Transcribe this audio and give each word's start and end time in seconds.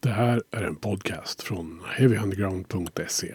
Det 0.00 0.08
här 0.08 0.42
är 0.50 0.62
en 0.62 0.76
podcast 0.76 1.42
från 1.42 1.80
heavyunderground.se. 1.96 3.34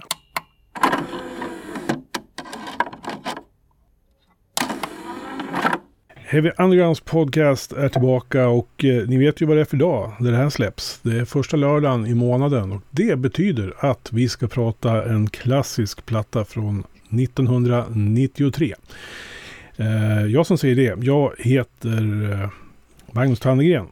Heavy 6.15 6.51
Undergrounds 6.57 6.99
podcast 6.99 7.71
är 7.71 7.89
tillbaka 7.89 8.47
och 8.47 8.85
eh, 8.85 9.07
ni 9.07 9.17
vet 9.17 9.41
ju 9.41 9.45
vad 9.45 9.57
det 9.57 9.61
är 9.61 9.65
för 9.65 9.77
dag 9.77 10.13
när 10.19 10.31
det 10.31 10.37
här 10.37 10.49
släpps. 10.49 10.99
Det 11.01 11.19
är 11.19 11.25
första 11.25 11.57
lördagen 11.57 12.05
i 12.05 12.13
månaden 12.13 12.71
och 12.71 12.81
det 12.89 13.15
betyder 13.15 13.73
att 13.77 14.09
vi 14.13 14.29
ska 14.29 14.47
prata 14.47 15.05
en 15.05 15.29
klassisk 15.29 16.05
platta 16.05 16.45
från 16.45 16.83
1993. 17.09 18.73
Eh, 19.77 20.25
jag 20.25 20.45
som 20.45 20.57
säger 20.57 20.75
det, 20.75 21.05
jag 21.05 21.33
heter 21.37 22.31
eh, 22.31 22.49
Magnus 23.11 23.39
Tannegren 23.39 23.87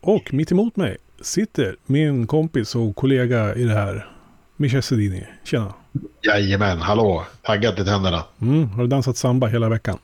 och 0.00 0.34
mitt 0.34 0.52
emot 0.52 0.76
mig 0.76 0.96
sitter 1.20 1.76
min 1.86 2.26
kompis 2.26 2.74
och 2.74 2.96
kollega 2.96 3.54
i 3.54 3.64
det 3.64 3.74
här, 3.74 4.06
Michel 4.56 4.82
Sedini. 4.82 5.26
Tjena! 5.44 5.74
Jajamän, 6.22 6.78
hallå! 6.78 7.26
Taggad 7.42 7.76
till 7.76 7.84
tänderna. 7.84 8.24
Mm, 8.40 8.68
har 8.68 8.82
du 8.82 8.88
dansat 8.88 9.16
samba 9.16 9.46
hela 9.46 9.68
veckan? 9.68 9.98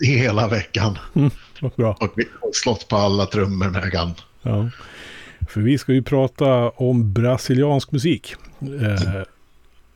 Hela 0.00 0.48
veckan. 0.48 0.98
Mm, 1.14 1.30
bra. 1.76 1.98
Och 2.40 2.54
slått 2.54 2.88
på 2.88 2.96
alla 2.96 3.26
trummor 3.26 3.68
när 3.70 3.80
jag 3.80 3.92
kan. 3.92 4.12
Ja. 4.42 4.70
För 5.48 5.60
vi 5.60 5.78
ska 5.78 5.92
ju 5.92 6.02
prata 6.02 6.70
om 6.70 7.12
brasiliansk 7.12 7.92
musik. 7.92 8.34
Eh, 8.60 9.22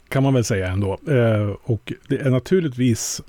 kan 0.09 0.23
man 0.23 0.35
väl 0.35 0.45
säga 0.45 0.69
ändå. 0.69 0.99
Eh, 1.09 1.57
och 1.65 1.93
det 2.09 2.17
är 2.17 2.31
naturligtvis 2.31 3.23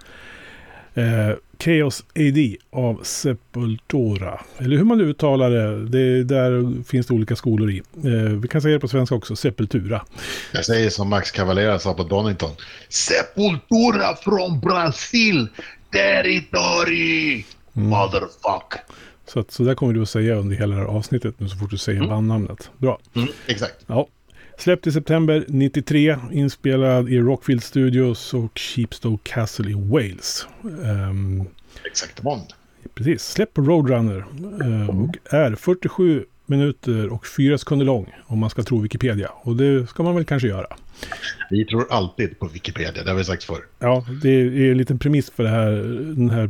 eh, 0.96 1.36
Chaos 1.60 2.04
AD 2.16 2.56
av 2.72 3.04
Sepultura. 3.04 4.40
Eller 4.58 4.78
hur 4.78 4.84
man 4.84 5.02
uttalar 5.02 5.50
det. 5.50 5.86
det 5.86 6.24
där 6.24 6.84
finns 6.84 7.08
det 7.08 7.14
olika 7.14 7.36
skolor 7.36 7.72
i. 7.72 7.78
Eh, 8.04 8.12
vi 8.42 8.48
kan 8.48 8.62
säga 8.62 8.74
det 8.74 8.80
på 8.80 8.88
svenska 8.88 9.16
också. 9.16 9.36
Sepultura. 9.36 10.06
Jag 10.54 10.66
säger 10.66 10.90
som 10.90 11.10
Max 11.10 11.32
Cavalera 11.32 11.80
sa 11.80 11.94
på 11.94 12.04
Donington. 12.04 12.52
Sepultura 12.90 14.16
från 14.16 14.60
Brasil! 14.60 15.48
Territory! 15.92 17.44
Motherfuck! 17.74 18.74
Så, 19.28 19.40
att, 19.40 19.52
så 19.52 19.64
där 19.64 19.76
kommer 19.76 19.94
du 19.94 20.02
att 20.02 20.10
säga 20.10 20.36
under 20.36 20.56
hela 20.56 20.76
det 20.76 20.82
här 20.82 20.88
avsnittet 20.88 21.40
nu 21.40 21.50
så 21.50 21.58
fort 21.58 21.70
du 21.72 21.78
säger 21.78 21.98
Mm. 21.98 22.10
bandnamnet. 22.10 22.70
Bra. 22.78 23.00
Mm, 23.16 23.28
exakt. 23.48 23.76
Ja. 23.88 24.08
Släppt 24.58 24.88
i 24.88 24.92
september 24.92 25.46
93, 25.48 26.18
inspelad 26.32 27.10
i 27.10 27.20
Rockfield 27.20 27.64
Studios 27.64 28.34
och 28.34 28.60
Sheepstow 28.60 29.20
Castle 29.24 29.70
i 29.70 29.74
Wales. 29.74 30.48
Ehm, 30.86 31.44
Exakt. 31.86 32.22
Bond. 32.22 32.44
precis, 32.96 33.24
släpp 33.24 33.54
på 33.54 33.62
Roadrunner 33.62 34.26
eh, 34.62 34.90
och 34.90 35.34
är 35.34 35.56
47 35.56 36.26
minuter 36.46 37.14
och 37.14 37.28
4 37.28 37.58
sekunder 37.58 37.86
lång 37.86 38.16
om 38.26 38.40
man 38.40 38.50
ska 38.50 38.64
tro 38.64 38.80
Wikipedia. 38.82 39.30
Och 39.42 39.56
det 39.56 39.90
ska 39.90 40.04
man 40.04 40.16
väl 40.16 40.26
kanske 40.26 40.48
göra. 40.48 40.68
Vi 41.50 41.66
tror 41.66 41.88
alltid 41.90 42.40
på 42.40 42.48
Wikipedia, 42.48 43.04
det 43.04 43.10
har 43.10 43.18
vi 43.18 43.24
sagt 43.24 43.44
förr. 43.44 43.66
Ja, 43.80 44.06
det 44.22 44.30
är 44.30 44.72
en 44.72 44.78
liten 44.78 45.00
premiss 45.00 45.30
för 45.30 45.46
här, 45.46 45.72
den 46.16 46.30
här 46.30 46.50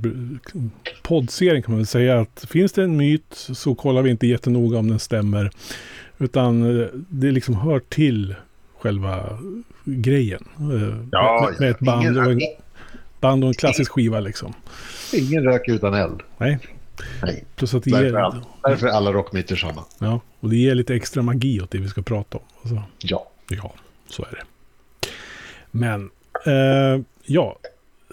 poddserien 1.04 1.64
kan 1.64 1.72
man 1.72 1.80
väl 1.80 1.88
säga 1.88 2.20
att 2.20 2.46
finns 2.50 2.72
det 2.74 2.84
en 2.84 2.98
myt 2.98 3.26
så 3.54 3.76
kollar 3.76 4.02
vi 4.02 4.10
inte 4.10 4.28
jättenoga 4.28 4.78
om 4.78 4.90
den 4.90 5.00
stämmer. 5.00 5.52
Utan 6.18 6.80
eh, 6.82 6.88
det 7.10 7.32
liksom 7.32 7.56
hör 7.56 7.80
till 7.80 8.36
själva 8.80 9.40
grejen. 9.86 10.48
Eh, 10.58 10.98
Ja, 11.12 11.48
med, 11.52 11.60
med 11.60 11.70
ett 11.72 11.80
band 11.80 12.02
ingen- 12.02 12.18
och 12.18 12.32
en, 12.32 12.40
band 13.20 13.44
och 13.44 13.48
en 13.48 13.54
klassisk 13.54 13.92
skiva 13.92 14.20
liksom. 14.20 14.54
Ingen 15.14 15.44
rök 15.44 15.68
utan 15.68 15.94
eld. 15.94 16.22
Nej, 16.38 16.60
Nej. 17.24 17.46
plus 17.56 17.74
att 17.74 17.84
det 17.84 17.92
Därför, 17.92 18.04
är 18.06 18.10
ger, 18.10 18.16
all- 18.18 18.46
därför 18.64 18.88
är 18.88 18.92
alla 18.92 19.12
rockmyter 19.14 19.56
sådana. 19.56 19.82
ja, 20.00 20.20
och 20.40 20.50
det 20.50 20.56
ger 20.58 20.76
lite 20.76 20.96
extra 20.96 21.22
magi 21.24 21.62
åt 21.62 21.72
det 21.72 21.78
vi 21.78 21.88
ska 21.88 22.02
prata 22.02 22.38
om. 22.38 22.44
Alltså, 22.62 22.84
Ja. 23.00 23.28
ja, 23.50 23.74
så 24.10 24.24
är 24.24 24.32
det. 24.32 24.44
Men, 25.72 26.10
eh, 26.46 27.02
ja, 27.24 27.58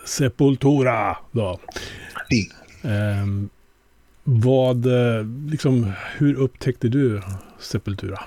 Sepultura 0.06 1.16
då. 1.32 1.60
Ehm, 2.82 3.48
vad, 4.24 4.86
eh, 4.86 5.26
liksom, 5.50 5.92
hur 6.16 6.34
upptäckte 6.34 6.88
du 6.88 7.22
Sepultura? 7.60 8.20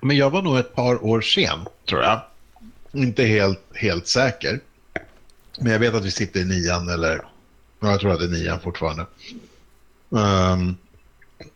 Men 0.00 0.16
jag 0.16 0.30
var 0.30 0.42
nog 0.42 0.58
ett 0.58 0.74
par 0.74 1.04
år 1.04 1.20
sen, 1.20 1.58
tror 1.88 2.02
jag. 2.02 2.20
Inte 2.92 3.24
helt, 3.24 3.60
helt 3.74 4.06
säker. 4.06 4.60
Men 5.60 5.72
jag 5.72 5.78
vet 5.78 5.94
att 5.94 6.04
vi 6.04 6.10
sitter 6.10 6.40
i 6.40 6.44
nian, 6.44 6.88
eller 6.88 7.22
ja, 7.80 7.90
jag 7.90 8.00
tror 8.00 8.12
att 8.12 8.18
det 8.18 8.24
är 8.24 8.28
nian 8.28 8.60
fortfarande. 8.60 9.06
Um, 10.08 10.76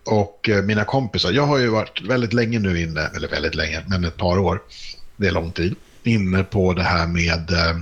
och 0.04 0.48
eh, 0.48 0.62
mina 0.62 0.84
kompisar, 0.84 1.32
jag 1.32 1.46
har 1.46 1.58
ju 1.58 1.68
varit 1.68 2.02
väldigt 2.02 2.32
länge 2.32 2.58
nu 2.58 2.80
inne, 2.80 3.10
eller 3.16 3.28
väldigt 3.28 3.54
länge, 3.54 3.82
men 3.88 4.04
ett 4.04 4.16
par 4.16 4.38
år, 4.38 4.62
det 5.16 5.26
är 5.26 5.32
lång 5.32 5.52
tid, 5.52 5.74
inne 6.02 6.44
på 6.44 6.72
det 6.72 6.82
här 6.82 7.06
med 7.06 7.50
eh, 7.50 7.78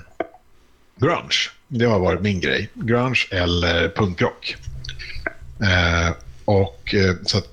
grunge. 0.97 1.51
Det 1.69 1.85
har 1.85 1.99
varit 1.99 2.21
min 2.21 2.41
grej. 2.41 2.71
Grunge 2.75 3.27
eller 3.31 3.89
punkrock. 3.89 4.57
Eh, 5.63 6.15
och 6.45 6.95
eh, 6.95 7.15
så 7.27 7.39
att 7.39 7.49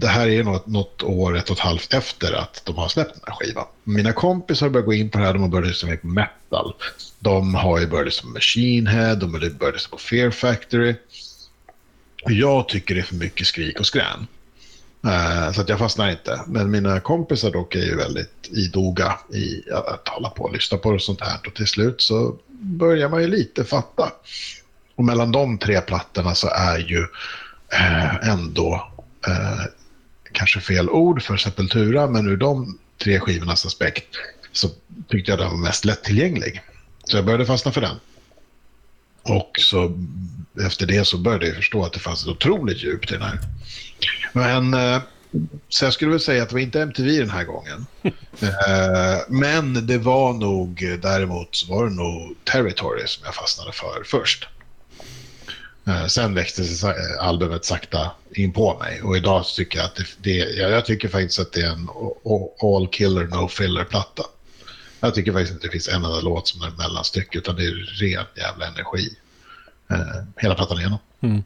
det 0.00 0.06
här 0.06 0.28
är 0.28 0.44
något, 0.44 0.66
något 0.66 1.02
år, 1.02 1.36
ett 1.36 1.50
och 1.50 1.56
ett 1.56 1.62
halvt 1.62 1.94
efter 1.94 2.32
att 2.32 2.62
de 2.64 2.76
har 2.76 2.88
släppt 2.88 3.14
den 3.14 3.22
här 3.26 3.34
skivan. 3.34 3.66
Mina 3.84 4.12
kompisar 4.12 4.66
har 4.66 4.70
börjat 4.70 4.86
gå 4.86 4.92
in 4.92 5.10
på 5.10 5.18
det 5.18 5.24
här, 5.24 5.32
de 5.32 5.42
har 5.42 5.48
börjat 5.48 5.68
lyssna 5.68 5.88
mer 5.88 5.96
på 5.96 6.06
metal. 6.06 6.74
De 7.18 7.54
har 7.54 7.80
ju 7.80 7.86
börjat 7.86 8.06
lyssna 8.06 8.22
på 8.22 8.32
Machine 8.34 8.86
Head, 8.86 9.14
de 9.14 9.34
har 9.34 9.50
börjat 9.50 9.74
lyssna 9.74 9.90
på 9.90 9.98
Fear 9.98 10.30
Factory. 10.30 10.94
Jag 12.24 12.68
tycker 12.68 12.94
det 12.94 13.00
är 13.00 13.04
för 13.04 13.14
mycket 13.14 13.46
skrik 13.46 13.80
och 13.80 13.86
skrän. 13.86 14.26
Eh, 15.06 15.52
så 15.52 15.60
att 15.60 15.68
jag 15.68 15.78
fastnar 15.78 16.10
inte. 16.10 16.40
Men 16.46 16.70
mina 16.70 17.00
kompisar 17.00 17.50
dock 17.50 17.74
är 17.74 17.84
ju 17.84 17.96
väldigt 17.96 18.48
idoga 18.50 19.18
i 19.32 19.70
att, 19.72 20.08
hålla 20.08 20.30
på 20.30 20.44
och 20.44 20.52
lyssna 20.52 20.78
på 20.78 20.90
det 20.90 20.94
och 20.94 21.02
sånt 21.02 21.20
här. 21.20 21.38
Och 21.46 21.54
till 21.54 21.66
slut 21.66 22.00
så 22.00 22.36
börjar 22.48 23.08
man 23.08 23.22
ju 23.22 23.28
lite 23.28 23.64
fatta. 23.64 24.12
Och 24.94 25.04
mellan 25.04 25.32
de 25.32 25.58
tre 25.58 25.80
plattorna 25.80 26.34
så 26.34 26.48
är 26.48 26.78
ju 26.78 27.06
ändå 28.22 28.92
eh, 29.26 29.64
kanske 30.32 30.60
fel 30.60 30.90
ord 30.90 31.22
för 31.22 31.36
Sepultura, 31.36 32.06
men 32.06 32.28
ur 32.28 32.36
de 32.36 32.78
tre 33.02 33.20
skivornas 33.20 33.66
aspekt 33.66 34.08
så 34.52 34.68
tyckte 35.08 35.32
jag 35.32 35.38
den 35.38 35.50
var 35.50 35.56
mest 35.56 35.84
lättillgänglig. 35.84 36.62
Så 37.04 37.16
jag 37.16 37.24
började 37.24 37.46
fastna 37.46 37.72
för 37.72 37.80
den. 37.80 37.96
Och 39.22 39.56
så 39.58 40.06
efter 40.66 40.86
det 40.86 41.04
så 41.04 41.18
började 41.18 41.46
jag 41.46 41.56
förstå 41.56 41.84
att 41.84 41.92
det 41.92 42.00
fanns 42.00 42.22
ett 42.22 42.28
otroligt 42.28 42.82
djup 42.82 43.06
till 43.06 43.18
den 43.18 43.28
här. 43.28 43.38
Men 44.32 44.74
eh, 44.74 45.02
så 45.68 45.84
jag 45.84 45.92
skulle 45.92 46.10
väl 46.10 46.20
säga 46.20 46.42
att 46.42 46.48
det 46.48 46.54
var 46.54 46.60
inte 46.60 46.82
MTV 46.82 47.18
den 47.18 47.30
här 47.30 47.44
gången. 47.44 47.86
Eh, 48.42 49.18
men 49.28 49.86
det 49.86 49.98
var 49.98 50.32
nog, 50.32 50.82
eh, 50.82 50.98
däremot 50.98 51.56
så 51.56 51.74
var 51.74 51.84
det 51.84 51.94
nog 51.94 52.36
Territory 52.44 53.06
som 53.06 53.24
jag 53.24 53.34
fastnade 53.34 53.72
för 53.72 54.02
först. 54.04 54.48
Eh, 55.86 56.06
sen 56.06 56.34
växte 56.34 56.62
eh, 56.62 57.26
albumet 57.26 57.64
sakta 57.64 58.10
in 58.34 58.52
på 58.52 58.78
mig 58.78 59.02
och 59.02 59.16
idag 59.16 59.44
tycker 59.44 59.78
jag 59.78 59.86
att 59.86 59.96
det, 59.96 60.06
det 60.18 60.36
jag, 60.36 60.84
tycker 60.84 61.08
faktiskt 61.08 61.40
att 61.40 61.52
det 61.52 61.60
är 61.60 61.72
en 61.72 61.88
all 62.62 62.88
killer 62.88 63.26
no 63.26 63.48
filler 63.48 63.84
platta. 63.84 64.22
Jag 65.00 65.14
tycker 65.14 65.32
faktiskt 65.32 65.52
inte 65.52 65.66
det 65.66 65.70
finns 65.70 65.88
en 65.88 65.94
enda 65.94 66.20
låt 66.20 66.48
som 66.48 66.62
är 66.62 66.70
mellanstycke 66.70 67.38
utan 67.38 67.56
det 67.56 67.64
är 67.64 68.00
ren 68.00 68.24
jävla 68.34 68.66
energi. 68.66 69.16
Eh, 69.90 70.24
hela 70.36 70.54
plattan 70.54 70.78
igenom. 70.78 70.98
Mm. 71.20 71.42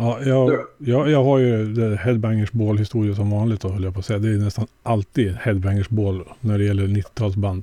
Ja, 0.00 0.20
jag, 0.24 0.66
jag, 0.78 1.10
jag 1.10 1.24
har 1.24 1.38
ju 1.38 1.96
Headbangers 1.96 2.52
Ball-historia 2.52 3.14
som 3.14 3.30
vanligt 3.30 3.60
då, 3.60 3.68
höll 3.68 3.84
jag 3.84 3.94
på 3.94 4.00
att 4.00 4.06
säga. 4.06 4.18
Det 4.18 4.28
är 4.28 4.32
nästan 4.32 4.66
alltid 4.82 5.36
Headbangers 5.40 5.88
Ball 5.88 6.24
när 6.40 6.58
det 6.58 6.64
gäller 6.64 6.86
90-talsband. 6.86 7.62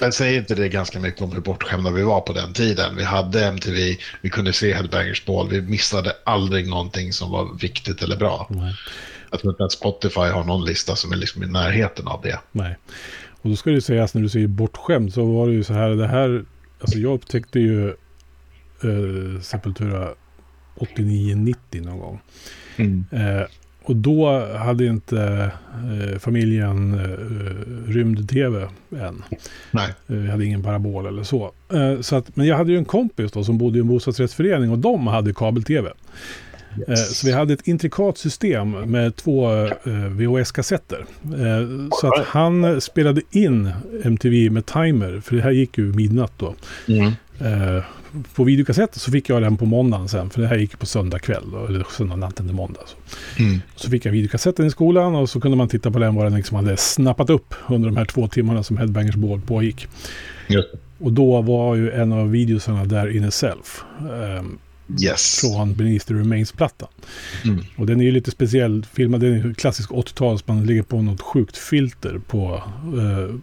Men 0.00 0.12
säger 0.12 0.38
inte 0.38 0.54
det 0.54 0.68
ganska 0.68 1.00
mycket 1.00 1.22
om 1.22 1.32
hur 1.32 1.40
bortskämda 1.40 1.90
vi 1.90 2.02
var 2.02 2.20
på 2.20 2.32
den 2.32 2.52
tiden? 2.52 2.96
Vi 2.96 3.04
hade 3.04 3.46
MTV, 3.46 3.96
vi 4.20 4.30
kunde 4.30 4.52
se 4.52 4.74
Headbangers 4.74 5.24
Ball, 5.26 5.48
vi 5.48 5.60
missade 5.62 6.12
aldrig 6.24 6.68
någonting 6.68 7.12
som 7.12 7.30
var 7.30 7.58
viktigt 7.60 8.02
eller 8.02 8.16
bra. 8.16 8.46
Nej. 8.50 8.74
Jag 9.30 9.40
tror 9.40 9.52
inte 9.52 9.64
att 9.64 9.72
Spotify 9.72 10.20
har 10.20 10.44
någon 10.44 10.64
lista 10.64 10.96
som 10.96 11.12
är 11.12 11.16
liksom 11.16 11.42
i 11.42 11.46
närheten 11.46 12.06
av 12.08 12.20
det. 12.22 12.40
Nej. 12.52 12.76
Och 13.42 13.50
då 13.50 13.56
ska 13.56 13.70
det 13.70 13.80
sägas 13.80 14.14
när 14.14 14.22
du 14.22 14.28
säger 14.28 14.46
bortskämd 14.46 15.12
så 15.12 15.24
var 15.24 15.46
det 15.46 15.52
ju 15.52 15.64
så 15.64 15.72
här. 15.72 15.90
Det 15.90 16.06
här, 16.06 16.44
alltså 16.80 16.98
jag 16.98 17.14
upptäckte 17.14 17.60
ju 17.60 17.88
eh, 17.88 19.40
Sepultura 19.42 20.08
89-90 20.80 21.54
någon 21.84 21.98
gång. 21.98 22.20
Eh, 23.10 23.42
och 23.82 23.96
då 23.96 24.46
hade 24.56 24.86
inte 24.86 25.50
eh, 26.12 26.18
familjen 26.18 26.94
eh, 26.94 27.90
rymd-tv 27.92 28.68
än. 29.00 29.22
Nej. 29.70 29.94
Eh, 30.08 30.30
hade 30.30 30.44
ingen 30.44 30.62
parabol 30.62 31.06
eller 31.06 31.22
så. 31.22 31.52
Eh, 31.72 32.00
så 32.00 32.16
att, 32.16 32.36
men 32.36 32.46
jag 32.46 32.56
hade 32.56 32.72
ju 32.72 32.78
en 32.78 32.84
kompis 32.84 33.32
då 33.32 33.44
som 33.44 33.58
bodde 33.58 33.78
i 33.78 33.80
en 33.80 33.88
bostadsrättsförening 33.88 34.70
och 34.70 34.78
de 34.78 35.06
hade 35.06 35.32
kabel-tv. 35.34 35.92
Eh, 36.88 36.94
Så 36.94 37.26
vi 37.26 37.32
hade 37.32 37.52
ett 37.54 37.68
intrikat 37.68 38.18
system 38.18 38.70
med 38.70 39.16
två 39.16 39.52
eh, 39.64 39.70
VHS-kassetter. 40.10 41.04
Så 42.00 42.06
att 42.06 42.26
han 42.26 42.80
spelade 42.80 43.20
in 43.30 43.70
MTV 44.04 44.50
med 44.50 44.66
timer, 44.66 45.20
för 45.20 45.36
det 45.36 45.42
här 45.42 45.50
gick 45.50 45.78
ju 45.78 45.84
midnatt 45.92 46.32
då. 46.36 46.54
Mm. 46.88 47.12
På 48.34 48.44
videokassett 48.44 48.94
så 48.94 49.10
fick 49.10 49.28
jag 49.28 49.42
den 49.42 49.56
på 49.56 49.64
måndagen 49.66 50.08
sen. 50.08 50.30
För 50.30 50.40
det 50.42 50.46
här 50.48 50.56
gick 50.56 50.78
på 50.78 50.86
söndag 50.86 51.18
kväll. 51.18 51.44
Eller 51.68 51.86
söndag 51.90 52.16
natten 52.16 52.46
till 52.46 52.54
måndag. 52.56 52.80
Så. 52.86 52.96
Mm. 53.42 53.60
så 53.76 53.90
fick 53.90 54.06
jag 54.06 54.12
videokassetten 54.12 54.66
i 54.66 54.70
skolan 54.70 55.14
och 55.14 55.30
så 55.30 55.40
kunde 55.40 55.56
man 55.56 55.68
titta 55.68 55.90
på 55.90 55.98
den 55.98 56.14
vad 56.14 56.26
den 56.26 56.34
liksom 56.34 56.56
hade 56.56 56.76
snappat 56.76 57.30
upp 57.30 57.54
under 57.68 57.88
de 57.88 57.96
här 57.96 58.04
två 58.04 58.28
timmarna 58.28 58.62
som 58.62 58.76
Headbangers 58.76 59.14
Ball 59.14 59.40
pågick. 59.40 59.86
Just. 60.48 60.68
Och 60.98 61.12
då 61.12 61.42
var 61.42 61.74
ju 61.74 61.90
en 61.90 62.12
av 62.12 62.30
videosarna 62.30 62.84
där 62.84 63.16
in 63.16 63.24
itself. 63.24 63.84
ehm, 64.00 64.58
Yes. 65.02 65.38
från 65.40 65.74
Beneath 65.74 66.06
the 66.06 66.14
Remains-plattan. 66.14 66.88
Mm. 67.44 67.64
Och 67.76 67.86
den 67.86 68.00
är 68.00 68.04
ju 68.04 68.10
lite 68.10 68.30
speciell 68.30 68.86
filmad. 68.92 69.20
Den 69.20 69.32
är 69.32 69.54
klassisk 69.54 69.90
80-tals. 69.90 70.46
Man 70.46 70.66
lägger 70.66 70.82
på 70.82 71.02
något 71.02 71.20
sjukt 71.20 71.56
filter 71.56 72.20
på, 72.26 72.62
eh, 72.82 73.34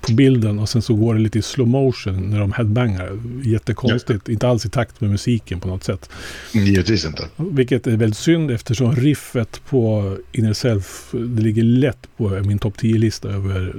på 0.00 0.12
bilden. 0.12 0.58
Och 0.58 0.68
sen 0.68 0.82
så 0.82 0.94
går 0.94 1.14
det 1.14 1.20
lite 1.20 1.38
i 1.38 1.42
slow 1.42 1.68
motion 1.68 2.30
när 2.30 2.38
de 2.40 2.52
headbangar. 2.52 3.18
Jättekonstigt. 3.44 4.28
Inte 4.28 4.48
alls 4.48 4.66
i 4.66 4.68
takt 4.70 5.00
med 5.00 5.10
musiken 5.10 5.60
på 5.60 5.68
något 5.68 5.84
sätt. 5.84 6.10
Givetvis 6.52 7.04
inte. 7.04 7.28
Vilket 7.36 7.86
är 7.86 7.96
väldigt 7.96 8.18
synd 8.18 8.50
eftersom 8.50 8.96
riffet 8.96 9.60
på 9.68 10.16
Inner 10.32 10.52
Self. 10.52 11.08
Det 11.12 11.42
ligger 11.42 11.62
lätt 11.62 12.08
på 12.16 12.28
min 12.28 12.58
topp 12.58 12.74
10-lista 12.78 13.28
över 13.28 13.74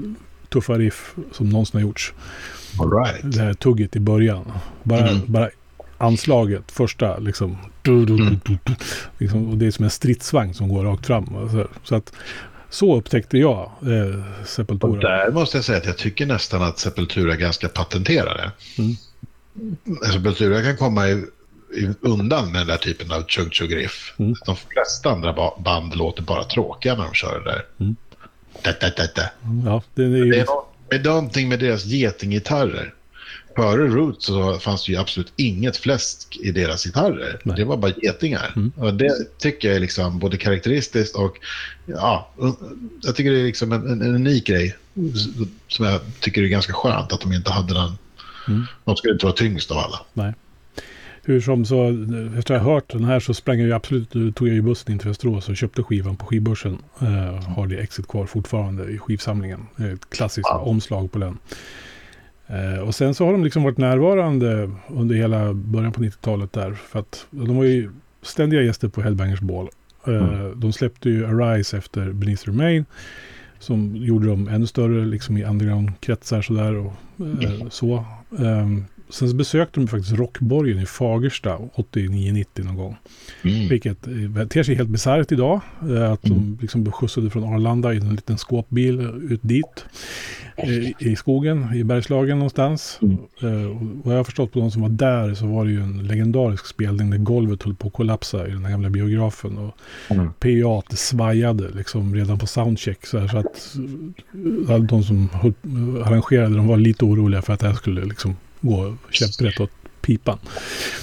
tuffa 0.49 0.73
riff 0.73 1.15
som 1.31 1.49
någonsin 1.49 1.71
har 1.73 1.81
gjorts. 1.87 2.13
All 2.79 2.91
right. 2.91 3.35
Det 3.37 3.41
här 3.41 3.53
tugget 3.53 3.95
i 3.95 3.99
början. 3.99 4.51
Bara, 4.83 5.09
Mm. 5.09 5.21
bara 5.25 5.49
anslaget, 5.97 6.71
första 6.71 7.17
liksom. 7.17 7.57
Du, 7.81 8.05
du, 8.05 8.17
du, 8.17 8.23
Mm. 8.23 8.39
liksom. 9.17 9.49
Och 9.49 9.57
det 9.57 9.65
är 9.67 9.71
som 9.71 9.83
en 9.85 9.91
stridsvagn 9.91 10.53
som 10.53 10.69
går 10.69 10.83
rakt 10.83 11.05
fram. 11.05 11.23
och 11.35 11.51
Så, 11.51 11.67
så 11.83 11.95
att 11.95 12.13
så 12.69 12.95
upptäckte 12.97 13.37
jag 13.37 13.71
eh, 13.81 14.41
Och 14.41 14.47
Sepultura. 14.47 14.99
där 15.25 15.31
måste 15.31 15.57
jag 15.57 15.65
säga 15.65 15.77
att 15.77 15.85
jag 15.85 15.97
tycker 15.97 16.25
nästan 16.25 16.61
att 16.63 16.79
Sepultura 16.79 17.33
är 17.33 17.37
ganska 17.37 17.67
patenterade. 17.69 18.51
Mm. 18.77 18.95
Sepultura 20.13 20.61
kan 20.61 20.77
komma 20.77 21.07
i, 21.07 21.11
i, 21.75 21.89
undan 22.01 22.51
med 22.51 22.61
den 22.61 22.67
där 22.67 22.77
typen 22.77 23.11
av 23.11 23.23
chug-chug-riff. 23.27 24.13
Mm. 24.19 24.35
De 24.45 24.55
flesta 24.55 25.09
andra 25.09 25.33
ba- 25.33 25.59
band 25.59 25.95
låter 25.95 26.23
bara 26.23 26.43
tråkiga 26.43 26.95
när 26.95 27.03
de 27.03 27.13
kör 27.13 27.39
det 27.39 27.51
där. 27.51 27.65
Mm. 27.79 27.95
Da, 28.63 28.71
da, 28.81 28.89
da, 28.97 29.03
da. 29.15 29.29
Ja, 29.65 29.81
det 29.95 30.03
är 30.03 30.07
ju, 30.07 30.45
det 30.89 30.95
är 30.95 31.03
någonting 31.03 31.49
med 31.49 31.59
deras 31.59 31.85
getinggitarrer. 31.85 32.93
Före 33.55 33.87
Roots 33.87 34.25
så 34.25 34.59
fanns 34.59 34.85
det 34.85 34.91
ju 34.91 34.97
absolut 34.97 35.33
inget 35.35 35.77
fläsk 35.77 36.37
i 36.41 36.51
deras 36.51 36.83
gitarrer. 36.85 37.39
Nej. 37.43 37.55
Det 37.57 37.63
var 37.63 37.77
bara 37.77 37.91
getingar. 38.03 38.53
Mm. 38.55 38.71
Och 38.75 38.93
det 38.93 39.37
tycker 39.37 39.67
jag 39.67 39.75
är 39.75 39.79
liksom 39.79 40.19
både 40.19 40.37
karaktäristiskt 40.37 41.15
och 41.15 41.37
ja, 41.85 42.29
jag 43.01 43.15
tycker 43.15 43.31
det 43.31 43.39
är 43.39 43.43
liksom 43.45 43.71
en, 43.71 43.87
en, 43.91 44.01
en 44.01 44.15
unik 44.15 44.47
grej 44.47 44.75
som 45.67 45.85
jag 45.85 46.01
tycker 46.19 46.43
är 46.43 46.47
ganska 46.47 46.73
skönt 46.73 47.13
att 47.13 47.21
de 47.21 47.33
inte 47.33 47.51
hade 47.51 47.73
den. 47.73 47.91
Mm. 48.47 48.63
De 48.85 48.95
skulle 48.95 49.13
inte 49.13 49.25
vara 49.25 49.35
tyngst 49.35 49.71
av 49.71 49.77
alla. 49.77 49.99
nej. 50.13 50.33
Hur 51.27 51.41
som 51.41 51.65
så, 51.65 51.89
efter 52.39 52.55
att 52.55 52.63
jag 52.63 52.73
hört 52.73 52.91
den 52.91 53.03
här 53.03 53.19
så 53.19 53.33
sprang 53.33 53.59
jag 53.59 53.67
ju 53.67 53.73
absolut, 53.73 54.11
tog 54.11 54.47
jag 54.47 54.55
ju 54.55 54.61
bussen 54.61 54.91
in 54.91 54.99
till 54.99 55.07
Västerås 55.07 55.49
och 55.49 55.57
köpte 55.57 55.83
skivan 55.83 56.15
på 56.17 56.25
skivbörsen. 56.25 56.77
Uh, 57.01 57.07
har 57.41 57.67
det 57.67 57.77
exit 57.77 58.07
kvar 58.07 58.25
fortfarande 58.25 58.83
i 58.91 58.97
skivsamlingen. 58.97 59.67
Ett 59.77 60.09
klassiskt 60.09 60.49
Wow. 60.53 60.67
omslag 60.67 61.11
på 61.11 61.19
den. 61.19 61.37
Eh, 62.47 62.79
och 62.79 62.95
sen 62.95 63.13
så 63.13 63.25
har 63.25 63.31
de 63.31 63.43
liksom 63.43 63.63
varit 63.63 63.77
närvarande 63.77 64.71
under 64.87 65.15
hela 65.15 65.53
början 65.53 65.91
på 65.91 66.01
90-talet 66.01 66.53
där. 66.53 66.73
För 66.73 66.99
att 66.99 67.27
de 67.29 67.57
var 67.57 67.63
ju 67.63 67.91
ständiga 68.21 68.61
gäster 68.61 68.87
på 68.87 69.01
Hellbangers 69.01 69.39
Ball. 69.41 69.69
Eh, 70.07 70.13
Mm. 70.13 70.59
De 70.59 70.73
släppte 70.73 71.09
ju 71.09 71.25
Arise 71.25 71.77
efter 71.77 72.11
Beneath 72.11 72.45
Remain. 72.45 72.85
Som 73.59 73.95
gjorde 73.95 74.27
dem 74.27 74.47
ännu 74.47 74.67
större 74.67 75.05
liksom 75.05 75.37
i 75.37 75.43
underground-kretsar 75.43 76.41
sådär 76.41 76.75
och 76.75 76.93
eh, 77.43 77.67
så. 77.69 78.05
Ehm, 78.39 78.85
sen 79.09 79.37
besökte 79.37 79.79
de 79.79 79.87
faktiskt 79.87 80.13
Rockborgen 80.13 80.79
i 80.79 80.85
Fagersta 80.85 81.57
89-90 81.75 82.45
någon 82.63 82.75
gång. 82.75 82.95
Mm. 83.43 83.67
Vilket 83.69 84.07
eh, 84.07 84.47
ter 84.47 84.63
sig 84.63 84.75
helt 84.75 84.89
bisarrt 84.89 85.31
idag. 85.31 85.61
eh, 85.81 86.11
Att 86.11 86.25
Mm. 86.25 86.37
de 86.37 86.57
liksom 86.61 86.83
blev 86.83 86.91
skjutsade 86.91 87.29
från 87.29 87.43
Arlanda 87.43 87.93
i 87.93 87.97
en 87.97 88.15
liten 88.15 88.37
skåpbil 88.37 88.99
eh, 88.99 89.05
ut 89.33 89.39
dit. 89.43 89.85
I, 90.99 91.15
skogen, 91.15 91.73
i 91.73 91.83
Bergslagen 91.83 92.37
någonstans. 92.39 92.99
Mm. 93.01 93.17
Och 94.03 94.11
jag 94.11 94.17
har 94.17 94.23
förstått 94.23 94.51
på 94.53 94.59
de 94.59 94.71
som 94.71 94.81
var 94.81 94.89
där 94.89 95.33
så 95.33 95.45
var 95.47 95.65
det 95.65 95.71
ju 95.71 95.81
en 95.81 96.07
legendarisk 96.07 96.65
spelning 96.65 97.09
där 97.09 97.17
golvet 97.17 97.63
höll 97.63 97.75
på 97.75 97.87
att 97.87 97.93
kollapsa 97.93 98.47
i 98.47 98.51
den 98.51 98.63
här 98.65 98.71
gamla 98.71 98.89
biografen. 98.89 99.57
Och 99.57 99.77
Mm. 100.09 100.29
PA 100.39 100.95
svajade 100.95 101.69
liksom 101.75 102.15
redan 102.15 102.39
på 102.39 102.47
soundcheck. 102.47 103.05
Så, 103.05 103.19
här, 103.19 103.27
så 103.27 103.37
att 103.37 103.75
alla 104.69 104.77
de 104.85 105.03
som 105.03 105.29
arrangerade 106.05 106.55
de 106.55 106.67
var 106.67 106.77
lite 106.77 107.05
oroliga 107.05 107.41
för 107.41 107.53
att 107.53 107.59
det 107.59 107.67
här 107.67 107.75
skulle 107.75 108.05
liksom 108.05 108.35
gå 108.61 108.97
käpprätt 109.11 109.59
åt 109.59 109.69
pipan. 110.01 110.37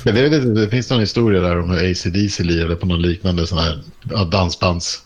Men 0.04 0.14
det, 0.14 0.28
lite, 0.28 0.46
det 0.46 0.68
finns 0.68 0.90
någon 0.90 1.00
historia 1.00 1.40
där 1.40 1.58
om 1.60 1.70
hur 1.70 1.90
ACDC 1.90 2.42
lirade 2.42 2.76
på 2.76 2.86
någon 2.86 3.02
liknande 3.02 3.46
sån 3.46 3.58
här 3.58 3.82
ja, 4.10 4.24
dansbandsställe 4.24 5.04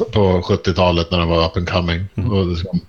Mm. 0.00 0.12
på 0.12 0.42
70-talet 0.42 1.10
när 1.10 1.18
de 1.18 1.28
var 1.28 1.46
up 1.46 1.56
and 1.56 1.68
coming. 1.68 2.04
Mm. 2.14 2.30
Och, 2.30 2.46
liksom, 2.46 2.80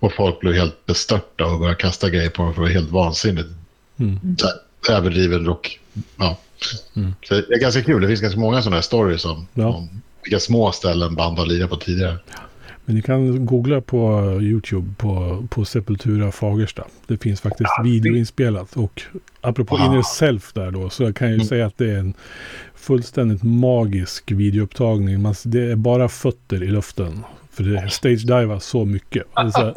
och 0.00 0.12
folk 0.12 0.40
blev 0.40 0.54
helt 0.54 0.86
bestörta 0.86 1.46
och 1.46 1.58
började 1.58 1.76
kasta 1.80 2.10
grejer 2.10 2.30
på 2.30 2.42
dem 2.42 2.54
för 2.54 2.62
det 2.62 2.68
var 2.68 2.74
helt 2.74 2.90
vansinnigt. 2.90 3.48
Mm. 3.96 4.18
Här, 4.42 4.94
överdriven 4.96 5.46
rock. 5.46 5.80
Ja. 6.16 6.38
Mm. 6.96 7.14
Det 7.28 7.34
är 7.34 7.60
ganska 7.60 7.82
kul. 7.82 8.02
Det 8.02 8.08
finns 8.08 8.20
ganska 8.20 8.40
många 8.40 8.62
sådana 8.62 8.76
här 8.76 8.82
stories 8.82 9.24
om, 9.24 9.46
Ja. 9.54 9.66
om 9.66 10.00
vilka 10.22 10.40
små 10.40 10.72
ställen 10.72 11.14
band 11.14 11.38
har 11.38 11.46
lirat 11.46 11.70
på 11.70 11.76
tidigare. 11.76 12.16
Men 12.84 12.96
ni 12.96 13.02
kan 13.02 13.46
googla 13.46 13.80
på 13.80 14.22
YouTube 14.42 14.94
på, 14.98 15.46
på 15.50 15.64
Sepultura 15.64 16.32
Fagersta. 16.32 16.84
Det 17.06 17.22
finns 17.22 17.40
faktiskt 17.40 17.70
Ja, 17.76 17.82
video 17.82 18.16
inspelat. 18.16 18.76
Och 18.76 19.02
apropå 19.40 19.76
Wow. 19.76 19.86
Inner 19.86 20.02
Self 20.02 20.52
där 20.52 20.70
då 20.70 20.90
så 20.90 21.12
kan 21.12 21.26
jag 21.26 21.32
ju 21.32 21.34
Mm. 21.34 21.46
säga 21.46 21.66
att 21.66 21.78
det 21.78 21.90
är 21.90 21.98
en 21.98 22.14
fullständigt 22.74 23.42
magisk 23.42 24.32
videoupptagning. 24.32 25.22
Man, 25.22 25.34
det 25.44 25.70
är 25.70 25.76
bara 25.76 26.08
fötter 26.08 26.62
i 26.62 26.66
luften. 26.66 27.24
För 27.56 27.62
det 27.62 27.90
stage-divar 27.90 28.58
så 28.58 28.84
mycket. 28.84 29.22
Alltså, 29.34 29.74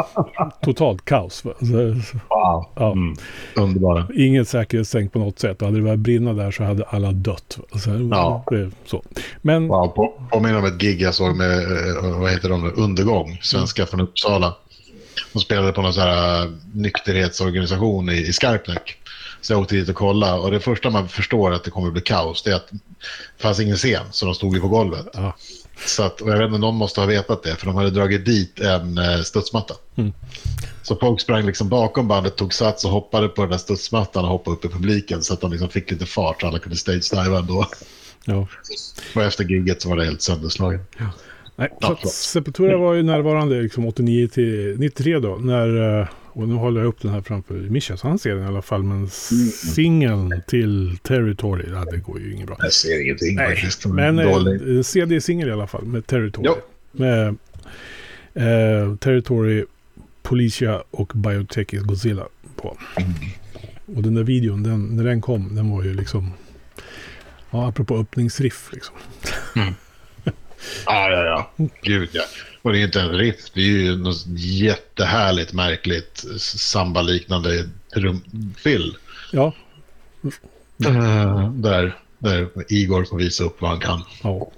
totalt 0.62 1.04
kaos. 1.04 1.44
Alltså, 1.46 1.76
Wow. 2.28 2.66
ja. 2.74 2.92
Mm. 2.92 3.16
Underbara. 3.56 4.06
Inget 4.14 4.48
säkerhetstänk 4.48 5.12
på 5.12 5.18
något 5.18 5.38
sätt. 5.38 5.60
Hade 5.60 5.76
det 5.76 5.82
börjat 5.82 5.98
brinna 5.98 6.32
där 6.32 6.50
så 6.50 6.64
hade 6.64 6.84
alla 6.84 7.12
dött. 7.12 7.58
Alltså, 7.72 7.90
Ja. 7.90 8.44
det 8.50 8.70
så. 8.84 9.02
Men 9.42 9.68
Wow, 9.68 9.88
på, 9.88 10.12
påminner 10.30 10.58
om 10.58 10.64
ett 10.64 10.78
gig 10.78 11.00
jag 11.02 11.14
såg 11.14 11.36
med, 11.36 11.58
eh, 11.58 12.18
vad 12.20 12.30
heter 12.30 12.48
de, 12.48 12.72
Undergång, 12.76 13.38
svenska 13.42 13.86
från 13.86 14.00
Uppsala. 14.00 14.54
De 15.32 15.38
spelade 15.38 15.72
på 15.72 15.82
någon 15.82 15.92
så 15.94 16.00
här 16.00 16.42
eh, 16.44 16.50
nykterhetsorganisation 16.74 18.08
i, 18.10 18.12
i 18.16 18.32
Skarpnäck. 18.32 18.96
Så 19.40 19.52
jag 19.52 19.60
åkte 19.60 19.74
dit 19.74 19.88
och 19.88 19.94
kollade 19.94 20.38
och 20.40 20.50
det 20.50 20.60
första 20.60 20.90
man 20.90 21.08
förstår 21.08 21.52
att 21.52 21.64
det 21.64 21.70
kommer 21.70 21.90
bli 21.90 22.00
kaos 22.02 22.42
det 22.42 22.50
är 22.50 22.54
att 22.56 22.68
det 22.70 23.42
fanns 23.42 23.60
ingen 23.60 23.76
scen 23.76 24.02
så 24.10 24.26
de 24.26 24.34
stod 24.34 24.54
ju 24.54 24.60
på 24.60 24.68
golvet. 24.68 25.06
ja, 25.12 25.36
Så 25.86 26.02
att, 26.02 26.20
och 26.20 26.30
jag 26.30 26.38
vet 26.38 26.46
inte, 26.46 26.58
någon 26.58 26.74
måste 26.74 27.00
ha 27.00 27.06
vetat 27.06 27.42
det 27.42 27.54
för 27.56 27.66
de 27.66 27.74
hade 27.74 27.90
dragit 27.90 28.24
dit 28.24 28.60
en 28.60 28.98
eh, 28.98 29.20
studsmatta. 29.20 29.74
Mm. 29.96 30.12
Så 30.82 30.96
folk 30.96 31.20
sprang 31.20 31.46
liksom 31.46 31.68
bakom 31.68 32.08
bandet, 32.08 32.36
tog 32.36 32.54
sats 32.54 32.84
och 32.84 32.90
hoppade 32.90 33.28
på 33.28 33.42
den 33.42 33.50
där 33.50 33.58
studsmattan 33.58 34.24
och 34.24 34.30
hoppade 34.30 34.56
upp 34.56 34.64
i 34.64 34.68
publiken 34.68 35.22
så 35.22 35.34
att 35.34 35.40
de 35.40 35.50
liksom 35.50 35.68
fick 35.68 35.90
lite 35.90 36.06
fart 36.06 36.40
så 36.40 36.46
alla 36.46 36.58
kunde 36.58 36.76
stage-diva 36.76 37.38
ändå. 37.38 37.66
ja. 38.24 38.46
Och 39.14 39.22
efter 39.22 39.44
giget 39.44 39.82
så 39.82 39.88
var 39.88 39.96
det 39.96 40.04
helt 40.04 40.22
sönderslagen. 40.22 40.80
Nej, 40.98 41.08
Ja, 41.56 41.64
att 41.64 41.98
förlåt. 41.98 42.12
Sepultura 42.12 42.76
var 42.76 42.94
ju 42.94 43.02
närvarande 43.02 43.62
liksom 43.62 43.86
89 43.86 44.28
till 44.28 44.74
93 44.78 45.18
då. 45.18 45.36
När, 45.36 46.00
eh, 46.00 46.08
och 46.36 46.48
nu 46.48 46.54
håller 46.54 46.80
jag 46.80 46.88
upp 46.88 47.02
den 47.02 47.10
här 47.10 47.20
framför 47.20 47.54
Mischa 47.54 47.96
så 47.96 48.08
han 48.08 48.18
ser 48.18 48.34
den 48.34 48.44
i 48.44 48.46
alla 48.46 48.62
fall. 48.62 48.82
Men 48.82 49.08
singeln 49.74 50.42
till 50.46 50.98
Territory, 51.02 51.64
ja, 51.72 51.84
det 51.84 51.96
går 51.96 52.20
ju 52.20 52.32
inget 52.32 52.46
bra. 52.46 52.56
Jag 52.58 52.72
ser 52.72 53.04
ingenting 53.04 53.36
Nej, 53.36 53.56
faktiskt. 53.56 53.86
men 53.86 54.18
eh, 54.18 54.82
CD-singel 54.82 55.48
i 55.48 55.52
alla 55.52 55.66
fall 55.66 55.84
med 55.84 56.06
Territory. 56.06 56.46
Jo. 56.48 56.56
Med 56.92 57.28
eh, 58.34 58.96
Territory, 58.96 59.64
Policia 60.22 60.82
och 60.90 61.12
Biotech 61.14 61.70
Godzilla 61.70 62.26
på. 62.56 62.76
Och 63.96 64.02
den 64.02 64.14
där 64.14 64.22
videon, 64.22 64.62
den, 64.62 64.96
när 64.96 65.04
den 65.04 65.20
kom, 65.20 65.54
den 65.54 65.70
var 65.70 65.82
ju 65.82 65.94
liksom... 65.94 66.30
Ja, 67.50 67.68
apropå 67.68 67.96
öppningsriff 67.96 68.68
liksom. 68.72 68.96
Ja, 70.86 71.10
ja, 71.10 71.24
ja. 71.58 71.66
Gud, 71.82 72.08
ja. 72.12 72.22
Och 72.62 72.72
det 72.72 72.78
är 72.78 72.84
inte 72.84 73.00
en 73.00 73.12
riff. 73.12 73.50
Det 73.54 73.60
är 73.60 73.64
ju 73.64 73.96
något 73.96 74.24
jättehärligt, 74.36 75.52
märkligt, 75.52 76.24
samba-liknande 76.38 77.68
trumfill. 77.94 78.96
Ja, 79.32 79.52
Där, 81.52 81.96
där 82.18 82.48
Igor 82.68 83.04
får 83.04 83.16
visa 83.16 83.44
upp 83.44 83.60
vad 83.60 83.70
han 83.70 83.80
kan. 83.80 84.02
Ja. 84.22 84.50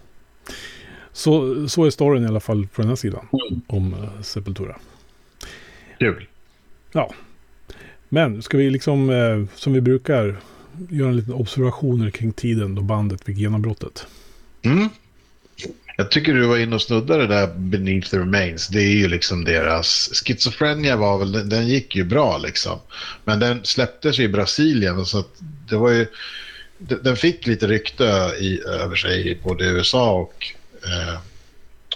Så, 1.12 1.69
så 1.69 1.85
är 1.85 1.90
storyn 1.90 2.25
i 2.25 2.26
alla 2.26 2.40
fall 2.40 2.67
på 2.75 2.83
den 2.83 2.88
här 2.88 2.97
sidan 2.97 3.28
Mm. 3.33 3.61
om 3.67 3.95
uh, 3.95 4.23
Sepultura. 4.23 4.76
Kul. 5.99 6.26
Ja. 6.93 7.14
Men 8.09 8.43
ska 8.43 8.57
vi 8.59 8.71
liksom, 8.71 9.11
eh, 9.11 9.45
som 9.55 9.73
vi 9.73 9.81
brukar, 9.81 10.37
göra 10.90 11.09
en 11.09 11.17
liten 11.17 11.33
observationer 11.35 12.11
kring 12.11 12.33
tiden 12.33 12.75
då 12.75 12.83
bandet 12.83 13.25
fick 13.25 13.38
genombrottet. 13.38 14.07
Mm. 14.62 14.88
Jag 16.00 16.11
tycker 16.11 16.35
du 16.35 16.47
var 16.47 16.59
inne 16.59 16.75
och 16.75 16.83
snuddade 16.83 17.26
där 17.26 17.47
Beneath 17.47 18.11
the 18.11 18.19
Remains. 18.19 18.69
Det 18.69 18.78
är 18.78 18.97
ju 18.97 19.09
liksom 19.09 19.45
deras... 19.45 20.11
Schizophrenia 20.12 20.97
var 20.97 21.19
väl, 21.19 21.49
den 21.49 21.69
gick 21.69 21.97
ju 21.97 22.05
bra 22.05 22.38
liksom. 22.38 22.78
Men 23.25 23.40
den 23.40 23.64
släpptes 23.64 24.19
ju 24.19 24.23
i 24.23 24.28
Brasilien 24.28 25.07
så 25.07 25.19
att 25.19 25.28
det 25.69 25.76
var 25.76 25.90
ju... 25.90 26.07
Den 26.78 27.17
fick 27.17 27.47
lite 27.47 27.67
rykte 27.67 28.05
i, 28.40 28.61
över 28.67 28.97
sig 28.97 29.28
i 29.28 29.38
både 29.43 29.64
USA 29.64 30.12
och, 30.12 30.47
eh, 30.85 31.19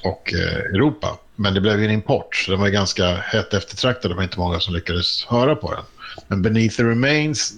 och 0.03 0.35
eh, 0.35 0.57
Europa. 0.57 1.19
Men 1.37 1.55
det 1.55 1.61
blev 1.61 1.79
ju 1.79 1.85
en 1.85 1.91
import 1.91 2.37
så 2.37 2.51
den 2.51 2.61
var 2.61 2.69
ganska 2.69 3.15
hett 3.15 3.55
eftertraktad. 3.55 4.11
Det 4.11 4.15
var 4.15 4.23
inte 4.23 4.39
många 4.39 4.61
som 4.61 4.75
lyckades 4.75 5.25
höra 5.25 5.55
på 5.55 5.75
den. 5.75 5.85
Men 6.29 6.43
Beneath 6.43 6.77
the 6.77 6.83
Remains, 6.83 7.53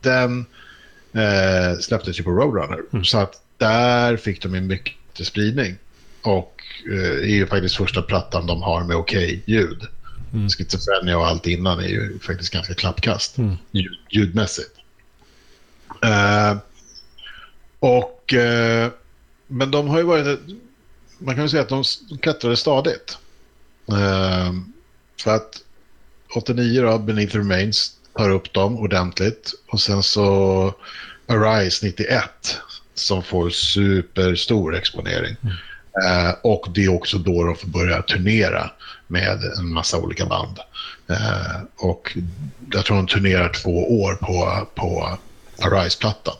den 0.00 0.46
eh, 1.12 1.78
släpptes 1.80 2.18
ju 2.18 2.22
på 2.22 2.30
Roadrunner. 2.30 2.80
Mm. 2.92 3.04
Så 3.04 3.18
att 3.18 3.42
där 3.56 4.16
fick 4.16 4.42
de 4.42 4.54
en 4.54 4.66
mycket 4.66 4.94
spridning. 5.26 5.76
Och 6.28 6.62
eh, 6.92 7.30
är 7.30 7.34
ju 7.34 7.46
faktiskt 7.46 7.76
första 7.76 8.02
plattan 8.02 8.46
de 8.46 8.62
har 8.62 8.84
med 8.84 8.96
okej 8.96 9.26
okay 9.26 9.40
ljud. 9.54 9.82
Mm. 10.32 10.48
Schizofrenia 10.48 11.18
och 11.18 11.26
allt 11.26 11.46
innan 11.46 11.78
är 11.78 11.88
ju 11.88 12.18
faktiskt 12.18 12.52
ganska 12.52 12.74
klappkast 12.74 13.38
mm. 13.38 13.56
ljud, 13.70 13.98
ljudmässigt. 14.10 14.70
Eh, 16.02 16.56
och, 17.78 18.34
eh, 18.34 18.90
men 19.46 19.70
de 19.70 19.88
har 19.88 19.98
ju 19.98 20.04
varit, 20.04 20.40
man 21.18 21.34
kan 21.34 21.42
väl 21.42 21.50
säga 21.50 21.62
att 21.62 21.68
de, 21.68 21.84
de 22.08 22.18
klättrade 22.18 22.56
stadigt. 22.56 23.18
Eh, 23.88 24.52
för 25.20 25.34
att 25.34 25.62
89 26.34 26.82
då, 26.82 26.98
Beneath 26.98 27.36
Remains, 27.36 27.92
tar 28.16 28.30
upp 28.30 28.52
dem 28.52 28.78
ordentligt. 28.78 29.54
Och 29.66 29.80
sen 29.80 30.02
så 30.02 30.74
Arise 31.26 31.86
91 31.86 32.60
som 32.94 33.22
får 33.22 33.50
superstor 33.50 34.74
exponering. 34.74 35.36
Mm. 35.42 35.56
Eh, 36.04 36.34
och 36.42 36.66
det 36.74 36.84
är 36.84 36.94
också 36.94 37.18
då 37.18 37.44
de 37.44 37.56
får 37.56 37.68
börja 37.68 38.02
turnera 38.02 38.70
med 39.06 39.38
en 39.58 39.72
massa 39.72 39.98
olika 39.98 40.26
band. 40.26 40.58
Eh, 41.10 41.60
och 41.76 42.16
jag 42.72 42.84
tror 42.84 42.96
de 42.96 43.06
turnerar 43.06 43.48
två 43.48 44.00
år 44.02 44.14
på, 44.14 44.66
på 44.74 45.18
Arise-plattan. 45.62 46.34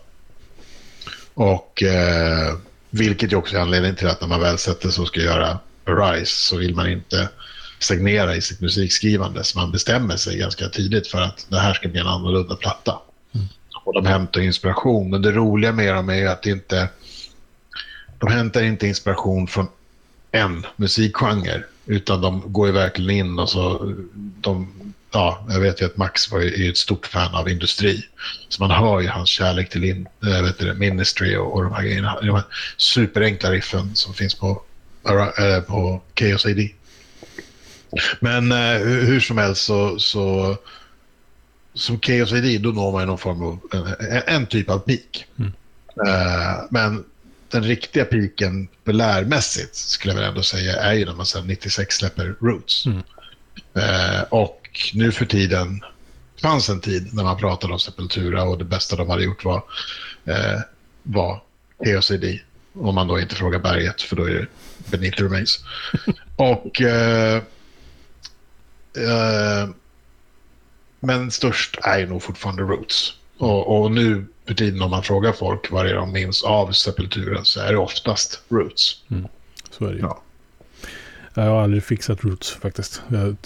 Och 1.35 1.83
eh, 1.83 2.55
vilket 2.91 3.33
ju 3.33 3.37
också 3.37 3.57
är 3.57 3.61
anledningen 3.61 3.97
till 3.97 4.09
att 4.09 4.21
när 4.21 4.29
man 4.29 4.41
väl 4.41 4.59
sätter 4.59 4.89
sig 4.89 5.03
och 5.03 5.09
ska 5.09 5.21
göra 5.21 5.59
Arise 5.85 6.33
så 6.33 6.57
vill 6.57 6.75
man 6.75 6.89
inte 6.89 7.29
stagnera 7.79 8.37
i 8.37 8.41
sitt 8.41 8.61
musikskrivande. 8.61 9.45
Så 9.45 9.59
man 9.59 9.73
bestämmer 9.73 10.17
sig 10.17 10.39
ganska 10.39 10.69
tidigt 10.69 11.07
för 11.07 11.21
att 11.21 11.47
det 11.49 11.59
här 11.59 11.75
ska 11.75 11.89
bli 11.89 12.01
en 12.01 12.07
annorlunda 12.07 12.57
platta. 12.57 12.99
Mm. 13.35 13.47
Och 13.85 13.95
de 13.95 14.07
hämtar 14.07 14.41
inspiration. 14.41 15.11
Men 15.11 15.23
det 15.23 15.33
roliga 15.33 15.73
med 15.73 15.95
dem 15.95 16.11
är 16.11 16.27
att 16.27 16.43
det 16.43 16.51
inte 16.51 16.89
de 18.19 18.33
hämtar 18.33 18.63
inte 18.63 18.87
inspiration 18.87 19.47
från 19.47 19.69
en 20.33 20.67
musikgenre 20.77 21.65
utan 21.87 22.21
de 22.21 22.53
går 22.53 22.67
ju 22.67 22.73
verkligen 22.73 23.27
in 23.27 23.39
och 23.39 23.51
så 23.51 23.95
de, 24.17 24.73
ja, 25.11 25.47
jag 25.49 25.61
vet 25.61 25.81
ju 25.81 25.87
att 25.87 25.97
Max 25.97 26.33
var 26.33 26.41
ju 26.41 26.71
ett 26.71 26.77
stort 26.77 27.07
fan 27.07 27.35
av 27.35 27.49
industri. 27.49 28.09
Så 28.49 28.63
man 28.63 28.71
hör 28.71 29.01
ju 29.01 29.09
hans 29.09 29.29
kärlek 29.29 29.71
till 29.71 29.85
in, 29.85 30.09
jag 30.21 30.43
vet 30.43 30.59
det, 30.59 30.75
Ministry 30.75 31.37
och, 31.37 31.55
och 31.55 31.63
de 31.63 31.73
här 31.73 31.83
grejerna. 31.83 32.21
De 32.21 32.31
här 32.31 32.45
superenkla 32.77 33.51
riffen 33.51 33.97
som 33.97 34.15
finns 34.15 34.35
på, 34.35 34.63
äh, 35.39 35.61
på 35.61 36.03
Chaos 36.19 36.47
AD. 36.47 36.71
Men 38.21 38.53
äh, 38.53 38.79
hur 38.79 39.21
som 39.21 39.39
helst 39.39 39.65
så, 39.65 39.99
så 39.99 40.57
som 41.75 42.01
Chaos 42.01 42.33
AD 42.33 42.59
då 42.59 42.69
når 42.69 42.93
man 42.93 43.07
någon 43.07 43.19
form 43.19 43.43
av 43.43 43.61
en, 44.01 44.23
en 44.27 44.47
typ 44.47 44.71
av 44.71 44.79
peak. 44.79 45.27
Mm. 45.39 45.53
Uh, 46.07 46.67
men 46.71 47.05
den 47.51 47.63
riktiga 47.63 48.05
piken 48.05 48.67
populärmässigt 48.67 49.75
skulle 49.75 50.15
jag 50.15 50.21
väl 50.21 50.29
ändå 50.29 50.43
säga 50.43 50.77
är 50.77 50.93
ju 50.93 51.05
när 51.05 51.15
man 51.15 51.27
sen 51.27 51.47
96 51.47 51.97
släpper 51.97 52.35
Roots. 52.41 52.87
Mm. 52.87 53.03
Eh, 53.75 54.23
och 54.23 54.69
nu 54.95 55.13
för 55.13 55.25
tiden 55.25 55.85
fanns 56.43 56.69
en 56.69 56.81
tid 56.81 57.15
när 57.15 57.25
man 57.25 57.37
pratade 57.37 57.73
om 57.73 57.79
Sepultura 57.79 58.43
och 58.43 58.59
det 58.59 58.65
bästa 58.65 58.97
de 58.97 59.11
hade 59.11 59.25
gjort 59.25 59.45
var, 59.45 59.63
eh, 60.25 60.61
var 61.03 61.43
POCD. 61.85 62.25
Om 62.73 62.95
man 62.95 63.09
då 63.09 63.21
inte 63.21 63.35
frågar 63.35 63.59
berget 63.59 64.03
för 64.03 64.17
då 64.17 64.25
är 64.25 64.49
det 64.91 65.11
the 65.11 65.25
Remains. 65.25 65.61
och 66.37 66.81
eh, 66.81 67.37
eh, 68.97 69.69
men 71.01 71.31
störst 71.31 71.79
är 71.83 71.99
ju 71.99 72.07
nog 72.07 72.23
fortfarande 72.23 72.63
Roots. 72.63 73.15
Och, 73.39 73.81
och 73.81 73.91
nu 73.91 74.27
för 74.49 74.55
tiden 74.55 74.83
om 74.83 74.91
man 74.91 75.03
frågar 75.03 75.33
folk 75.33 75.71
vad 75.71 75.85
det 75.85 75.91
är 75.91 75.95
de 75.95 76.13
minns 76.13 76.43
av 76.43 76.73
Sepultura 76.73 77.45
så 77.45 77.61
är 77.61 77.73
det 77.73 77.79
oftast 77.79 78.43
Roots. 78.49 79.03
Mm. 79.11 79.29
Så 79.71 79.87
är 79.87 79.93
det 79.93 79.99
ja. 79.99 80.23
Jag 81.35 81.43
har 81.43 81.63
aldrig 81.63 81.85
fixat 81.85 82.25
Roots 82.25 82.51
faktiskt. 82.51 83.03
Jag 83.09 83.37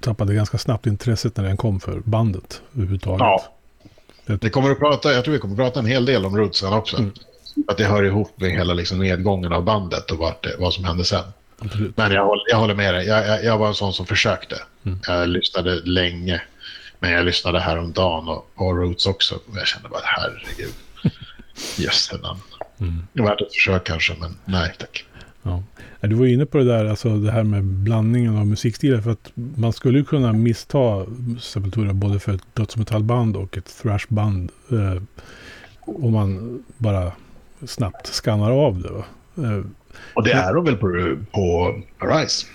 tappade 0.00 0.34
ganska 0.34 0.58
snabbt 0.58 0.86
intresset 0.86 1.36
när 1.36 1.44
den 1.44 1.56
kom 1.56 1.80
för 1.80 2.00
bandet 2.04 2.62
överhuvudtaget. 2.74 3.20
Ja. 3.20 4.36
Det 4.40 4.50
kommer 4.50 4.70
att 4.70 4.78
prata, 4.78 5.12
jag 5.12 5.24
tror 5.24 5.32
vi 5.32 5.40
kommer 5.40 5.54
att 5.54 5.58
prata 5.58 5.80
en 5.80 5.86
hel 5.86 6.04
del 6.04 6.26
om 6.26 6.36
Roots 6.36 6.58
sen 6.58 6.72
också. 6.72 6.96
Mm. 6.96 7.12
Att 7.68 7.76
det 7.76 7.84
hör 7.84 8.02
ihop 8.04 8.40
med 8.40 8.50
hela 8.50 8.74
liksom 8.74 8.98
nedgången 8.98 9.52
av 9.52 9.64
bandet 9.64 10.10
och 10.10 10.18
vad, 10.18 10.34
det, 10.40 10.56
vad 10.58 10.74
som 10.74 10.84
hände 10.84 11.04
sen. 11.04 11.24
Absolut. 11.58 11.96
Men 11.96 12.12
jag 12.12 12.24
håller, 12.24 12.44
jag 12.48 12.56
håller 12.56 12.74
med 12.74 12.94
dig. 12.94 13.06
Jag, 13.06 13.26
jag, 13.28 13.44
jag, 13.44 13.58
var 13.58 13.68
en 13.68 13.74
sån 13.74 13.92
som 13.92 14.06
försökte. 14.06 14.56
Mm. 14.84 14.98
Jag 15.06 15.28
lyssnade 15.28 15.80
länge 15.84 16.42
men 17.02 17.10
jag 17.10 17.24
lyssnade 17.24 17.60
häromdagen 17.60 18.28
och 18.28 18.54
på 18.54 18.72
Roots 18.72 19.06
också 19.06 19.34
och 19.34 19.56
jag 19.56 19.66
kände 19.66 19.88
bara 19.88 20.00
herregud. 20.04 20.74
Jösse 21.78 22.16
namn. 22.16 22.40
Mm. 22.80 23.06
Värt 23.12 23.40
ett 23.40 23.52
försök 23.52 23.84
kanske, 23.84 24.14
men 24.20 24.36
nej 24.44 24.74
tack. 24.78 25.04
Ja. 25.42 25.62
Du 26.00 26.14
var 26.14 26.26
inne 26.26 26.46
på 26.46 26.58
det 26.58 26.64
där, 26.64 26.84
alltså 26.84 27.16
det 27.16 27.32
här 27.32 27.42
med 27.42 27.64
blandningen 27.64 28.38
av 28.38 28.46
musikstilar. 28.46 29.00
För 29.00 29.10
att 29.10 29.32
man 29.34 29.72
skulle 29.72 30.04
kunna 30.04 30.32
missta 30.32 31.06
Sepultura 31.40 31.92
både 31.92 32.18
för 32.18 32.34
ett 32.34 32.54
dödsmetallband 32.54 33.36
och 33.36 33.56
ett 33.56 33.78
thrashband. 33.82 34.50
Eh, 34.70 35.02
om 35.80 36.12
man 36.12 36.62
bara 36.76 37.12
snabbt 37.66 38.06
skannar 38.06 38.50
av 38.50 38.82
det. 38.82 38.88
Eh, 39.42 39.64
och 40.14 40.24
det 40.24 40.32
är 40.32 40.54
de 40.54 40.64
väl 40.64 40.76
på, 40.76 41.16
på 41.32 41.74
Arise? 41.98 42.46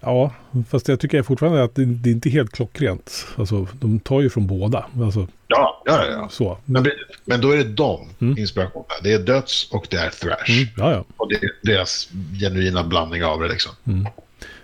Ja, 0.00 0.32
fast 0.68 0.88
jag 0.88 1.00
tycker 1.00 1.22
fortfarande 1.22 1.62
att 1.62 1.74
det, 1.74 1.84
det 1.84 2.10
är 2.10 2.12
inte 2.12 2.30
helt 2.30 2.52
klockrent. 2.52 3.26
Alltså, 3.36 3.68
de 3.72 4.00
tar 4.00 4.20
ju 4.20 4.30
från 4.30 4.46
båda. 4.46 4.86
Alltså, 5.02 5.28
ja, 5.46 5.82
ja, 5.86 6.04
ja. 6.06 6.28
Så. 6.30 6.58
Men, 6.64 6.86
men 7.24 7.40
då 7.40 7.50
är 7.50 7.56
det 7.56 7.64
de 7.64 8.08
mm. 8.20 8.38
inspirationerna. 8.38 8.94
Det 9.02 9.12
är 9.12 9.18
döds 9.18 9.68
och 9.72 9.86
det 9.90 9.96
är 9.96 10.10
thrash. 10.10 10.62
Mm, 10.62 10.68
ja, 10.76 10.92
ja. 10.92 11.04
Och 11.16 11.28
det 11.28 11.34
är 11.34 11.50
deras 11.62 12.08
genuina 12.40 12.84
blandning 12.84 13.24
av 13.24 13.40
det 13.40 13.48
liksom. 13.48 13.72
Mm. 13.84 14.06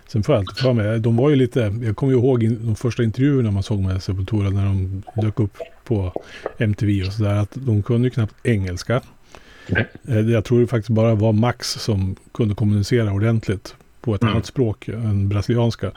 Sen 0.07 0.23
får 0.23 0.35
jag 0.35 0.39
alltid 0.39 0.57
för 0.57 0.73
mig, 0.73 0.99
de 0.99 1.17
var 1.17 1.29
ju 1.29 1.35
lite, 1.35 1.59
jag 1.83 1.95
kommer 1.95 2.13
ju 2.13 2.19
ihåg 2.19 2.49
de 2.49 2.75
första 2.75 3.03
intervjuerna 3.03 3.51
man 3.51 3.63
såg 3.63 3.79
med 3.79 4.03
Sepultura 4.03 4.49
när 4.49 4.65
de 4.65 5.03
dök 5.15 5.39
upp 5.39 5.57
på 5.83 6.13
MTV 6.57 7.03
och 7.07 7.13
sådär, 7.13 7.35
att 7.35 7.51
de 7.53 7.83
kunde 7.83 8.07
ju 8.07 8.09
knappt 8.09 8.35
engelska. 8.43 9.01
Nej. 9.67 9.87
Eh, 10.07 10.19
jag 10.19 10.45
tror 10.45 10.59
det 10.59 10.67
faktiskt 10.67 10.89
bara 10.89 11.15
var 11.15 11.33
Max 11.33 11.71
som 11.71 12.15
kunde 12.33 12.55
kommunicera 12.55 13.11
ordentligt 13.11 13.75
på 14.07 14.15
ett 14.15 14.21
mm. 14.21 14.33
annat 14.33 14.45
språk 14.45 14.87
än 14.87 15.29
brasilianska. 15.29 15.91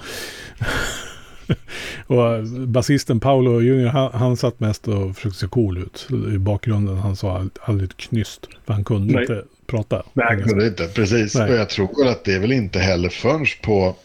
och 2.06 2.44
basisten 2.66 3.20
Paolo 3.20 3.60
Junior, 3.60 3.88
han, 3.88 4.12
han 4.12 4.36
satt 4.36 4.60
mest 4.60 4.88
och 4.88 5.16
försökte 5.16 5.38
se 5.38 5.46
cool 5.46 5.78
ut 5.78 6.08
i 6.34 6.38
bakgrunden. 6.38 6.96
Han 6.96 7.16
sa 7.16 7.48
aldrig 7.60 7.90
ett 7.90 7.96
knyst, 7.96 8.48
för 8.66 8.72
han 8.72 8.84
kunde 8.84 9.14
Nej. 9.14 9.22
inte 9.22 9.44
prata. 9.66 10.02
Nej, 10.12 10.26
han 10.28 10.42
kunde 10.42 10.66
inte, 10.66 10.86
precis. 10.86 11.34
Nej. 11.34 11.50
Och 11.50 11.56
jag 11.56 11.68
tror 11.68 12.08
att 12.08 12.24
det 12.24 12.34
är 12.34 12.40
väl 12.40 12.52
inte 12.52 12.78
heller 12.78 13.08
förrän 13.08 13.46
på, 13.62 13.96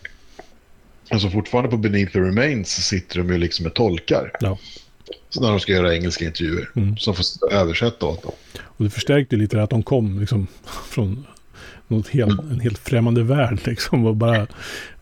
alltså 1.10 1.30
fortfarande 1.30 1.70
på 1.70 1.78
Beneath 1.78 2.12
the 2.12 2.20
Remains 2.20 2.88
sitter 2.88 3.18
de 3.18 3.32
ju 3.32 3.38
liksom 3.38 3.64
med 3.64 3.74
tolkar. 3.74 4.32
Ja. 4.40 4.58
Så 5.30 5.42
när 5.42 5.50
de 5.50 5.60
ska 5.60 5.72
göra 5.72 5.96
engelska 5.96 6.26
intervjuer. 6.26 6.70
Mm. 6.76 6.98
Som 6.98 7.16
får 7.16 7.26
översätta 7.52 8.06
åt 8.06 8.24
dem. 8.24 8.32
Och 8.62 8.84
det 8.84 8.90
förstärkte 8.90 9.36
lite 9.36 9.64
att 9.64 9.70
de 9.70 9.84
kom 9.84 10.20
liksom 10.20 10.48
från 10.90 11.26
något 11.88 12.08
helt, 12.08 12.40
en 12.40 12.60
helt 12.60 12.78
främmande 12.78 13.24
värld 13.24 13.60
liksom. 13.66 14.06
Och 14.06 14.16
bara, 14.16 14.48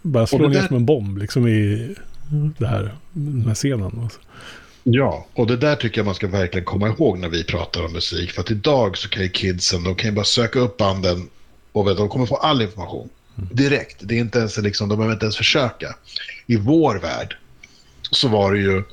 bara 0.02 0.28
slå 0.28 0.48
ner 0.48 0.60
där... 0.60 0.68
som 0.68 0.76
en 0.76 0.86
bomb 0.86 1.18
liksom 1.18 1.48
i 1.48 1.96
det 2.58 2.68
här, 2.68 2.96
den 3.12 3.46
här 3.48 3.56
scenen. 3.56 4.00
Alltså. 4.04 4.20
Ja, 4.84 5.28
och 5.34 5.48
det 5.48 5.58
där 5.58 5.76
tycker 5.76 6.00
jag 6.00 6.06
man 6.06 6.16
ska 6.16 6.28
verkligen 6.28 6.66
komma 6.66 6.88
ihåg 6.88 7.20
när 7.20 7.30
vi 7.30 7.44
pratar 7.44 7.86
om 7.86 7.94
musik. 7.94 8.32
För 8.32 8.42
att 8.42 8.52
idag 8.52 8.98
så 8.98 9.10
kan 9.10 9.24
ju 9.24 9.30
kidsen, 9.30 9.84
de 9.84 9.96
kan 9.96 10.10
ju 10.10 10.16
bara 10.16 10.26
söka 10.26 10.60
upp 10.60 10.78
banden 10.78 11.30
och 11.72 11.88
vet, 11.88 11.98
de 11.98 12.10
kommer 12.10 12.26
få 12.26 12.36
all 12.36 12.62
information. 12.62 13.10
Mm. 13.38 13.50
Direkt. 13.52 13.98
Det 14.00 14.16
är 14.16 14.20
inte 14.20 14.40
ens 14.40 14.58
liksom, 14.58 14.90
de 14.90 14.98
behöver 14.98 15.14
inte 15.14 15.26
ens 15.26 15.38
försöka. 15.38 15.96
I 16.48 16.58
vår 16.58 16.96
värld 16.96 17.38
så 18.12 18.28
var 18.28 18.54
det 18.54 18.60
ju, 18.60 18.84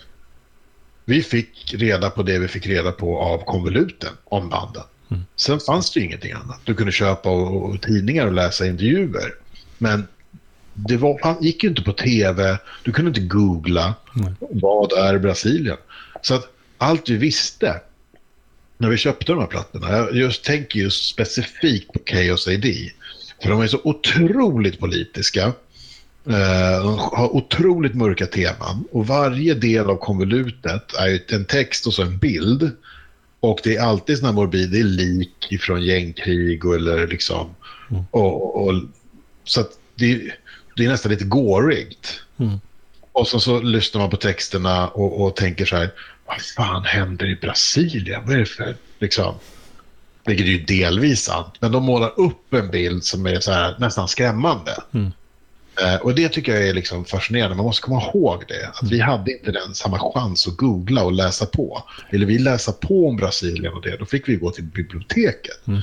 vi 1.05 1.23
fick 1.23 1.75
reda 1.75 2.11
på 2.11 2.23
det 2.23 2.39
vi 2.39 2.49
fick 2.49 2.67
reda 2.67 2.93
på 2.93 3.19
av 3.19 3.39
konvoluten 3.39 4.13
om 4.25 4.49
banden. 4.49 4.83
Mm. 5.11 5.23
Sen 5.37 5.61
fanns 5.61 5.91
det 5.91 6.01
ju 6.01 6.07
ingenting 6.07 6.33
annat. 6.33 6.61
Du 6.65 6.75
kunde 6.75 6.93
köpa 6.93 7.31
och, 7.31 7.71
och 7.71 7.83
tidningar 7.83 8.27
och 8.27 8.33
läsa 8.33 8.67
intervjuer. 8.67 9.35
Men 9.79 10.07
det 10.75 10.97
var, 10.97 11.37
gick 11.41 11.63
ju 11.63 11.69
inte 11.69 11.83
på 11.83 11.93
tv. 11.93 12.59
Du 12.83 12.93
kunde 12.93 13.09
inte 13.09 13.21
googla. 13.21 13.95
Mm. 14.17 14.35
Vad 14.41 14.93
är 14.93 15.19
Brasilien? 15.19 15.77
Så 16.23 16.35
att 16.35 16.49
allt 16.79 17.09
vi 17.09 17.17
visste 17.17 17.81
när 18.79 18.89
vi 18.89 18.97
köpte 18.97 19.33
de 19.33 19.41
här 19.41 19.47
plattorna. 19.47 19.91
Jag 19.91 20.17
just 20.17 20.45
tänker 20.45 20.79
just 20.79 21.09
specifikt 21.09 21.93
på 21.93 21.99
Chaos 22.07 22.49
AD. 22.49 22.91
För 23.43 23.51
de 23.51 23.61
är 23.61 23.67
så 23.67 23.81
otroligt 23.85 24.81
politiska. 24.81 25.43
Eh, 26.27 26.83
de 26.83 26.99
har 26.99 27.37
otroligt 27.37 27.95
mörka 27.95 28.27
teman. 28.27 28.85
Och 28.93 29.07
varje 29.07 29.55
del 29.55 29.91
av 29.91 29.97
konvolutet 29.97 30.95
är 30.95 31.35
en 31.35 31.45
text 31.45 31.87
och 31.87 31.95
så 31.95 32.03
en 32.03 32.19
bild. 32.19 32.71
Och 33.41 33.61
det 33.65 33.77
är 33.77 33.83
alltid 33.83 34.19
sådana 34.19 34.35
morbid, 34.35 34.71
det 34.71 34.81
är 34.81 34.85
lik 34.85 35.61
från 35.61 35.83
gängkrig 35.83 36.65
och, 36.65 36.75
eller 36.75 37.07
liksom... 37.07 37.55
Mm. 37.91 38.05
Och, 38.11 38.67
och, 38.67 38.75
så 39.45 39.61
att 39.61 39.71
det, 39.95 40.33
det 40.77 40.85
är 40.85 40.89
nästan 40.89 41.13
lite 41.13 41.25
gårigt. 41.25 42.21
Mm. 42.39 42.61
Och 43.13 43.29
så, 43.29 43.41
så 43.41 43.61
lyssnar 43.61 44.01
man 44.01 44.11
på 44.11 44.17
texterna 44.17 44.89
och, 44.89 45.21
och 45.21 45.37
tänker 45.37 45.65
så 45.65 45.77
här, 45.77 45.91
vad 46.27 46.41
fan 46.41 46.85
händer 46.85 47.27
i 47.27 47.37
Brasilien? 47.37 48.23
Vad 48.25 48.35
är 48.35 48.39
det 48.39 48.47
för, 48.47 48.77
liksom... 48.99 49.35
Vilket 50.27 50.47
är 50.47 50.51
ju 50.51 50.65
delvis 50.65 51.23
sant, 51.23 51.55
men 51.61 51.73
de 51.73 51.83
målar 51.83 52.21
upp 52.21 52.55
en 52.55 52.71
bild 52.71 53.05
som 53.05 53.27
är 53.27 53.41
så 53.41 53.53
här, 53.53 53.77
nästan 53.79 54.09
skrämmande. 54.09 54.83
Mm. 54.95 55.13
Eh, 55.79 55.97
och 55.97 56.15
det 56.15 56.29
tycker 56.29 56.53
jag 56.53 56.69
är 56.69 56.75
liksom 56.75 57.05
fascinerande. 57.05 57.57
Man 57.57 57.67
måste 57.67 57.83
komma 57.83 58.03
ihåg 58.03 58.45
det. 58.49 58.69
Att. 58.69 58.91
Vi 58.91 59.01
hade 59.01 59.33
inte 59.33 59.53
den 59.53 59.75
samma 59.75 60.13
chans 60.13 60.49
att 60.49 60.57
googla 60.57 61.05
och 61.05 61.13
läsa 61.13 61.47
på. 61.47 61.83
Ville 62.11 62.27
vi 62.27 62.39
läsa 62.39 62.73
på 62.73 63.09
om 63.09 63.17
Brasilien 63.17 63.73
och 63.73 63.83
det, 63.83 63.97
då 63.97 64.05
fick 64.05 64.29
vi 64.29 64.37
gå 64.37 64.51
till 64.51 64.65
biblioteket. 64.65 65.67
Mm. 65.67 65.81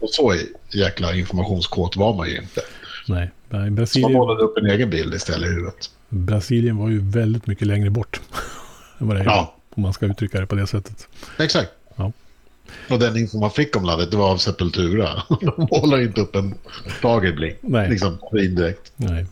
Och 0.00 0.10
så 0.10 0.34
jäkla 0.72 1.14
informationskåt 1.14 1.96
var 1.96 2.14
man 2.14 2.28
ju 2.28 2.36
inte. 2.36 2.60
Nej, 3.08 3.30
Brasilien... 3.48 3.88
Så 3.88 4.00
man 4.00 4.12
målade 4.12 4.42
upp 4.42 4.58
en 4.58 4.66
egen 4.66 4.90
bild 4.90 5.14
istället 5.14 5.50
i 5.50 5.52
huvudet. 5.52 5.90
Brasilien 6.08 6.76
var 6.76 6.88
ju 6.88 7.10
väldigt 7.10 7.46
mycket 7.46 7.66
längre 7.66 7.90
bort. 7.90 8.20
än 8.98 9.06
vad 9.06 9.16
det 9.16 9.20
är, 9.20 9.24
ja. 9.24 9.56
Om 9.74 9.82
man 9.82 9.92
ska 9.92 10.06
uttrycka 10.06 10.40
det 10.40 10.46
på 10.46 10.54
det 10.54 10.66
sättet. 10.66 11.08
Exakt. 11.38 11.70
Och 12.90 12.98
den 12.98 13.16
info 13.16 13.38
man 13.38 13.50
fick 13.50 13.76
om 13.76 13.84
landet, 13.84 14.10
det 14.10 14.16
var 14.16 14.30
av 14.30 14.36
Sepultura. 14.36 15.08
De 15.40 15.68
målar 15.70 16.00
inte 16.00 16.20
upp 16.20 16.36
en 16.36 16.54
dagerblick. 17.02 17.56
Nej. 17.60 17.90
Liksom 17.90 18.18
indirekt. 18.32 18.92
Nej. 18.96 19.26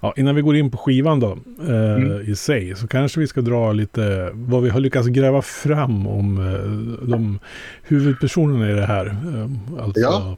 Ja, 0.00 0.14
innan 0.16 0.34
vi 0.34 0.42
går 0.42 0.56
in 0.56 0.70
på 0.70 0.78
skivan 0.78 1.20
då, 1.20 1.38
eh, 1.60 1.94
mm. 1.94 2.30
i 2.30 2.36
sig, 2.36 2.76
så 2.76 2.88
kanske 2.88 3.20
vi 3.20 3.26
ska 3.26 3.40
dra 3.40 3.72
lite 3.72 4.30
vad 4.32 4.62
vi 4.62 4.70
har 4.70 4.80
lyckats 4.80 5.08
gräva 5.08 5.42
fram 5.42 6.06
om 6.06 6.38
eh, 6.38 7.08
de 7.08 7.38
huvudpersonerna 7.82 8.70
i 8.70 8.74
det 8.74 8.86
här. 8.86 9.06
Eh, 9.06 9.82
alltså 9.84 10.00
ja. 10.00 10.36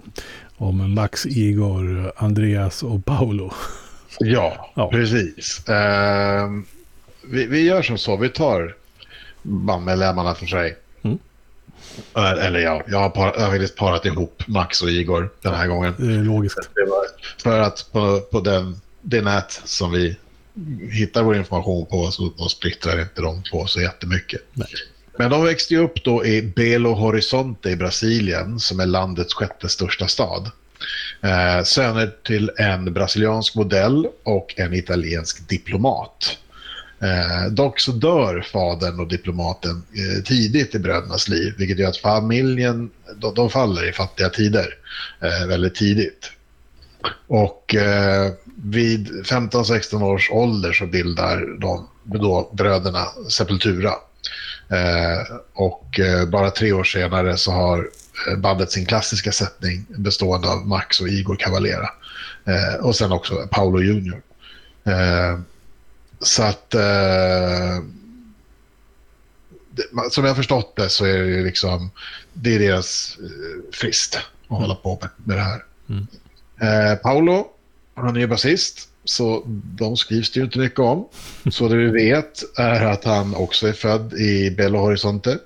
om 0.56 0.94
Max, 0.94 1.26
Igor, 1.26 2.12
Andreas 2.16 2.82
och 2.82 3.04
Paolo. 3.04 3.52
Ja, 4.18 4.72
ja. 4.74 4.90
precis. 4.90 5.68
Eh, 5.68 6.48
vi, 7.30 7.46
vi, 7.46 7.62
gör 7.62 7.82
som 7.82 7.98
så, 7.98 8.16
vi 8.16 8.28
tar 8.28 8.74
bandmedlemmarna 9.42 10.34
för 10.34 10.46
sig. 10.46 10.76
Eller 12.16 12.58
ja, 12.58 12.82
jag 12.86 12.98
har, 12.98 13.10
par, 13.10 13.32
jag 13.36 13.40
har 13.40 13.50
faktiskt 13.50 13.76
parat 13.76 14.06
ihop 14.06 14.42
Max 14.46 14.82
och 14.82 14.90
Igor 14.90 15.30
den 15.42 15.54
här 15.54 15.66
gången. 15.66 15.94
Det 15.98 16.14
är 16.14 16.24
logiskt. 16.24 16.58
För 17.42 17.60
att 17.60 17.88
på, 17.92 18.20
på 18.20 18.40
den 18.40 18.80
det 19.02 19.20
nät 19.20 19.60
som 19.64 19.92
vi 19.92 20.16
hittar 20.90 21.22
vår 21.22 21.36
information 21.36 21.86
på 21.86 22.10
så 22.10 22.32
de 22.38 22.48
splittrar 22.48 23.00
inte 23.00 23.22
de 23.22 23.42
två 23.42 23.66
så 23.66 23.80
jättemycket. 23.80 24.40
Nej. 24.52 24.68
Men 25.18 25.30
de 25.30 25.44
växte 25.44 25.74
ju 25.74 25.80
upp 25.80 26.04
då 26.04 26.26
i 26.26 26.42
Belo 26.42 26.92
Horizonte 26.92 27.70
i 27.70 27.76
Brasilien 27.76 28.60
som 28.60 28.80
är 28.80 28.86
landets 28.86 29.34
sjätte 29.34 29.68
största 29.68 30.06
stad. 30.06 30.50
Eh, 31.22 31.64
söner 31.64 32.14
till 32.24 32.50
en 32.56 32.92
brasiliansk 32.92 33.54
modell 33.54 34.08
och 34.22 34.54
en 34.56 34.74
italiensk 34.74 35.48
diplomat. 35.48 36.38
Eh, 37.00 37.50
dock 37.50 37.80
så 37.80 37.92
dör 37.92 38.40
fadern 38.52 39.00
och 39.00 39.08
diplomaten 39.08 39.82
eh, 39.92 40.22
tidigt 40.22 40.74
i 40.74 40.78
brödernas 40.78 41.28
liv 41.28 41.54
vilket 41.58 41.78
gör 41.78 41.88
att 41.88 41.96
familjen 41.96 42.90
de, 43.16 43.34
de 43.34 43.50
faller 43.50 43.88
i 43.88 43.92
fattiga 43.92 44.28
tider 44.28 44.74
eh, 45.20 45.46
väldigt 45.46 45.74
tidigt. 45.74 46.30
Och 47.26 47.74
eh, 47.74 48.32
vid 48.64 49.08
15-16 49.08 50.02
års 50.02 50.30
ålder 50.30 50.72
så 50.72 50.86
bildar 50.86 51.60
de 51.60 51.88
då 52.04 52.50
bröderna 52.52 53.04
Sepultura. 53.30 53.92
Eh, 54.68 55.36
och 55.52 56.00
eh, 56.00 56.28
bara 56.28 56.50
tre 56.50 56.72
år 56.72 56.84
senare 56.84 57.36
så 57.36 57.52
har 57.52 57.88
eh, 58.28 58.36
bandet 58.36 58.72
sin 58.72 58.86
klassiska 58.86 59.32
sättning 59.32 59.86
bestående 59.88 60.48
av 60.48 60.66
Max 60.66 61.00
och 61.00 61.08
Igor 61.08 61.36
Cavalera. 61.36 61.88
Eh, 62.44 62.84
och 62.84 62.96
sen 62.96 63.12
också 63.12 63.48
Paolo 63.50 63.80
Junior. 63.80 64.22
Eh, 64.84 65.38
Eh, 66.20 66.24
så 66.26 66.42
att 66.42 66.74
som 70.12 70.24
jag 70.24 70.30
har 70.30 70.34
förstått 70.34 70.76
det 70.76 70.88
så 70.88 71.04
är 71.04 71.18
det 71.18 71.42
liksom 71.42 71.90
det 72.32 72.54
är 72.54 72.58
deras 72.58 73.18
frist 73.72 74.14
att 74.16 74.50
mm. 74.50 74.62
hålla 74.62 74.74
på 74.74 74.98
med, 75.00 75.10
med 75.24 75.36
det 75.36 75.42
här. 75.42 75.64
Mm. 75.88 76.06
Eh, 76.60 76.96
Paolo, 76.96 77.46
han 77.94 78.16
är 78.16 78.20
ju 78.20 78.26
basist, 78.26 78.88
så 79.04 79.42
de 79.78 79.96
skrivs 79.96 80.30
det 80.30 80.40
ju 80.40 80.44
inte 80.44 80.58
mycket 80.58 80.78
om. 80.78 81.08
Så 81.50 81.68
det 81.68 81.76
vi 81.76 81.90
vet 81.90 82.58
är 82.58 82.84
att 82.84 83.04
han 83.04 83.34
också 83.34 83.68
är 83.68 83.72
född 83.72 84.12
i 84.12 84.50
Belo 84.50 84.78
Horizonte 84.78 85.38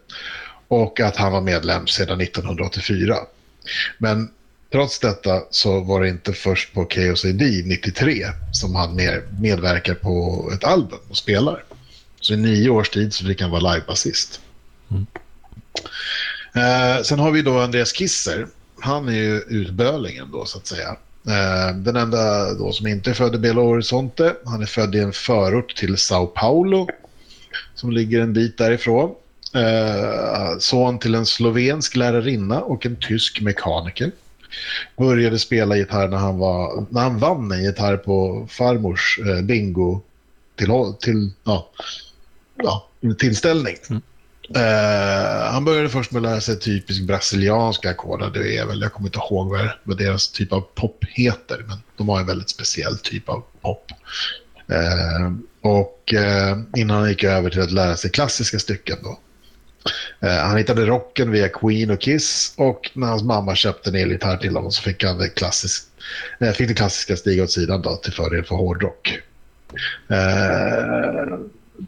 och 0.68 1.00
att 1.00 1.16
han 1.16 1.32
var 1.32 1.40
medlem 1.40 1.86
sedan 1.86 2.20
1984. 2.20 3.16
Men 3.98 4.30
trots 4.72 4.98
detta 4.98 5.42
så 5.50 5.80
var 5.80 6.00
det 6.00 6.08
inte 6.08 6.32
först 6.32 6.74
på 6.74 6.84
KOCD 6.84 7.42
93 7.64 8.26
som 8.52 8.74
han 8.74 9.00
medverkar 9.40 9.94
på 9.94 10.50
ett 10.54 10.64
album 10.64 10.98
och 11.08 11.16
spelar. 11.16 11.64
Så 12.20 12.34
i 12.34 12.36
nio 12.36 12.70
års 12.70 12.90
tid 12.90 13.14
så 13.14 13.24
fick 13.24 13.40
han 13.40 13.50
vara 13.50 13.74
livebasist. 13.74 14.40
Mm. 14.90 15.06
Eh, 16.54 17.02
sen 17.02 17.18
har 17.18 17.30
vi 17.30 17.42
då 17.42 17.58
Andreas 17.58 17.92
Kisser 17.92 18.46
han 18.82 19.08
är 19.08 19.12
ju 19.12 19.36
utbölingen 19.38 20.30
då 20.32 20.44
så 20.44 20.58
att 20.58 20.66
säga. 20.66 20.96
Eh, 21.26 21.76
den 21.76 21.96
enda 21.96 22.54
då 22.54 22.72
som 22.72 22.86
inte 22.86 23.10
är 23.10 23.14
född 23.14 23.34
i 23.34 23.38
Belo 23.38 23.62
Horizonte, 23.62 24.34
han 24.44 24.62
är 24.62 24.66
född 24.66 24.94
i 24.94 24.98
en 24.98 25.12
förort 25.12 25.76
till 25.76 25.96
Sao 25.96 26.26
Paulo 26.26 26.88
som 27.74 27.90
ligger 27.90 28.20
en 28.20 28.32
bit 28.32 28.58
därifrån. 28.58 29.14
Eh, 29.54 30.58
son 30.58 30.98
till 30.98 31.14
en 31.14 31.26
slovensk 31.26 31.96
lärarinna 31.96 32.60
och 32.60 32.86
en 32.86 32.96
tysk 32.96 33.40
mekaniker. 33.40 34.10
Började 34.96 35.38
spela 35.38 35.76
gitarr 35.76 36.08
när 36.08 36.16
han, 36.16 36.38
var, 36.38 36.86
när 36.90 37.00
han 37.00 37.18
vann 37.18 37.52
en 37.52 37.64
gitarr 37.64 37.96
på 37.96 38.46
farmors 38.50 39.18
eh, 39.26 39.42
bingo 39.42 40.00
till, 40.56 40.68
till, 41.00 41.30
ja, 41.44 41.70
ja, 42.56 42.88
tillställning. 43.18 43.76
Mm. 43.90 44.02
Uh, 44.56 45.52
han 45.52 45.64
började 45.64 45.88
först 45.88 46.12
med 46.12 46.18
att 46.20 46.30
lära 46.30 46.40
sig 46.40 46.58
typisk 46.58 47.02
brasilianska 47.02 47.90
ackord. 47.90 48.32
Det 48.34 48.56
är 48.56 48.66
väl, 48.66 48.80
jag 48.80 48.92
kommer 48.92 49.08
inte 49.08 49.18
ihåg 49.18 49.50
vad, 49.50 49.68
vad 49.82 49.98
deras 49.98 50.28
typ 50.28 50.52
av 50.52 50.60
pop 50.60 51.04
heter, 51.08 51.64
men 51.68 51.78
de 51.96 52.08
har 52.08 52.20
en 52.20 52.26
väldigt 52.26 52.50
speciell 52.50 52.98
typ 52.98 53.28
av 53.28 53.42
pop. 53.60 53.92
Uh, 54.70 55.32
och 55.60 56.14
uh, 56.14 56.80
innan 56.80 57.00
han 57.00 57.08
gick 57.08 57.24
över 57.24 57.50
till 57.50 57.60
att 57.60 57.72
lära 57.72 57.96
sig 57.96 58.10
klassiska 58.10 58.58
stycken 58.58 58.98
då. 59.02 59.18
Eh, 60.20 60.36
han 60.36 60.56
hittade 60.56 60.86
rocken 60.86 61.30
via 61.30 61.48
Queen 61.48 61.90
och 61.90 62.00
Kiss 62.00 62.54
och 62.56 62.90
när 62.94 63.06
hans 63.06 63.22
mamma 63.22 63.54
köpte 63.54 63.90
en 63.90 63.96
elgitarr 63.96 64.36
till 64.36 64.56
honom 64.56 64.70
så 64.70 64.82
fick 64.82 65.04
han 65.04 65.18
det, 65.18 65.28
klassisk, 65.28 65.84
eh, 66.40 66.52
fick 66.52 66.68
det 66.68 66.74
klassiska 66.74 67.16
stiga 67.16 67.42
åt 67.42 67.50
sidan 67.50 67.82
då, 67.82 67.96
till 67.96 68.12
fördel 68.12 68.44
för 68.44 68.54
hårdrock 68.54 69.18
eh, 70.08 71.38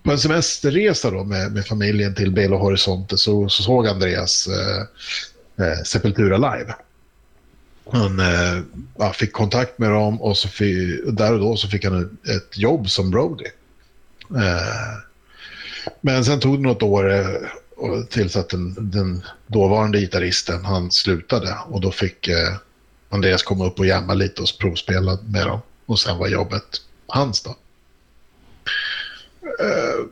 på 0.02 0.10
en 0.10 0.18
semesterresa 0.18 1.10
då 1.10 1.24
med, 1.24 1.52
med 1.52 1.66
familjen 1.66 2.14
till 2.14 2.30
Belo 2.30 2.56
Horizonte 2.56 3.18
så, 3.18 3.48
så 3.48 3.62
såg 3.62 3.88
Andreas 3.88 4.48
eh, 5.58 5.82
Sepultura 5.84 6.36
live. 6.36 6.74
Han 7.92 8.20
eh, 8.20 9.12
fick 9.12 9.32
kontakt 9.32 9.78
med 9.78 9.90
dem 9.90 10.22
och 10.22 10.36
så 10.36 10.48
fick, 10.48 11.00
där 11.06 11.32
och 11.32 11.40
då 11.40 11.56
så 11.56 11.68
fick 11.68 11.84
han 11.84 12.18
ett 12.36 12.58
jobb 12.58 12.90
som 12.90 13.14
roadie. 13.14 13.52
Eh, 14.30 14.98
men 16.00 16.24
sen 16.24 16.40
tog 16.40 16.58
det 16.58 16.62
något 16.62 16.82
år 16.82 17.10
och 17.84 18.10
tills 18.10 18.36
att 18.36 18.48
den, 18.48 18.90
den 18.90 19.22
dåvarande 19.46 20.00
gitarristen 20.00 20.64
han 20.64 20.90
slutade 20.90 21.58
och 21.66 21.80
då 21.80 21.90
fick 21.90 22.28
eh, 22.28 22.54
Andreas 23.08 23.42
komma 23.42 23.66
upp 23.66 23.78
och 23.78 23.86
jamma 23.86 24.14
lite 24.14 24.42
och 24.42 24.48
provspela 24.60 25.18
med 25.26 25.46
dem. 25.46 25.60
Och 25.86 25.98
sen 25.98 26.18
var 26.18 26.28
jobbet 26.28 26.64
hans 27.06 27.42
då. 27.42 27.50
Eh, 29.60 30.06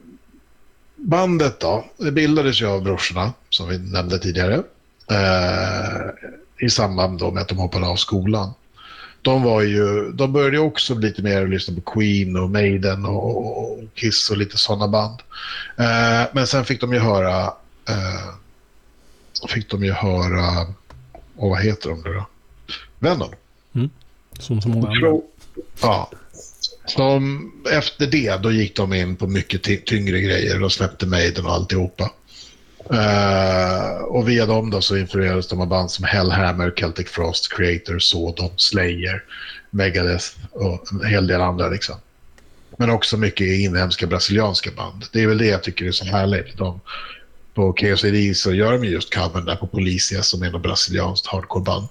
bandet 0.96 1.60
då, 1.60 1.84
det 1.96 2.12
bildades 2.12 2.60
ju 2.60 2.66
av 2.66 2.82
brorsorna, 2.82 3.32
som 3.50 3.68
vi 3.68 3.78
nämnde 3.78 4.18
tidigare. 4.18 4.62
Eh, 5.10 6.10
I 6.66 6.70
samband 6.70 7.18
då 7.18 7.30
med 7.30 7.42
att 7.42 7.48
de 7.48 7.58
hoppade 7.58 7.86
av 7.86 7.96
skolan. 7.96 8.50
De, 9.22 9.42
var 9.42 9.62
ju, 9.62 10.12
de 10.12 10.32
började 10.32 10.58
också 10.58 10.94
lite 10.94 11.22
mer 11.22 11.46
lyssna 11.46 11.74
på 11.74 11.92
Queen 11.92 12.36
och 12.36 12.50
Maiden 12.50 13.04
och, 13.04 13.62
och 13.62 13.78
Kiss 13.94 14.30
och 14.30 14.36
lite 14.36 14.58
sådana 14.58 14.88
band. 14.88 15.20
Eh, 15.78 16.28
men 16.32 16.46
sen 16.46 16.64
fick 16.64 16.80
de 16.80 16.92
ju 16.92 16.98
höra... 16.98 17.52
Eh, 17.88 18.34
fick 19.48 19.70
de 19.70 19.84
ju 19.84 19.92
höra... 19.92 20.74
Och 21.36 21.50
vad 21.50 21.62
heter 21.62 21.88
de 21.88 22.02
nu 22.04 22.12
då? 22.12 22.26
Venom. 22.98 23.32
Mm. 23.74 23.90
Som 24.38 24.62
så 24.62 24.68
många 24.68 24.88
andra. 24.88 25.20
Ja, 25.80 26.10
som, 26.86 27.52
efter 27.70 28.06
det, 28.06 28.42
då 28.42 28.52
gick 28.52 28.76
de 28.76 28.92
in 28.92 29.16
på 29.16 29.26
mycket 29.26 29.86
tyngre 29.86 30.20
grejer 30.20 30.62
och 30.62 30.72
släppte 30.72 31.06
Maiden 31.06 31.46
och 31.46 31.52
alltihopa. 31.52 32.10
Uh, 32.92 34.02
och 34.04 34.28
via 34.28 34.46
dem 34.46 34.70
då 34.70 34.80
så 34.80 34.96
influerades 34.96 35.48
de 35.48 35.60
av 35.60 35.66
band 35.66 35.90
som 35.90 36.04
Hellhammer, 36.04 36.72
Celtic 36.76 37.08
Frost, 37.08 37.52
Creator, 37.52 37.98
Sodom, 37.98 38.50
Slayer, 38.56 39.24
Megadeth 39.70 40.26
och 40.50 40.92
en 40.92 41.04
hel 41.04 41.26
del 41.26 41.40
andra. 41.40 41.68
Liksom. 41.68 41.96
Men 42.76 42.90
också 42.90 43.16
mycket 43.16 43.46
inhemska 43.46 44.06
brasilianska 44.06 44.70
band. 44.76 45.04
Det 45.12 45.22
är 45.22 45.26
väl 45.26 45.38
det 45.38 45.46
jag 45.46 45.62
tycker 45.62 45.84
är 45.84 45.92
så 45.92 46.04
härligt. 46.04 46.58
De, 46.58 46.80
på 47.54 47.72
KCD 47.72 48.34
så 48.34 48.52
gör 48.54 48.72
de 48.72 48.84
just 48.84 49.14
covern 49.14 49.44
där 49.44 49.56
på 49.56 49.66
Policia 49.66 50.22
som 50.22 50.42
är 50.42 50.50
något 50.50 50.62
brasilianskt 50.62 51.26
hardcoreband. 51.26 51.88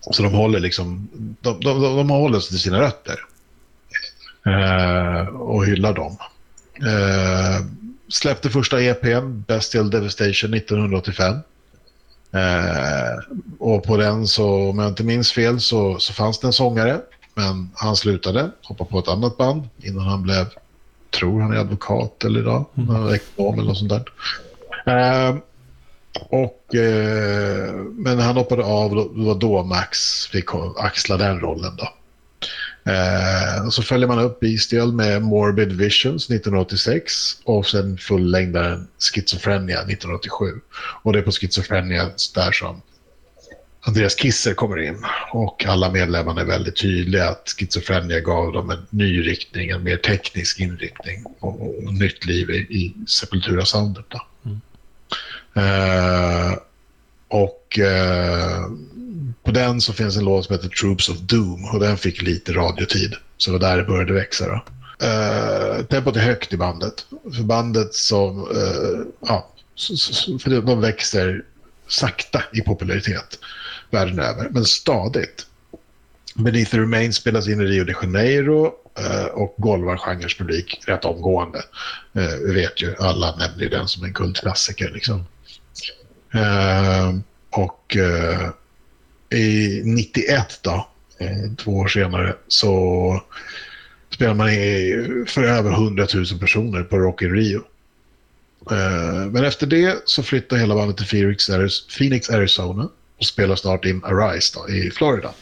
Så 0.00 0.22
de 0.22 0.32
håller 0.32 0.60
liksom, 0.60 1.08
de, 1.12 1.60
de, 1.60 1.82
de, 1.82 1.96
de 1.96 2.10
håller 2.10 2.40
sig 2.40 2.48
till 2.48 2.60
sina 2.60 2.80
rötter. 2.80 3.16
eh, 4.46 5.26
och 5.28 5.66
hyllar 5.66 5.92
dem. 5.92 6.16
Eh, 6.76 7.66
släppte 8.08 8.50
första 8.50 8.82
EPn, 8.82 9.42
Bestial 9.46 9.90
Devastation, 9.90 10.54
1985. 10.54 11.34
Eh, 12.32 13.34
och 13.58 13.84
på 13.84 13.96
den 13.96 14.26
så, 14.26 14.70
om 14.70 14.78
jag 14.78 14.88
inte 14.88 15.04
minns 15.04 15.32
fel, 15.32 15.60
så, 15.60 15.98
så 15.98 16.12
fanns 16.12 16.38
det 16.38 16.46
en 16.46 16.52
sångare. 16.52 17.00
Men 17.34 17.70
han 17.74 17.96
slutade, 17.96 18.50
hoppade 18.62 18.90
på 18.90 18.98
ett 18.98 19.08
annat 19.08 19.36
band 19.36 19.68
innan 19.82 20.04
han 20.06 20.22
blev, 20.22 20.46
tror 21.10 21.40
han 21.40 21.52
är 21.52 21.58
advokat 21.58 22.24
eller 22.24 22.40
idag, 22.40 22.64
mm. 22.74 23.14
ekonom 23.14 23.54
eller 23.54 23.68
något 23.68 23.78
sånt 23.78 23.90
där. 23.90 24.04
Eh, 24.86 25.36
och, 26.28 26.74
eh, 26.74 27.74
men 27.74 28.18
han 28.18 28.36
hoppade 28.36 28.64
av, 28.64 28.90
det 29.16 29.24
var 29.24 29.34
då 29.34 29.62
Max 29.62 30.26
fick 30.26 30.48
axla 30.76 31.16
den 31.16 31.40
rollen. 31.40 31.76
Då. 31.76 31.88
Eh, 32.92 33.66
och 33.66 33.74
så 33.74 33.82
följer 33.82 34.08
man 34.08 34.18
upp 34.18 34.40
Bestial 34.40 34.92
med 34.92 35.22
Morbid 35.22 35.72
Visions 35.72 36.30
1986 36.30 37.12
och 37.44 37.66
sen 37.66 37.98
fullängdaren 37.98 38.88
Schizophrenia 38.98 39.78
1987. 39.78 40.60
Och 41.02 41.12
det 41.12 41.18
är 41.18 41.22
på 41.22 41.30
Schizophrenia 41.30 42.10
där 42.34 42.52
som 42.52 42.82
Andreas 43.80 44.14
Kisser 44.14 44.54
kommer 44.54 44.78
in 44.78 45.04
och 45.32 45.64
alla 45.66 45.90
medlemmarna 45.90 46.40
är 46.40 46.44
väldigt 46.44 46.76
tydliga 46.76 47.28
att 47.28 47.54
Schizophrenia 47.58 48.20
gav 48.20 48.52
dem 48.52 48.70
en 48.70 48.86
ny 48.90 49.26
riktning, 49.26 49.70
en 49.70 49.82
mer 49.82 49.96
teknisk 49.96 50.60
inriktning 50.60 51.24
och, 51.40 51.84
och 51.84 51.94
nytt 51.94 52.26
liv 52.26 52.50
i, 52.50 52.58
i 52.58 52.94
Sepultura-soundet. 53.06 54.06
Mm. 54.44 54.60
Eh, 55.54 56.58
och 57.28 57.78
eh, 57.78 58.70
på 59.42 59.50
den 59.50 59.80
så 59.80 59.92
finns 59.92 60.16
en 60.16 60.24
låt 60.24 60.44
som 60.44 60.54
heter 60.54 60.68
Troops 60.68 61.08
of 61.08 61.18
Doom 61.18 61.64
och 61.64 61.80
den 61.80 61.96
fick 61.96 62.22
lite 62.22 62.52
radiotid. 62.52 63.14
Så 63.36 63.50
det 63.50 63.58
var 63.58 63.68
där 63.68 63.76
det 63.76 63.84
började 63.84 64.12
växa. 64.12 64.46
Då. 64.46 64.62
Uh, 65.06 65.84
tempot 65.84 66.16
är 66.16 66.20
högt 66.20 66.52
i 66.52 66.56
bandet. 66.56 67.06
För 67.36 67.42
bandet 67.42 67.94
som, 67.94 68.40
uh, 68.40 69.04
ja, 69.20 69.48
för 70.42 70.60
de 70.60 70.80
växer 70.80 71.44
sakta 71.88 72.42
i 72.52 72.60
popularitet 72.60 73.38
världen 73.90 74.18
över, 74.18 74.48
men 74.50 74.64
stadigt. 74.64 75.46
Beneath 76.34 76.70
the 76.70 76.78
Remains 76.78 77.16
spelas 77.16 77.48
in 77.48 77.60
i 77.60 77.64
Rio 77.64 77.84
de 77.84 77.94
Janeiro 78.02 78.72
eh, 78.98 79.24
och 79.24 79.54
golvar 79.58 79.96
genrens 79.96 80.34
publik 80.38 80.80
rätt 80.86 81.04
omgående. 81.04 81.62
vi 82.46 82.54
vet 82.54 82.82
ju, 82.82 82.94
alla 82.98 83.36
nämner 83.36 83.62
ju 83.62 83.68
den 83.68 83.88
som 83.88 84.04
en 84.04 84.14
kultklassiker. 84.14 84.90
Liksom. 84.90 85.24
Eh, 86.34 87.14
och 87.50 87.96
i 89.34 89.82
91 89.84 90.58
då, 90.62 90.88
eh, 91.18 91.52
två 91.58 91.72
år 91.72 91.88
senare, 91.88 92.36
så 92.48 93.22
spelar 94.10 94.34
man 94.34 94.48
för 95.26 95.42
över 95.42 95.70
100 95.70 96.06
000 96.14 96.26
personer 96.40 96.82
på 96.82 96.98
Rock 96.98 97.22
in 97.22 97.32
Rio. 97.32 97.62
Men 99.30 99.44
efter 99.44 99.66
det 99.66 100.02
så 100.04 100.22
flyttar 100.22 100.56
hela 100.56 100.74
bandet 100.74 100.96
till 100.96 101.36
Phoenix, 101.98 102.30
Arizona 102.30 102.88
och 103.18 103.24
spelar 103.24 103.56
snart 103.56 103.84
in 103.84 104.04
Arise 104.04 104.58
då, 104.58 104.68
i 104.68 104.90
Florida. 104.90 105.34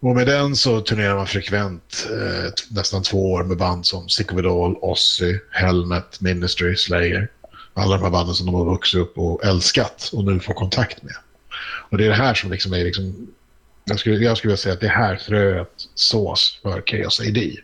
Och 0.00 0.14
med 0.14 0.26
den 0.26 0.56
så 0.56 0.80
turnerar 0.80 1.16
man 1.16 1.26
frekvent 1.26 2.06
eh, 2.10 2.52
nästan 2.70 3.02
två 3.02 3.32
år 3.32 3.44
med 3.44 3.56
band 3.56 3.86
som 3.86 4.08
Sick 4.08 4.32
of 4.32 4.38
It 4.38 4.46
All, 4.46 4.76
Ozzy, 4.76 5.38
Helmet, 5.50 6.20
Ministry, 6.20 6.76
Slayer. 6.76 7.28
Alla 7.74 7.96
de 7.96 8.02
här 8.02 8.10
banden 8.10 8.34
som 8.34 8.46
de 8.46 8.54
har 8.54 8.64
vuxit 8.64 9.00
upp 9.00 9.18
och 9.18 9.44
älskat 9.44 10.10
och 10.12 10.24
nu 10.24 10.40
får 10.40 10.54
kontakt 10.54 11.02
med. 11.02 11.14
Och 11.90 11.98
det 11.98 12.04
är 12.04 12.08
det 12.08 12.14
här 12.14 12.34
som 12.34 12.50
liksom 12.50 12.72
är 12.72 12.84
liksom, 12.84 13.26
jag 13.84 13.98
skulle, 13.98 14.24
jag 14.24 14.36
skulle 14.36 14.48
vilja 14.48 14.62
säga 14.62 14.72
att 14.72 14.80
det 14.80 14.86
är 14.86 14.90
här 14.90 15.16
fröet 15.16 15.72
sås 15.94 16.58
för 16.62 16.82
Chaos 16.86 17.20
AD. 17.20 17.56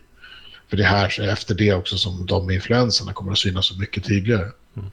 För 0.69 0.77
det 0.77 0.83
är 0.83 0.87
här 0.87 1.29
efter 1.29 1.55
det 1.55 1.73
också 1.73 1.97
som 1.97 2.25
de 2.25 2.51
influenserna 2.51 3.13
kommer 3.13 3.31
att 3.31 3.37
synas 3.37 3.65
så 3.67 3.79
mycket 3.79 4.05
tydligare. 4.05 4.51
Mm. 4.75 4.89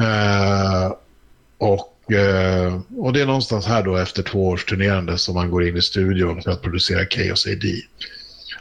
Uh, 0.00 0.92
och, 1.58 1.91
och 2.96 3.12
det 3.12 3.20
är 3.20 3.26
någonstans 3.26 3.66
här 3.66 3.82
då 3.82 3.96
efter 3.96 4.22
två 4.22 4.48
års 4.48 4.64
turnerande 4.64 5.18
som 5.18 5.34
man 5.34 5.50
går 5.50 5.68
in 5.68 5.76
i 5.76 5.82
studion 5.82 6.42
för 6.42 6.50
att 6.50 6.62
producera 6.62 7.06
Chaos 7.06 7.46
AD. 7.46 7.82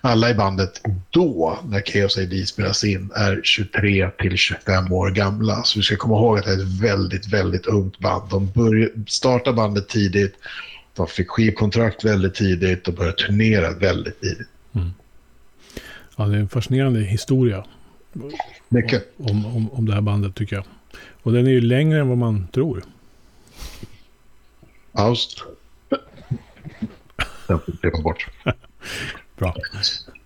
Alla 0.01 0.29
i 0.29 0.33
bandet 0.33 0.81
då, 1.09 1.59
när 1.65 1.81
Chaos 1.81 2.17
AD 2.17 2.45
spelas 2.45 2.83
in, 2.83 3.11
är 3.15 3.41
23 3.43 4.09
till 4.09 4.37
25 4.37 4.93
år 4.93 5.09
gamla. 5.09 5.63
Så 5.63 5.79
vi 5.79 5.83
ska 5.83 5.95
komma 5.95 6.15
ihåg 6.15 6.39
att 6.39 6.45
det 6.45 6.51
är 6.51 6.57
ett 6.57 6.81
väldigt, 6.81 7.33
väldigt 7.33 7.65
ungt 7.65 7.99
band. 7.99 8.29
De 8.29 8.51
startade 9.07 9.55
bandet 9.55 9.89
tidigt, 9.89 10.35
de 10.95 11.07
fick 11.07 11.29
skivkontrakt 11.29 12.05
väldigt 12.05 12.35
tidigt 12.35 12.87
och 12.87 12.93
började 12.93 13.17
turnera 13.17 13.71
väldigt 13.71 14.21
tidigt. 14.21 14.47
Mm. 14.75 14.89
Ja, 16.17 16.25
det 16.25 16.35
är 16.35 16.39
en 16.39 16.49
fascinerande 16.49 16.99
historia. 16.99 17.65
Mycket. 18.69 19.13
Om, 19.17 19.45
om, 19.45 19.71
om 19.71 19.85
det 19.85 19.93
här 19.93 20.01
bandet 20.01 20.35
tycker 20.35 20.55
jag. 20.55 20.65
Och 21.23 21.31
den 21.31 21.47
är 21.47 21.51
ju 21.51 21.61
längre 21.61 21.99
än 21.99 22.07
vad 22.07 22.17
man 22.17 22.47
tror. 22.47 22.83
Aust. 24.93 25.43
Den 27.47 27.59
får 27.91 28.01
bort. 28.01 28.27
Bra. 29.37 29.55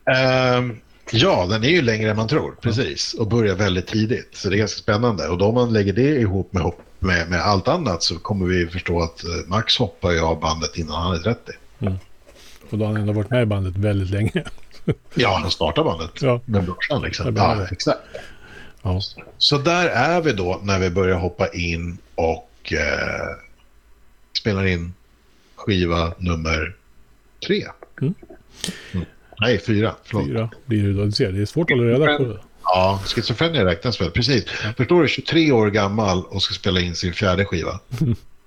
Uh, 0.10 0.76
ja, 1.12 1.46
den 1.46 1.64
är 1.64 1.70
ju 1.70 1.82
längre 1.82 2.10
än 2.12 2.18
man 2.18 2.28
tror, 2.28 2.56
precis. 2.62 3.14
Och 3.14 3.28
börjar 3.28 3.56
väldigt 3.56 3.88
tidigt. 3.88 4.30
Så 4.34 4.50
det 4.50 4.56
är 4.56 4.58
ganska 4.58 4.80
spännande. 4.80 5.28
Och 5.28 5.38
då 5.38 5.52
man 5.52 5.74
lägger 5.74 5.94
det 5.94 6.20
ihop 6.20 6.54
med, 6.54 6.72
med, 7.00 7.30
med 7.30 7.42
allt 7.42 7.68
annat 7.68 8.04
så 8.04 8.20
kommer 8.20 8.46
vi 8.46 8.68
förstå 8.68 9.02
att 9.02 9.24
eh, 9.24 9.30
Max 9.48 9.78
hoppar 9.78 10.12
ju 10.12 10.20
av 10.20 10.40
bandet 10.40 10.78
innan 10.78 11.02
han 11.02 11.16
är 11.16 11.20
30. 11.20 11.52
Mm. 11.80 11.94
Och 12.70 12.78
då 12.78 12.86
har 12.86 12.94
han 12.94 13.02
ändå 13.02 13.14
varit 13.14 13.30
med 13.30 13.44
i 13.44 13.46
bandet 13.46 13.78
väldigt 13.78 14.10
länge. 14.10 14.44
ja, 15.14 15.40
han 15.42 15.52
startade 15.52 15.86
bandet 15.86 16.22
ja. 16.22 16.42
med 16.46 16.64
brorsan. 16.64 17.02
Liksom. 17.02 17.36
Ja, 17.36 17.68
exakt. 17.72 18.00
Ja. 18.82 19.02
Så 19.38 19.58
där 19.58 19.88
är 19.88 20.22
vi 20.22 20.34
då 20.34 20.60
när 20.64 20.80
vi 20.80 20.90
börjar 20.90 21.18
hoppa 21.18 21.48
in 21.48 21.98
och 22.16 22.74
eh, 22.74 23.45
spelar 24.46 24.66
in 24.66 24.94
skiva 25.56 26.14
nummer 26.18 26.76
tre. 27.48 27.66
Mm. 28.02 28.14
Mm. 28.94 29.06
Nej, 29.42 29.60
fyra. 29.60 29.96
Förlåt. 30.04 30.28
Fyra 30.28 30.50
blir 30.66 30.84
det 30.84 30.94
då. 30.94 31.06
Du 31.06 31.12
ser, 31.12 31.32
det 31.32 31.42
är 31.42 31.46
svårt 31.46 31.72
att 31.72 31.78
hålla 31.78 31.90
reda 31.90 32.18
på 32.18 32.24
det. 32.24 32.40
Ja, 32.64 33.02
schizofrenia 33.06 33.66
räknas 33.66 34.02
väl. 34.02 34.12
Precis. 34.12 34.46
Ja. 34.64 34.74
Förstår 34.78 35.02
du, 35.02 35.08
23 35.08 35.52
år 35.52 35.70
gammal 35.70 36.24
och 36.26 36.42
ska 36.42 36.54
spela 36.54 36.80
in 36.80 36.96
sin 36.96 37.14
fjärde 37.14 37.46
skiva. 37.46 37.80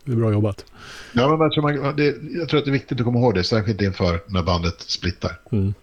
det 0.05 0.13
är 0.13 0.17
bra 0.17 0.33
jobbat. 0.33 0.65
Ja, 1.13 1.29
men 1.29 1.41
jag 1.41 1.53
tror, 1.53 1.63
man, 1.63 1.97
det, 1.97 2.17
jag 2.39 2.49
tror 2.49 2.59
att 2.59 2.65
det 2.65 2.71
är 2.71 2.73
viktigt 2.73 3.01
att 3.01 3.05
komma 3.05 3.19
ihåg 3.19 3.35
det, 3.35 3.45
särskilt 3.45 3.83
inför 3.83 4.21
när 4.27 4.43
bandet 4.43 4.81
splittar. 4.81 5.33
Mm. 5.53 5.75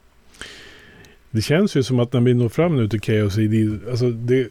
Det 1.32 1.42
känns 1.42 1.76
ju 1.76 1.84
som 1.84 2.00
att 2.00 2.14
när 2.14 2.22
vi 2.22 2.34
når 2.34 2.50
fram 2.50 2.76
nu 2.76 2.90
till 2.90 3.02
Chaos 3.02 3.38
ID, 3.38 3.80
alltså 3.90 4.10
det, 4.10 4.48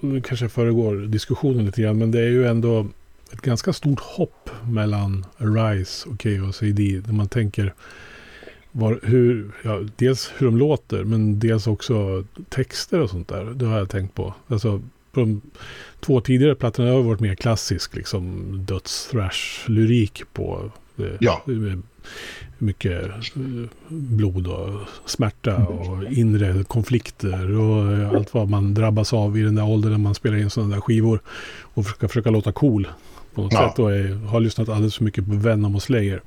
nu 0.00 0.20
kanske 0.20 0.48
föregår 0.48 0.94
diskussionen 0.96 1.66
lite 1.66 1.82
grann, 1.82 1.98
men 1.98 2.10
det 2.10 2.20
är 2.20 2.28
ju 2.28 2.46
ändå 2.46 2.86
ett 3.32 3.40
ganska 3.40 3.72
stort 3.72 4.00
hopp 4.00 4.50
mellan 4.68 5.26
Arise 5.38 6.08
och 6.08 6.22
Chaos 6.22 6.62
ID. 6.62 7.06
När 7.06 7.14
man 7.14 7.28
tänker 7.28 7.74
var, 8.72 9.00
hur, 9.02 9.50
ja, 9.62 9.80
dels 9.96 10.32
hur 10.36 10.46
de 10.46 10.56
låter 10.56 11.04
men 11.04 11.38
dels 11.38 11.66
också 11.66 12.24
texter 12.48 13.00
och 13.00 13.10
sånt 13.10 13.28
där. 13.28 13.44
Det 13.44 13.66
har 13.66 13.78
jag 13.78 13.90
tänkt 13.90 14.14
på. 14.14 14.34
Alltså, 14.48 14.82
på 15.12 15.20
de 15.20 15.40
två 16.00 16.20
tidigare 16.20 16.54
plattorna 16.54 16.90
har 16.90 17.02
varit 17.02 17.20
mer 17.20 17.34
klassisk 17.34 17.96
liksom 17.96 18.54
döds-thrash-lyrik 18.66 20.22
på. 20.32 20.70
Det, 20.96 21.16
ja. 21.20 21.44
Mycket 22.58 23.04
eh, 23.08 23.16
blod 23.88 24.46
och 24.46 24.80
smärta 25.06 25.56
och 25.56 26.04
inre 26.04 26.64
konflikter 26.64 27.58
och 27.58 28.16
allt 28.16 28.34
vad 28.34 28.48
man 28.48 28.74
drabbas 28.74 29.12
av 29.12 29.38
i 29.38 29.42
den 29.42 29.54
där 29.54 29.68
åldern 29.68 29.92
när 29.92 29.98
man 29.98 30.14
spelar 30.14 30.36
in 30.36 30.50
sådana 30.50 30.74
där 30.74 30.80
skivor. 30.80 31.20
Och 31.74 31.84
försöka, 31.84 32.08
försöka 32.08 32.30
låta 32.30 32.52
cool 32.52 32.88
på 33.34 33.42
något 33.42 33.52
ja. 33.52 33.68
sätt 33.68 33.78
och 33.78 33.92
är, 33.92 34.26
har 34.26 34.40
lyssnat 34.40 34.68
alldeles 34.68 34.96
för 34.96 35.04
mycket 35.04 35.26
på 35.26 35.34
Venom 35.34 35.74
och 35.74 35.82
Slayer. 35.82 36.22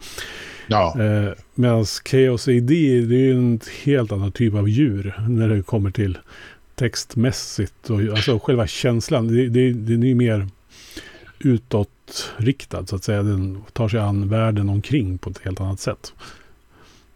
Ja. 0.68 0.96
Eh, 1.00 1.32
Medan 1.56 1.86
Chaos 1.86 2.48
AD, 2.48 3.02
det 3.02 3.30
är 3.30 3.34
en 3.34 3.60
helt 3.84 4.12
annan 4.12 4.32
typ 4.32 4.54
av 4.54 4.70
djur 4.70 5.16
när 5.30 5.50
det 5.50 5.62
kommer 5.64 5.92
till 5.92 6.18
textmässigt 6.76 7.90
och 7.90 8.00
alltså 8.00 8.40
själva 8.40 8.68
känslan. 8.68 9.28
Det, 9.28 9.48
det, 9.48 9.74
den 9.74 10.04
är 10.04 10.08
ju 10.08 10.16
mer 10.16 10.48
utåtriktad 11.40 12.86
så 12.86 12.96
att 12.96 13.04
säga. 13.04 13.24
Den 13.24 13.62
tar 13.74 13.90
sig 13.90 14.00
an 14.00 14.30
världen 14.30 14.70
omkring 14.70 15.18
på 15.18 15.30
ett 15.30 15.40
helt 15.44 15.62
annat 15.62 15.80
sätt. 15.80 16.14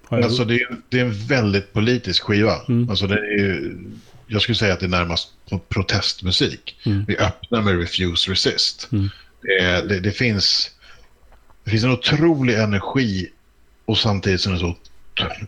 Alltså 0.09 0.45
det 0.45 0.55
är, 0.55 0.67
det 0.89 0.99
är 0.99 1.05
en 1.05 1.27
väldigt 1.27 1.73
politisk 1.73 2.23
skiva. 2.23 2.55
Mm. 2.67 2.89
Alltså 2.89 3.07
det 3.07 3.15
är 3.15 3.37
ju 3.37 3.77
jag 4.29 4.41
skulle 4.41 4.55
säga 4.55 4.73
att 4.73 4.79
det 4.79 4.85
är 4.85 4.89
närmast 4.89 5.29
protestmusik. 5.69 6.79
Mm. 6.83 7.05
Vi 7.07 7.17
öppnar 7.17 7.61
med 7.61 7.79
Refuse 7.79 8.31
Resist. 8.31 8.89
Mm. 8.91 9.09
Det, 9.41 9.87
det, 9.89 9.99
det, 9.99 10.11
finns, 10.11 10.71
det 11.63 11.71
finns 11.71 11.83
en 11.83 11.91
otrolig 11.91 12.55
energi 12.55 13.29
och 13.85 13.97
samtidigt 13.97 14.41
som 14.41 14.51
den 14.51 14.61
är 14.61 14.65
så 14.65 14.77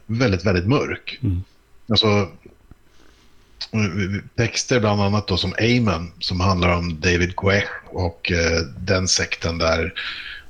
väldigt, 0.06 0.46
väldigt 0.46 0.68
mörk. 0.68 1.20
Mm. 1.24 1.44
Alltså, 1.90 2.32
texter 4.36 4.80
bland 4.80 5.02
annat 5.02 5.28
då 5.28 5.38
som 5.38 5.54
Amen 5.60 6.12
som 6.20 6.40
handlar 6.40 6.76
om 6.76 7.00
David 7.00 7.36
Guech 7.36 7.70
och 7.86 8.32
eh, 8.32 8.62
den 8.78 9.08
sekten 9.08 9.58
där 9.58 9.94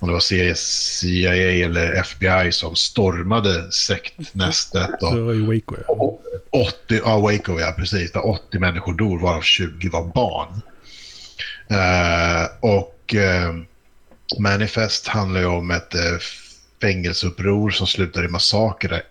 om 0.01 0.07
det 0.07 0.13
var 0.13 0.53
CIA 0.55 1.33
eller 1.33 1.93
FBI 1.93 2.51
som 2.51 2.75
stormade 2.75 3.71
sektnästet. 3.71 4.89
Det 4.99 5.21
var 5.21 5.33
ju 5.33 5.45
Waco. 5.45 5.75
Ja. 5.87 6.17
80, 6.51 7.01
ja, 7.05 7.19
Waco, 7.19 7.59
ja 7.59 7.73
precis. 7.77 8.11
Där 8.11 8.29
80 8.29 8.59
människor 8.59 8.93
dog, 8.93 9.21
varav 9.21 9.41
20 9.41 9.89
var 9.89 10.03
barn. 10.03 10.61
Uh, 11.71 12.49
och 12.59 13.00
Eh, 13.15 13.55
Manifest 14.39 15.07
handlar 15.07 15.39
ju 15.39 15.45
om 15.45 15.71
ett 15.71 15.95
eh, 15.95 16.17
fängelseuppror 16.81 17.69
som 17.69 17.87
slutar 17.87 18.25
i 18.25 18.27
massaker 18.27 18.89
där 18.89 19.03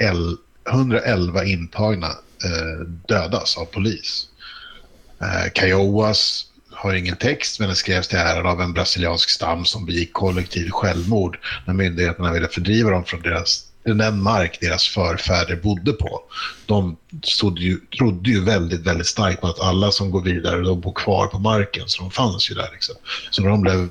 111 0.71 1.45
intagna 1.45 2.07
eh, 2.45 2.87
dödas 3.09 3.57
av 3.57 3.65
polis. 3.65 4.27
Uh, 5.23 5.53
Kiowas 5.55 6.47
har 6.71 6.95
ingen 6.95 7.17
text 7.17 7.61
men 7.61 7.69
den 7.69 7.77
skrevs 7.77 8.09
till 8.09 8.19
äran 8.19 8.47
av 8.47 8.61
en 8.61 8.73
brasiliansk 8.73 9.31
stam 9.31 9.65
som 9.65 9.87
begick 9.87 10.13
kollektiv 10.13 10.71
självmord 10.71 11.39
när 11.67 11.75
myndigheterna 11.75 12.33
ville 12.33 12.49
fördriva 12.49 12.91
dem 12.91 13.05
från 13.05 13.23
deras, 13.23 13.65
den 13.85 14.23
mark 14.23 14.59
deras 14.61 14.89
förfäder 14.89 15.57
bodde 15.57 15.93
på. 15.93 16.23
De 16.67 16.97
ju, 17.57 17.81
trodde 17.99 18.31
ju 18.31 18.45
väldigt, 18.45 18.81
väldigt 18.81 19.07
starkt 19.07 19.41
på 19.41 19.47
att 19.47 19.61
alla 19.61 19.91
som 19.91 20.11
går 20.11 20.23
vidare 20.23 20.61
de 20.61 20.81
bor 20.81 20.93
kvar 20.93 21.27
på 21.27 21.39
marken, 21.39 21.85
så 21.87 22.03
de 22.03 22.11
fanns 22.11 22.51
ju 22.51 22.55
där. 22.55 22.69
Liksom. 22.73 22.95
Så 23.31 23.43
när 23.43 23.51
de 23.51 23.61
blev 23.61 23.89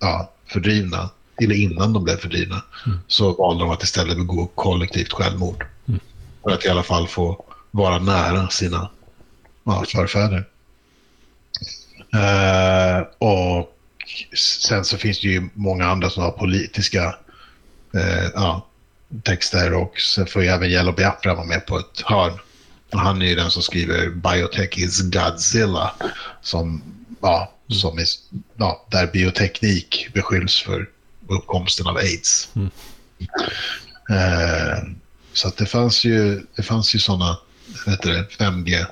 ja, 0.00 0.32
fördrivna, 0.46 1.10
eller 1.42 1.54
innan 1.54 1.92
de 1.92 2.04
blev 2.04 2.16
fördrivna, 2.16 2.62
mm. 2.86 2.98
så 3.06 3.32
valde 3.32 3.64
de 3.64 3.70
att 3.70 3.82
istället 3.82 4.16
begå 4.16 4.46
kollektivt 4.46 5.12
självmord. 5.12 5.66
Mm. 5.88 6.00
För 6.42 6.50
att 6.50 6.64
i 6.64 6.68
alla 6.68 6.82
fall 6.82 7.08
få 7.08 7.44
vara 7.70 7.98
nära 7.98 8.48
sina 8.48 8.90
ja, 9.64 9.84
förfäder. 9.88 10.48
Uh, 12.14 13.06
och 13.18 13.78
sen 14.36 14.84
så 14.84 14.98
finns 14.98 15.20
det 15.20 15.28
ju 15.28 15.48
många 15.54 15.86
andra 15.86 16.10
som 16.10 16.22
har 16.22 16.30
politiska 16.30 17.14
uh, 17.94 18.30
ja, 18.34 18.66
texter 19.22 19.74
och 19.74 20.00
sen 20.00 20.26
får 20.26 20.42
ju 20.42 20.48
även 20.48 20.70
Yellow 20.70 20.94
Biafra 20.94 21.34
vara 21.34 21.46
med 21.46 21.66
på 21.66 21.78
ett 21.78 22.00
hörn. 22.04 22.38
Och 22.92 22.98
han 22.98 23.22
är 23.22 23.26
ju 23.26 23.34
den 23.34 23.50
som 23.50 23.62
skriver 23.62 24.08
Biotech 24.08 24.78
is 24.78 25.00
Godzilla 25.02 25.94
som, 26.42 26.82
ja, 27.20 27.52
som 27.68 27.98
är, 27.98 28.04
ja, 28.56 28.86
där 28.90 29.06
bioteknik 29.06 30.08
beskylls 30.14 30.62
för 30.62 30.88
uppkomsten 31.28 31.86
av 31.86 31.96
aids. 31.96 32.48
Mm. 32.54 32.70
Uh, 34.10 34.94
så 35.32 35.48
att 35.48 35.56
det 35.56 35.66
fanns 35.66 36.04
ju, 36.04 36.46
det 36.56 36.62
fanns 36.62 36.94
ju 36.94 36.98
sådana, 36.98 37.38
vet 37.86 38.02
du, 38.02 38.26
5G 38.38 38.86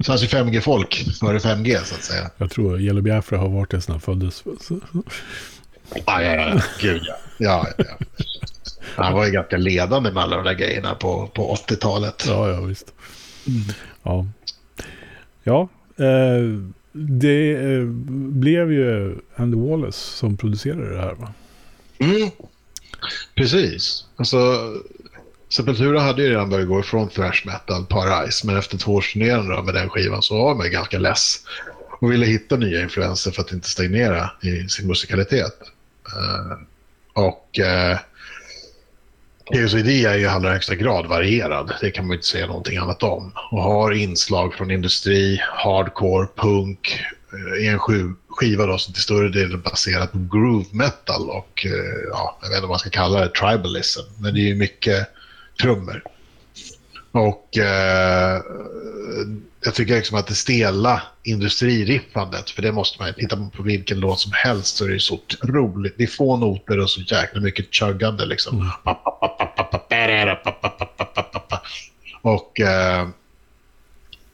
det 0.00 0.04
fanns 0.04 0.22
ju 0.22 0.26
5G-folk 0.26 1.06
före 1.20 1.38
5G 1.38 1.84
så 1.84 1.94
att 1.94 2.04
säga. 2.04 2.30
Jag 2.36 2.50
tror 2.50 2.80
Yellow 2.80 3.02
Biafra 3.02 3.38
har 3.38 3.48
varit 3.48 3.70
det 3.70 3.80
sedan 3.80 3.92
han 3.92 4.00
föddes. 4.00 4.42
Ja, 6.06 6.22
ja, 6.22 6.34
ja. 6.34 6.60
Gud 6.80 7.02
ja. 7.06 7.16
ja, 7.38 7.66
ja. 7.78 8.06
Han 8.96 9.12
var 9.12 9.26
ju 9.26 9.32
ganska 9.32 9.56
ledande 9.56 10.10
med 10.10 10.22
alla 10.22 10.36
de 10.36 10.44
där 10.44 10.54
grejerna 10.54 10.94
på, 10.94 11.26
på 11.34 11.54
80-talet. 11.54 12.24
Ja, 12.28 12.50
ja, 12.50 12.60
visst. 12.60 12.92
Mm. 13.48 13.60
Ja, 14.02 14.26
ja 15.42 15.68
eh, 16.04 16.42
det 16.92 17.52
eh, 17.52 17.84
blev 18.32 18.72
ju 18.72 19.18
Andy 19.36 19.56
Wallace 19.56 20.16
som 20.16 20.36
producerade 20.36 20.94
det 20.94 21.00
här 21.00 21.14
va? 21.14 21.32
Mm. 21.98 22.30
Precis. 23.34 24.06
Alltså, 24.16 24.38
Sepultura 25.48 26.00
hade 26.00 26.22
ju 26.22 26.30
redan 26.30 26.50
börjat 26.50 26.68
gå 26.68 26.80
ifrån 26.80 27.08
thrash 27.08 27.46
metal, 27.46 27.86
Paradise, 27.86 28.46
men 28.46 28.56
efter 28.56 28.78
två 28.78 28.92
års 28.92 29.16
med 29.16 29.74
den 29.74 29.88
skivan 29.88 30.22
så 30.22 30.38
var 30.38 30.54
man 30.54 30.70
ganska 30.70 30.98
less 30.98 31.36
och 32.00 32.12
ville 32.12 32.26
hitta 32.26 32.56
nya 32.56 32.82
influenser 32.82 33.30
för 33.30 33.42
att 33.42 33.52
inte 33.52 33.68
stagnera 33.68 34.30
i 34.42 34.68
sin 34.68 34.86
musikalitet. 34.86 35.54
Uh, 36.16 36.58
och 37.12 37.58
uh, 37.58 37.98
Chaos 39.52 39.74
idé 39.74 40.04
är 40.04 40.14
ju 40.14 40.22
i 40.22 40.26
allra 40.26 40.52
högsta 40.52 40.74
grad 40.74 41.06
varierad, 41.06 41.74
det 41.80 41.90
kan 41.90 42.06
man 42.06 42.14
inte 42.14 42.26
säga 42.26 42.46
någonting 42.46 42.76
annat 42.76 43.02
om. 43.02 43.32
Och 43.50 43.62
har 43.62 43.92
inslag 43.92 44.54
från 44.54 44.70
industri, 44.70 45.40
hardcore, 45.42 46.28
punk, 46.36 47.00
i 47.60 47.66
en 47.66 47.78
skiva 48.28 48.66
då, 48.66 48.78
som 48.78 48.94
till 48.94 49.02
större 49.02 49.28
del 49.28 49.52
är 49.52 49.56
baserad 49.56 50.12
på 50.12 50.18
groove 50.18 50.66
metal 50.72 51.30
och 51.30 51.66
eh, 51.66 51.72
ja, 52.10 52.38
jag 52.42 52.48
vet 52.48 52.56
inte 52.56 52.60
vad 52.60 52.70
man 52.70 52.78
ska 52.78 52.90
kalla 52.90 53.20
det, 53.20 53.28
tribalism. 53.28 54.00
Men 54.18 54.34
det 54.34 54.40
är 54.40 54.48
ju 54.48 54.54
mycket 54.54 55.08
trummor. 55.62 56.02
Och 57.12 57.58
eh, 57.58 58.40
jag 59.64 59.74
tycker 59.74 59.96
liksom 59.96 60.18
att 60.18 60.26
det 60.26 60.34
stela 60.34 61.02
industririffandet, 61.22 62.50
för 62.50 62.62
det 62.62 62.72
måste 62.72 63.02
man 63.02 63.14
titta 63.14 63.50
på 63.56 63.62
vilken 63.62 64.00
låt 64.00 64.20
som 64.20 64.32
helst 64.34 64.76
så 64.76 64.84
är 64.84 64.88
det 64.88 65.00
så 65.00 65.14
otroligt. 65.14 65.94
Det 65.98 66.02
är 66.02 66.08
få 66.08 66.36
noter 66.36 66.78
och 66.78 66.90
så 66.90 67.00
jäkla 67.00 67.40
mycket 67.40 67.74
chuggande 67.74 68.26
liksom. 68.26 68.56
Mm. 68.56 68.70
Och 72.22 72.60
eh, 72.60 73.08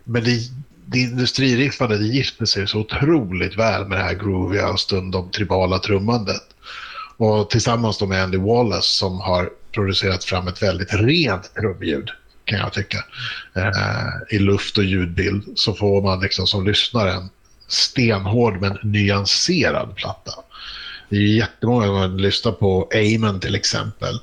men 0.05 0.25
det, 0.25 0.41
det 0.87 0.99
industririffandet 0.99 1.99
det 1.99 2.07
gifter 2.07 2.45
sig 2.45 2.69
så 2.69 2.79
otroligt 2.79 3.57
väl 3.59 3.89
med 3.89 3.99
det 3.99 4.05
här 4.05 4.15
grooviga 4.15 4.69
och 4.69 4.81
stundom 4.81 5.31
tribala 5.31 5.79
trummandet. 5.79 6.43
Och 7.17 7.51
tillsammans 7.51 8.01
med 8.01 8.23
Andy 8.23 8.39
Wallace 8.39 8.99
som 8.99 9.21
har 9.21 9.51
producerat 9.73 10.25
fram 10.25 10.49
ett 10.49 10.63
väldigt 10.63 10.95
rent 10.95 11.55
trumljud 11.55 12.11
kan 12.47 12.59
jag 12.59 12.73
tycka. 12.73 13.05
Eh, 13.55 14.37
I 14.37 14.39
luft 14.39 14.79
och 14.79 14.85
ljudbild 14.85 15.45
så 15.57 15.75
får 15.75 16.03
man 16.03 16.21
liksom 16.21 16.47
som 16.47 16.67
lyssnare 16.67 17.13
en 17.13 17.31
stenhård 17.69 18.61
men 18.61 18.79
nyanserad 18.83 19.97
platta. 19.97 20.33
Det 21.09 21.17
är 21.17 21.21
jättemånga 21.21 21.87
som 21.87 22.19
lyssnar 22.19 22.53
på 22.53 22.91
Amen 22.95 23.41
till 23.41 23.55
exempel. 23.55 24.21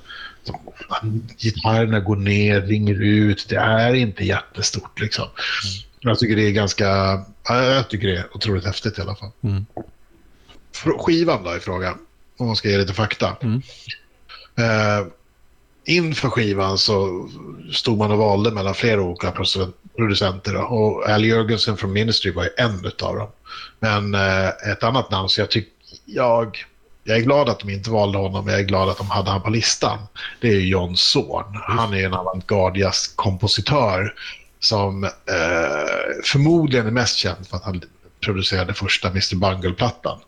Gitarrerna 1.38 2.00
går 2.00 2.16
ner, 2.16 2.62
ringer 2.62 3.02
ut. 3.02 3.46
Det 3.50 3.56
är 3.56 3.94
inte 3.94 4.26
jättestort 4.26 5.00
liksom. 5.02 5.24
Mm. 5.24 5.84
Jag 6.00 6.20
tycker 6.20 6.36
det 6.36 6.48
är 6.48 6.52
ganska, 6.52 6.86
jag 7.48 7.90
tycker 7.90 8.08
det 8.08 8.18
är 8.18 8.36
otroligt 8.36 8.66
häftigt 8.66 8.98
i 8.98 9.02
alla 9.02 9.16
fall. 9.16 9.32
Mm. 9.42 9.66
Skivan 10.98 11.44
då 11.44 11.56
i 11.56 11.60
fråga, 11.60 11.98
om 12.38 12.48
man 12.48 12.56
ska 12.56 12.70
ge 12.70 12.78
lite 12.78 12.94
fakta. 12.94 13.38
Mm. 13.42 13.62
Eh, 14.56 15.08
inför 15.86 16.30
skivan 16.30 16.78
så 16.78 17.30
stod 17.74 17.98
man 17.98 18.12
och 18.12 18.18
valde 18.18 18.52
mellan 18.52 18.74
flera 18.74 19.02
olika 19.02 19.34
producenter. 19.98 20.56
Och 20.56 21.10
Al 21.10 21.26
Jörgensen 21.26 21.78
från 21.78 21.94
Ministry 21.94 22.32
var 22.32 22.44
ju 22.44 22.50
en 22.58 22.92
av 23.02 23.16
dem. 23.16 23.30
Men 23.80 24.16
eh, 24.16 24.48
ett 24.48 24.84
annat 24.84 25.12
namn, 25.12 25.30
så 25.30 25.42
jag 25.42 25.52
tycker 25.52 25.72
jag, 26.06 26.66
jag 27.04 27.18
är 27.18 27.22
glad 27.22 27.50
att 27.50 27.60
de 27.60 27.70
inte 27.70 27.90
valde 27.90 28.18
honom, 28.18 28.48
jag 28.48 28.60
är 28.60 28.64
glad 28.64 28.90
att 28.90 28.98
de 28.98 29.10
hade 29.10 29.30
honom 29.30 29.44
på 29.44 29.50
listan. 29.50 29.98
Det 30.42 30.48
är 30.48 30.60
John 30.60 30.98
Zorn. 30.98 31.60
Han 31.68 31.94
är 31.94 32.06
en 32.06 32.14
avantgardias 32.14 33.14
kompositör 33.16 34.14
som 34.60 35.04
eh, 35.04 35.10
förmodligen 36.24 36.88
är 36.88 36.92
mest 36.92 37.18
känd 37.18 37.48
för 37.48 37.58
att 37.58 37.64
han 37.64 37.82
producerade 38.22 38.74
första 38.74 39.08
Mr. 39.08 39.36
Bungle-plattan. 39.36 40.20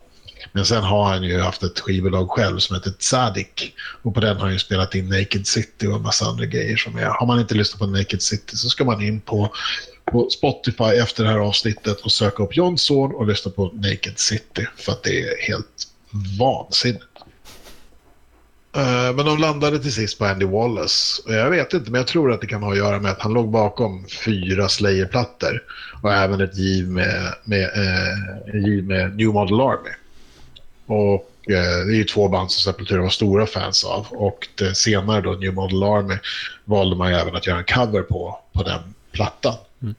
Men 0.52 0.64
sen 0.64 0.82
har 0.82 1.04
han 1.04 1.22
ju 1.22 1.40
haft 1.40 1.62
ett 1.62 1.80
skivbolag 1.80 2.30
själv 2.30 2.58
som 2.58 2.76
heter 2.76 2.90
Tzadik. 2.90 3.74
Och 4.02 4.14
på 4.14 4.20
den 4.20 4.36
har 4.36 4.42
han 4.42 4.52
ju 4.52 4.58
spelat 4.58 4.94
in 4.94 5.08
Naked 5.08 5.46
City 5.46 5.86
och 5.86 5.96
en 5.96 6.02
massa 6.02 6.26
andra 6.26 6.44
grejer. 6.44 6.76
Som 6.76 6.98
är. 6.98 7.04
Har 7.04 7.26
man 7.26 7.40
inte 7.40 7.54
lyssnat 7.54 7.78
på 7.78 7.86
Naked 7.86 8.22
City 8.22 8.56
så 8.56 8.68
ska 8.68 8.84
man 8.84 9.02
in 9.02 9.20
på, 9.20 9.52
på 10.04 10.30
Spotify 10.30 10.84
efter 10.84 11.24
det 11.24 11.30
här 11.30 11.38
avsnittet 11.38 12.00
och 12.00 12.12
söka 12.12 12.42
upp 12.42 12.56
John 12.56 12.76
och 12.90 13.26
lyssna 13.26 13.50
på 13.50 13.70
Naked 13.74 14.18
City. 14.18 14.66
För 14.76 14.92
att 14.92 15.02
det 15.02 15.20
är 15.20 15.48
helt 15.48 15.88
vansinnigt. 16.38 17.04
Eh, 18.76 19.14
men 19.16 19.26
de 19.26 19.38
landade 19.38 19.78
till 19.78 19.92
sist 19.92 20.18
på 20.18 20.24
Andy 20.24 20.46
Wallace. 20.46 21.22
Jag 21.26 21.50
vet 21.50 21.72
inte, 21.72 21.90
men 21.90 21.98
jag 21.98 22.08
tror 22.08 22.32
att 22.32 22.40
det 22.40 22.46
kan 22.46 22.62
ha 22.62 22.72
att 22.72 22.78
göra 22.78 23.00
med 23.00 23.10
att 23.10 23.20
han 23.20 23.32
låg 23.32 23.50
bakom 23.50 24.06
fyra 24.24 24.68
Slayer-plattor 24.68 25.62
och 26.02 26.12
även 26.12 26.40
ett 26.40 26.56
giv 26.56 26.90
med, 26.90 27.34
med, 27.44 27.64
eh, 27.64 28.60
giv 28.64 28.84
med 28.84 29.16
New 29.16 29.28
Model 29.28 29.60
Army. 29.60 29.90
Och 30.86 31.30
eh, 31.50 31.86
det 31.86 31.92
är 31.92 31.96
ju 31.96 32.04
två 32.04 32.28
band 32.28 32.52
som 32.52 32.72
Sepultura 32.72 33.02
var 33.02 33.08
stora 33.08 33.46
fans 33.46 33.84
av. 33.84 34.06
Och 34.10 34.48
senare 34.74 35.20
då, 35.20 35.32
New 35.32 35.54
Model 35.54 35.82
Army, 35.82 36.18
valde 36.64 36.96
man 36.96 37.10
ju 37.10 37.16
även 37.16 37.36
att 37.36 37.46
göra 37.46 37.58
en 37.58 37.64
cover 37.64 38.02
på, 38.02 38.38
på 38.52 38.62
den 38.62 38.94
plattan. 39.12 39.54
Mm. 39.82 39.94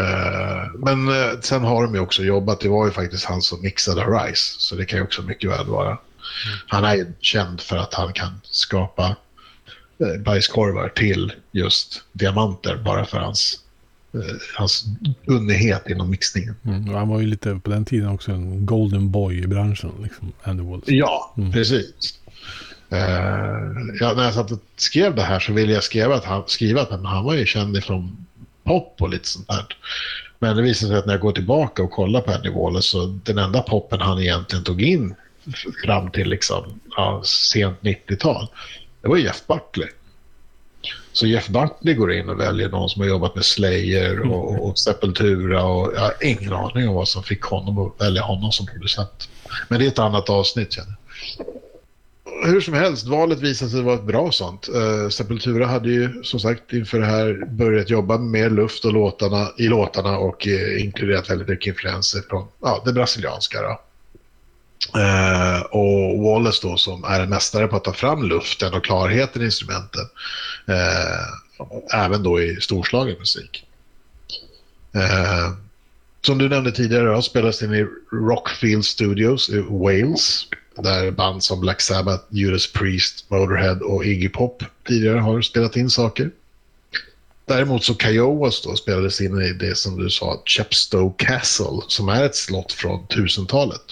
Uh, 0.00 0.70
men 0.78 1.08
uh, 1.08 1.40
sen 1.40 1.64
har 1.64 1.82
de 1.82 1.94
ju 1.94 2.00
också 2.00 2.22
jobbat, 2.22 2.60
det 2.60 2.68
var 2.68 2.86
ju 2.86 2.92
faktiskt 2.92 3.24
han 3.24 3.42
som 3.42 3.62
mixade 3.62 4.02
Rise, 4.02 4.60
så 4.60 4.74
det 4.74 4.84
kan 4.84 4.98
ju 4.98 5.04
också 5.04 5.22
mycket 5.22 5.50
väl 5.50 5.66
vara. 5.66 5.88
Mm. 5.88 5.98
Han 6.66 6.84
är 6.84 6.94
ju 6.94 7.12
känd 7.20 7.60
för 7.60 7.76
att 7.76 7.94
han 7.94 8.12
kan 8.12 8.40
skapa 8.44 9.16
bajskorvar 10.18 10.88
till 10.88 11.32
just 11.52 12.02
diamanter 12.12 12.76
bara 12.76 13.04
för 13.04 13.18
hans 13.18 13.54
eh, 13.54 13.67
hans 14.56 14.84
kunnighet 15.26 15.90
inom 15.90 16.10
mixningen. 16.10 16.54
Mm, 16.64 16.88
han 16.88 17.08
var 17.08 17.20
ju 17.20 17.26
lite 17.26 17.60
på 17.64 17.70
den 17.70 17.84
tiden 17.84 18.08
också 18.08 18.32
en 18.32 18.66
golden 18.66 19.10
boy 19.10 19.42
i 19.42 19.46
branschen, 19.46 19.92
liksom, 20.02 20.32
Andy 20.42 20.62
Wallace. 20.62 20.94
Ja, 20.94 21.34
mm. 21.38 21.52
precis. 21.52 22.18
Uh, 22.92 22.98
ja, 24.00 24.12
när 24.16 24.24
jag 24.24 24.34
satt 24.34 24.50
och 24.50 24.60
skrev 24.76 25.14
det 25.14 25.22
här 25.22 25.40
så 25.40 25.52
ville 25.52 25.72
jag 25.72 25.84
skriva 25.84 26.14
att 26.14 26.24
han, 26.24 26.42
skriva 26.46 26.82
att 26.82 26.90
han 26.90 27.24
var 27.24 27.34
ju 27.34 27.46
känd 27.46 27.76
ifrån 27.76 28.26
pop 28.64 29.02
och 29.02 29.08
lite 29.08 29.28
sånt 29.28 29.48
där. 29.48 29.66
Men 30.38 30.56
det 30.56 30.62
visade 30.62 30.90
sig 30.90 30.98
att 30.98 31.06
när 31.06 31.12
jag 31.12 31.20
går 31.20 31.32
tillbaka 31.32 31.82
och 31.82 31.90
kollar 31.90 32.20
på 32.20 32.32
Andy 32.32 32.50
Wallace 32.50 32.88
så 32.88 33.06
den 33.06 33.38
enda 33.38 33.62
poppen 33.62 34.00
han 34.00 34.18
egentligen 34.18 34.64
tog 34.64 34.82
in 34.82 35.14
fram 35.84 36.10
till 36.10 36.28
liksom, 36.28 36.80
ja, 36.96 37.22
sent 37.24 37.80
90-tal, 37.80 38.48
det 39.02 39.08
var 39.08 39.16
Jeff 39.16 39.46
Buckley. 39.46 39.88
Så 41.18 41.26
Jeff 41.26 41.48
Buckley 41.48 41.94
går 41.94 42.12
in 42.12 42.28
och 42.28 42.40
väljer 42.40 42.68
någon 42.68 42.88
som 42.88 43.02
har 43.02 43.08
jobbat 43.08 43.34
med 43.34 43.44
Slayer 43.44 44.20
och, 44.32 44.68
och 44.68 44.78
Sepultura 44.78 45.64
och 45.64 45.92
jag 45.94 46.00
har 46.00 46.14
ingen 46.20 46.52
aning 46.52 46.88
om 46.88 46.94
vad 46.94 47.08
som 47.08 47.22
fick 47.22 47.42
honom 47.42 47.78
att 47.78 48.00
välja 48.00 48.22
honom 48.22 48.52
som 48.52 48.66
producent. 48.66 49.28
Men 49.68 49.78
det 49.78 49.86
är 49.86 49.88
ett 49.88 49.98
annat 49.98 50.30
avsnitt 50.30 50.72
känner 50.72 50.94
hur 52.44 52.60
som 52.60 52.74
helst, 52.74 53.06
valet 53.06 53.40
visade 53.40 53.70
sig 53.70 53.82
vara 53.82 53.94
ett 53.94 54.04
bra 54.04 54.32
sånt. 54.32 54.68
Uh, 54.74 55.08
Sepultura 55.08 55.66
hade 55.66 55.88
ju 55.88 56.22
som 56.22 56.40
sagt 56.40 56.72
inför 56.72 56.98
det 56.98 57.06
här 57.06 57.46
börjat 57.50 57.90
jobba 57.90 58.18
med 58.18 58.30
mer 58.30 58.50
luft 58.50 58.84
och 58.84 58.92
låtarna, 58.92 59.48
i 59.58 59.68
låtarna 59.68 60.18
och 60.18 60.46
uh, 60.46 60.82
inkluderat 60.82 61.30
väldigt 61.30 61.48
mycket 61.48 61.66
influenser 61.66 62.20
från 62.28 62.46
ja, 62.62 62.82
det 62.84 62.92
brasilianska. 62.92 63.62
Då. 63.62 63.80
Eh, 64.94 65.60
och 65.60 66.18
Wallace 66.18 66.68
då 66.68 66.76
som 66.76 67.04
är 67.04 67.20
en 67.20 67.30
mästare 67.30 67.68
på 67.68 67.76
att 67.76 67.84
ta 67.84 67.92
fram 67.92 68.24
luften 68.24 68.74
och 68.74 68.84
klarheten 68.84 69.42
i 69.42 69.44
instrumenten. 69.44 70.04
Eh, 70.66 72.04
även 72.04 72.22
då 72.22 72.42
i 72.42 72.60
storslagen 72.60 73.18
musik. 73.18 73.64
Eh, 74.94 75.52
som 76.20 76.38
du 76.38 76.48
nämnde 76.48 76.72
tidigare 76.72 77.14
då, 77.14 77.22
spelats 77.22 77.62
in 77.62 77.74
i 77.74 77.86
Rockfield 78.12 78.84
Studios 78.84 79.50
i 79.50 79.60
Wales 79.60 80.46
där 80.82 81.10
band 81.10 81.44
som 81.44 81.60
Black 81.60 81.80
Sabbath, 81.80 82.24
Judas 82.28 82.72
Priest, 82.72 83.30
Motorhead 83.30 83.78
och 83.82 84.04
Iggy 84.04 84.28
Pop 84.28 84.62
tidigare 84.88 85.18
har 85.18 85.42
spelat 85.42 85.76
in 85.76 85.90
saker. 85.90 86.30
Däremot 87.44 87.84
så 87.84 87.94
Kiowas 87.94 88.62
då 88.62 88.76
spelades 88.76 89.20
in 89.20 89.40
i 89.40 89.52
det 89.52 89.74
som 89.74 90.02
du 90.02 90.10
sa, 90.10 90.42
Chepstow 90.44 91.14
Castle, 91.16 91.80
som 91.88 92.08
är 92.08 92.24
ett 92.24 92.36
slott 92.36 92.72
från 92.72 93.06
1000-talet. 93.06 93.82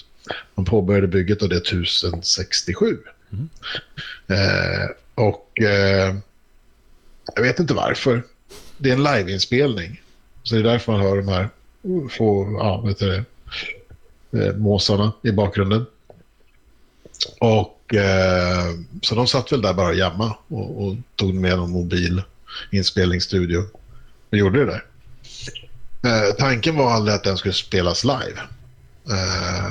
Man 0.55 0.65
påbörjade 0.65 1.07
bygget 1.07 1.43
av 1.43 1.49
det 1.49 1.57
1067. 1.57 2.97
Mm. 3.31 3.49
Eh, 4.27 4.89
och 5.15 5.61
eh, 5.61 6.15
jag 7.35 7.41
vet 7.41 7.59
inte 7.59 7.73
varför. 7.73 8.23
Det 8.77 8.89
är 8.89 8.93
en 8.93 9.03
liveinspelning. 9.03 10.01
Så 10.43 10.55
det 10.55 10.61
är 10.61 10.63
därför 10.63 10.91
man 10.91 11.01
hör 11.01 11.17
de 11.17 11.27
här 11.27 11.49
få, 12.09 12.57
ja, 12.59 12.81
vet 12.81 12.99
du 12.99 13.25
det, 14.31 14.47
eh, 14.47 14.55
måsarna 14.55 15.11
i 15.23 15.31
bakgrunden. 15.31 15.85
Och 17.39 17.95
eh, 17.95 18.73
så 19.01 19.15
de 19.15 19.27
satt 19.27 19.51
väl 19.51 19.61
där 19.61 19.73
bara 19.73 19.93
jämma 19.93 20.37
och, 20.47 20.83
och 20.83 20.95
tog 21.15 21.33
med 21.33 21.57
någon 21.57 21.71
mobil 21.71 22.21
inspelningsstudio 22.71 23.63
och 24.29 24.37
gjorde 24.37 24.65
det 24.65 24.65
där. 24.65 24.83
Eh, 26.03 26.35
tanken 26.37 26.75
var 26.75 26.91
aldrig 26.91 27.15
att 27.15 27.23
den 27.23 27.37
skulle 27.37 27.53
spelas 27.53 28.03
live. 28.03 28.39
Eh, 29.09 29.66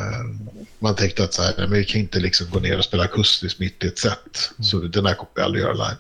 man 0.79 0.95
tänkte 0.95 1.25
att 1.25 1.35
så 1.35 1.43
här, 1.43 1.55
men 1.59 1.71
vi 1.71 1.85
kan 1.85 2.01
inte 2.01 2.19
liksom 2.19 2.51
gå 2.51 2.61
ner 2.61 2.79
och 2.79 2.85
spela 2.85 3.05
akustiskt 3.05 3.61
mitt 3.61 3.85
i 3.85 3.87
ett 3.87 3.99
set. 3.99 4.51
Så 4.61 4.79
den 4.79 5.07
här 5.07 5.15
kommer 5.15 5.31
vi 5.35 5.43
aldrig 5.43 5.65
göra 5.65 5.73
live. 5.73 5.97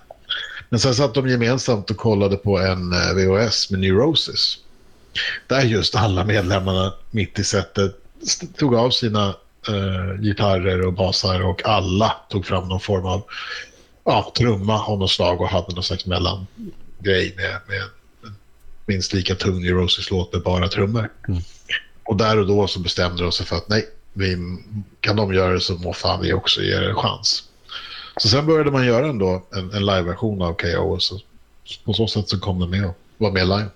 Men 0.68 0.80
sen 0.80 0.94
satt 0.94 1.14
de 1.14 1.28
gemensamt 1.28 1.90
och 1.90 1.96
kollade 1.96 2.36
på 2.36 2.58
en 2.58 2.92
eh, 2.92 3.14
VHS 3.14 3.70
med 3.70 3.80
Neurosis. 3.80 4.58
Där 5.46 5.62
just 5.62 5.94
alla 5.94 6.24
medlemmarna 6.24 6.94
mitt 7.10 7.38
i 7.38 7.44
setet 7.44 7.96
tog 8.56 8.74
av 8.74 8.90
sina 8.90 9.28
eh, 9.68 10.20
gitarrer 10.20 10.86
och 10.86 10.92
basar 10.92 11.42
och 11.42 11.66
alla 11.66 12.16
tog 12.30 12.46
fram 12.46 12.68
någon 12.68 12.80
form 12.80 13.06
av 13.06 13.22
ja, 14.04 14.32
trumma 14.36 14.84
av 14.84 14.98
något 14.98 15.10
slag 15.10 15.40
och 15.40 15.48
hade 15.48 15.74
någon 15.74 15.84
slags 15.84 16.06
mellangrej 16.06 17.34
med, 17.36 17.60
med 17.66 17.82
minst 18.86 19.12
lika 19.12 19.34
tung 19.34 19.60
Neurosis-låt 19.60 20.32
med 20.32 20.42
bara 20.42 20.68
trummor. 20.68 21.10
Mm. 21.28 21.42
Och 22.04 22.16
där 22.16 22.38
och 22.38 22.46
då 22.46 22.66
så 22.66 22.80
bestämde 22.80 23.22
de 23.22 23.32
sig 23.32 23.46
för 23.46 23.56
att 23.56 23.68
nej, 23.68 23.88
vi, 24.16 24.36
kan 25.00 25.16
de 25.16 25.34
göra 25.34 25.52
det 25.52 25.60
så 25.60 25.74
må 25.74 25.92
fan 25.92 26.22
vi 26.22 26.32
också 26.32 26.62
ge 26.62 26.80
det 26.80 26.90
en 26.90 26.96
chans. 26.96 27.44
Så 28.16 28.28
sen 28.28 28.46
började 28.46 28.70
man 28.70 28.86
göra 28.86 29.06
ändå 29.06 29.46
en, 29.52 29.70
en 29.72 29.86
live-version 29.86 30.42
av 30.42 30.54
KO 30.54 30.92
och 30.92 31.02
så, 31.02 31.20
på 31.84 31.92
så 31.92 32.08
sätt 32.08 32.28
så 32.28 32.40
kom 32.40 32.60
den 32.60 32.70
med 32.70 32.86
och 32.86 32.96
var 33.18 33.30
med 33.30 33.48
live. 33.48 33.68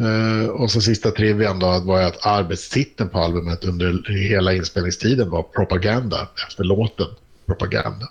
Uh, 0.00 0.46
och 0.46 0.70
så 0.70 0.80
sista 0.80 1.10
trivian 1.10 1.58
då 1.58 1.80
var 1.80 2.02
att 2.02 2.26
arbetstiteln 2.26 3.10
på 3.10 3.18
albumet 3.18 3.64
under 3.64 4.12
hela 4.28 4.54
inspelningstiden 4.54 5.30
var 5.30 5.42
Propaganda 5.42 6.28
efter 6.48 6.64
låten 6.64 7.06
Propaganda. 7.46 8.08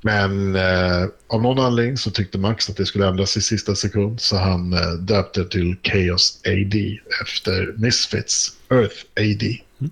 Men 0.00 0.56
eh, 0.56 1.06
av 1.26 1.42
någon 1.42 1.58
anledning 1.58 1.96
så 1.96 2.10
tyckte 2.10 2.38
Max 2.38 2.70
att 2.70 2.76
det 2.76 2.86
skulle 2.86 3.08
ändras 3.08 3.36
i 3.36 3.40
sista 3.40 3.74
sekund 3.74 4.20
så 4.20 4.36
han 4.36 4.72
eh, 4.72 4.92
döpte 4.92 5.44
till 5.44 5.76
Chaos 5.82 6.40
AD 6.46 6.98
efter 7.22 7.74
Misfits 7.76 8.56
Earth 8.70 9.04
AD. 9.16 9.58
Mm. 9.78 9.90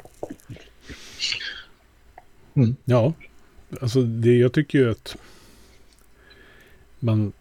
Mm. 2.55 2.77
Ja, 2.85 3.13
alltså 3.81 4.03
det, 4.03 4.37
jag 4.37 4.53
tycker 4.53 4.79
ju 4.79 4.91
att 4.91 5.17
man 6.99 7.33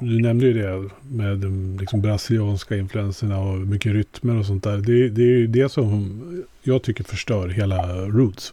du 0.00 0.20
nämnde 0.20 0.46
ju 0.46 0.52
det 0.52 0.90
med 1.02 1.38
de 1.38 1.76
liksom 1.80 2.00
brasilianska 2.00 2.76
influenserna 2.76 3.38
och 3.38 3.58
mycket 3.58 3.92
rytmer 3.92 4.38
och 4.38 4.46
sånt 4.46 4.64
där. 4.64 4.76
Det, 4.76 5.08
det 5.08 5.22
är 5.22 5.38
ju 5.38 5.46
det 5.46 5.68
som 5.68 6.20
jag 6.62 6.82
tycker 6.82 7.04
förstör 7.04 7.48
hela 7.48 8.06
Roots. 8.06 8.52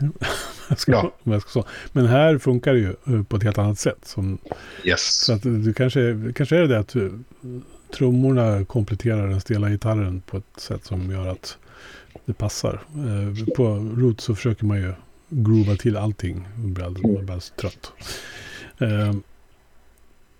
ja. 0.86 1.12
Men 1.92 2.06
här 2.06 2.38
funkar 2.38 2.72
det 2.72 2.78
ju 2.78 2.94
eh, 3.06 3.22
på 3.22 3.36
ett 3.36 3.42
helt 3.42 3.58
annat 3.58 3.78
sätt. 3.78 3.98
Som, 4.02 4.38
yes. 4.84 5.24
Så 5.24 5.32
att 5.32 5.42
du 5.42 5.72
kanske, 5.72 6.32
kanske 6.34 6.56
är 6.56 6.66
det 6.66 6.78
att 6.78 6.96
eh, 6.96 7.08
trummorna 7.94 8.64
kompletterar 8.64 9.28
den 9.28 9.40
stela 9.40 9.68
gitarren 9.68 10.20
på 10.20 10.36
ett 10.36 10.60
sätt 10.60 10.84
som 10.84 11.10
gör 11.10 11.26
att 11.26 11.58
det 12.24 12.32
passar. 12.32 12.82
Eh, 12.94 13.54
på 13.56 13.64
Roots 13.96 14.24
så 14.24 14.34
försöker 14.34 14.64
man 14.64 14.78
ju 14.78 14.92
groova 15.28 15.76
till 15.76 15.96
allting. 15.96 16.48
Man 16.56 16.74
blir 16.74 16.84
alldeles 16.84 17.52
trött. 17.56 17.92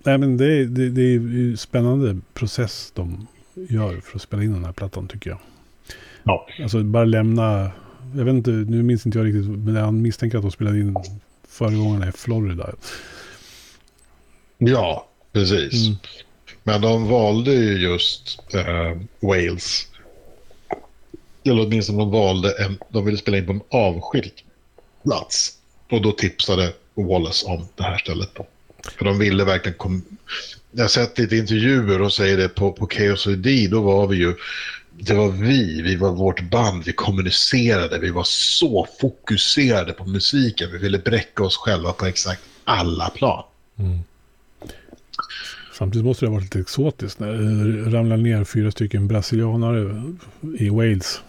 Nej, 0.02 0.18
men 0.18 0.36
det, 0.36 0.66
det, 0.66 0.90
det 0.90 1.02
är 1.02 1.16
en 1.16 1.56
spännande 1.56 2.20
process 2.34 2.92
de 2.94 3.26
gör 3.54 4.00
för 4.00 4.16
att 4.16 4.22
spela 4.22 4.42
in 4.42 4.52
den 4.52 4.64
här 4.64 4.72
plattan 4.72 5.08
tycker 5.08 5.30
jag. 5.30 5.38
Ja. 6.22 6.46
Alltså 6.62 6.82
bara 6.82 7.04
lämna, 7.04 7.70
jag 8.16 8.24
vet 8.24 8.34
inte, 8.34 8.50
nu 8.50 8.82
minns 8.82 9.06
inte 9.06 9.18
jag 9.18 9.26
riktigt, 9.26 9.58
men 9.58 9.74
jag 9.74 9.94
misstänker 9.94 10.38
att 10.38 10.44
de 10.44 10.50
spelade 10.50 10.78
in 10.80 10.96
föregångarna 11.48 12.08
i 12.08 12.12
Florida. 12.12 12.70
Ja, 14.58 15.08
precis. 15.32 15.86
Mm. 15.86 15.98
Men 16.62 16.80
de 16.80 17.08
valde 17.08 17.54
ju 17.54 17.78
just 17.78 18.54
äh, 18.54 18.98
Wales. 19.20 19.86
Eller 21.44 21.66
åtminstone 21.66 21.98
de 21.98 22.10
valde 22.10 22.64
en, 22.64 22.78
de 22.88 23.04
ville 23.04 23.18
spela 23.18 23.38
in 23.38 23.46
på 23.46 23.52
en 23.52 23.62
avskild 23.70 24.32
plats. 25.04 25.58
Och 25.90 26.02
då 26.02 26.12
tipsade 26.12 26.72
Wallace 26.94 27.46
om 27.46 27.66
det 27.76 27.82
här 27.82 27.98
stället. 27.98 28.30
Då. 28.34 28.46
För 28.98 29.04
de 29.04 29.18
ville 29.18 29.44
verkligen... 29.44 29.78
Kom... 29.78 30.02
Jag 30.72 30.84
har 30.84 30.88
sett 30.88 31.18
lite 31.18 31.36
intervjuer 31.36 32.02
och 32.02 32.12
säger 32.12 32.36
det 32.36 32.48
på, 32.48 32.72
på 32.72 32.86
Chaos 32.86 33.26
ID, 33.26 33.70
då 33.70 33.82
var 33.82 34.06
vi 34.06 34.16
ju... 34.16 34.34
Det 35.02 35.14
var 35.14 35.28
vi, 35.28 35.82
vi 35.82 35.96
var 35.96 36.12
vårt 36.12 36.50
band, 36.50 36.84
vi 36.84 36.92
kommunicerade, 36.92 37.98
vi 37.98 38.10
var 38.10 38.24
så 38.24 38.88
fokuserade 39.00 39.92
på 39.92 40.04
musiken. 40.04 40.72
Vi 40.72 40.78
ville 40.78 40.98
bräcka 40.98 41.44
oss 41.44 41.56
själva 41.56 41.92
på 41.92 42.06
exakt 42.06 42.42
alla 42.64 43.08
plan. 43.08 43.44
Mm. 43.78 43.98
Samtidigt 45.72 46.04
måste 46.04 46.24
det 46.24 46.28
ha 46.28 46.34
varit 46.34 46.44
lite 46.44 46.58
exotiskt 46.58 47.20
när 47.20 47.32
det 47.32 47.98
ramlade 47.98 48.22
ner 48.22 48.44
fyra 48.44 48.70
stycken 48.70 49.08
brasilianare 49.08 50.02
i 50.58 50.68
Wales. 50.68 51.20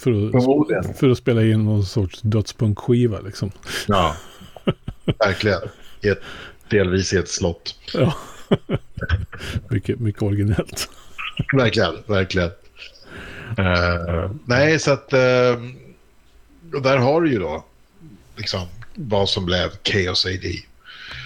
För 0.00 0.36
att, 0.36 0.98
för 0.98 1.10
att 1.10 1.18
spela 1.18 1.44
in 1.44 1.64
någon 1.64 1.84
sorts 1.84 2.20
dödspunkskiva 2.22 3.20
liksom. 3.20 3.50
Ja, 3.88 4.16
verkligen. 5.18 5.60
delvis 6.70 7.12
i 7.12 7.16
ett 7.16 7.28
slott. 7.28 7.74
Ja, 7.94 8.14
mycket, 9.68 10.00
mycket 10.00 10.22
originellt. 10.22 10.88
verkligen, 11.52 11.94
verkligen. 12.06 12.50
Uh, 13.58 14.30
nej, 14.44 14.78
så 14.78 14.90
att 14.90 15.12
uh, 15.12 15.62
där 16.82 16.96
har 16.96 17.20
du 17.20 17.30
ju 17.30 17.38
då 17.38 17.64
liksom 18.36 18.66
vad 18.94 19.28
som 19.28 19.46
blev 19.46 19.70
Chaos 19.84 20.26
AD. 20.26 20.62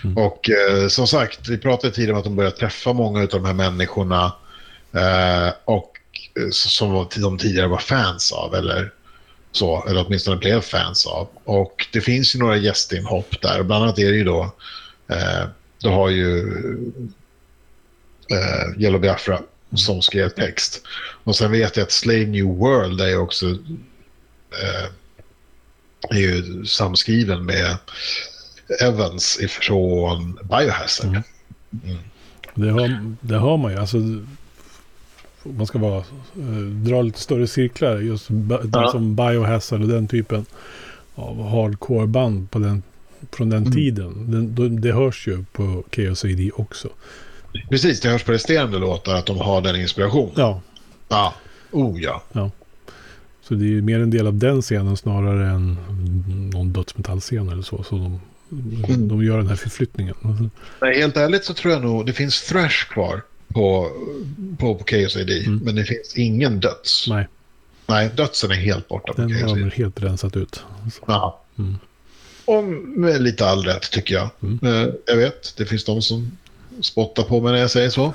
Mm. 0.05 0.19
Och 0.19 0.51
uh, 0.51 0.89
som 0.89 1.07
sagt, 1.07 1.49
vi 1.49 1.59
pratade 1.59 1.95
tidigare 1.95 2.13
om 2.13 2.19
att 2.19 2.25
de 2.25 2.37
började 2.37 2.57
träffa 2.57 2.93
många 2.93 3.21
av 3.21 3.29
de 3.29 3.45
här 3.45 3.55
människorna 3.55 4.33
och 5.65 5.99
som 6.51 7.09
de 7.17 7.39
tidigare 7.39 7.69
var 7.69 7.79
fans 7.79 8.33
av 8.33 8.55
eller 8.55 8.93
så, 9.53 9.85
eller 9.89 10.07
åtminstone 10.07 10.37
blev 10.37 10.61
fans 10.61 11.07
av. 11.07 11.29
Och 11.45 11.87
det 11.93 12.01
finns 12.01 12.35
ju 12.35 12.39
några 12.39 12.57
gästinhopp 12.57 13.41
där, 13.43 13.63
bland 13.63 13.85
annat 13.85 13.99
är 13.99 14.11
det 14.11 14.17
ju 14.17 14.25
då 14.25 14.55
Eh, 15.09 15.49
du 15.79 15.89
har 15.89 16.09
ju 16.09 16.41
eh, 18.31 18.83
Yellow 18.83 19.01
Biafra 19.01 19.41
som 19.75 20.03
skrev 20.03 20.29
text. 20.29 20.83
Och 21.25 21.37
sen 21.37 21.51
vet 21.51 21.77
jag 21.77 21.85
att 21.85 21.93
Slave 21.93 22.27
New 22.27 22.45
World 22.45 23.01
är 23.01 23.19
också 23.19 23.47
eh, 23.47 24.91
är 26.11 26.19
ju 26.19 26.65
samskriven 26.65 27.45
med 27.45 27.77
Evans 28.81 29.41
ifrån 29.41 30.39
Biohazard. 30.43 31.09
Mm. 31.09 31.23
Mm. 31.85 31.99
Det, 32.55 32.71
har, 32.71 33.17
det 33.21 33.37
har 33.37 33.57
man 33.57 33.73
ju. 33.73 33.79
Alltså, 33.79 33.97
man 35.43 35.67
ska 35.67 35.79
bara 35.79 35.99
eh, 35.99 36.63
dra 36.85 37.03
lite 37.03 37.21
större 37.21 37.47
cirklar. 37.47 37.97
Just 37.97 38.27
ja. 38.73 38.91
som 38.91 39.17
Biohazard 39.17 39.83
och 39.83 39.89
den 39.89 40.09
typen 40.09 40.47
av 41.15 41.49
hardcore-band 41.49 42.51
på 42.51 42.59
den, 42.59 42.83
från 43.33 43.51
den 43.51 43.59
mm. 43.59 43.73
tiden. 43.73 44.31
Den, 44.55 44.81
det 44.81 44.93
hörs 44.93 45.29
ju 45.29 45.45
på 45.53 45.85
KOCD 45.91 46.51
också. 46.55 46.89
Precis, 47.71 48.01
det 48.01 48.09
hörs 48.09 48.25
på 48.25 48.33
resterande 48.33 48.79
låtar 48.79 49.15
att 49.15 49.27
de 49.27 49.39
har 49.39 49.61
den 49.61 49.77
inspirationen. 49.77 50.33
Ja. 50.37 50.61
Ja, 51.09 51.35
oh 51.71 52.03
ja. 52.03 52.23
ja. 52.33 52.51
Så 53.43 53.55
det 53.55 53.79
är 53.79 53.83
mer 53.83 54.01
en 54.01 54.11
del 54.11 54.27
av 54.27 54.35
den 54.35 54.63
scenen 54.63 54.97
snarare 54.97 55.47
än 55.47 55.77
någon 56.53 56.73
dödsmetallscen 56.73 57.49
eller 57.49 57.63
så. 57.63 57.83
Så 57.83 57.95
de, 57.95 58.21
mm. 58.89 59.09
de 59.09 59.25
gör 59.25 59.39
den 59.39 59.47
här 59.47 59.57
förflyttningen. 59.57 60.15
Nej, 60.81 61.01
helt 61.01 61.17
ärligt 61.17 61.45
så 61.45 61.55
tror 61.55 61.73
jag 61.73 61.83
nog 61.83 62.07
det 62.07 62.13
finns 62.13 62.43
thrash 62.43 62.89
kvar 62.91 63.23
på, 63.49 63.91
på, 64.59 64.75
på 64.75 64.85
KSID. 64.85 65.31
Mm. 65.31 65.61
Men 65.65 65.75
det 65.75 65.85
finns 65.85 66.17
ingen 66.17 66.61
döds. 66.61 67.07
Nej. 67.09 67.29
Nej, 67.87 68.11
dödsen 68.17 68.51
är 68.51 68.55
helt 68.55 68.89
borta 68.89 69.13
Den 69.17 69.33
har 69.33 69.57
de 69.57 69.71
helt 69.71 70.03
rensat 70.03 70.37
ut. 70.37 70.65
Ja. 71.07 71.41
Mm. 71.59 71.77
Och 72.45 72.65
med 72.65 73.23
lite 73.23 73.47
all 73.47 73.65
rätt 73.65 73.91
tycker 73.91 74.15
jag. 74.15 74.31
Mm. 74.43 74.59
Eh, 74.63 74.95
jag 75.07 75.17
vet, 75.17 75.57
det 75.57 75.67
finns 75.67 75.85
de 75.85 76.03
som 76.03 76.39
spottar 76.81 77.23
på 77.23 77.41
mig 77.41 77.53
när 77.53 77.61
jag 77.61 77.71
säger 77.71 77.91
så. 77.91 78.15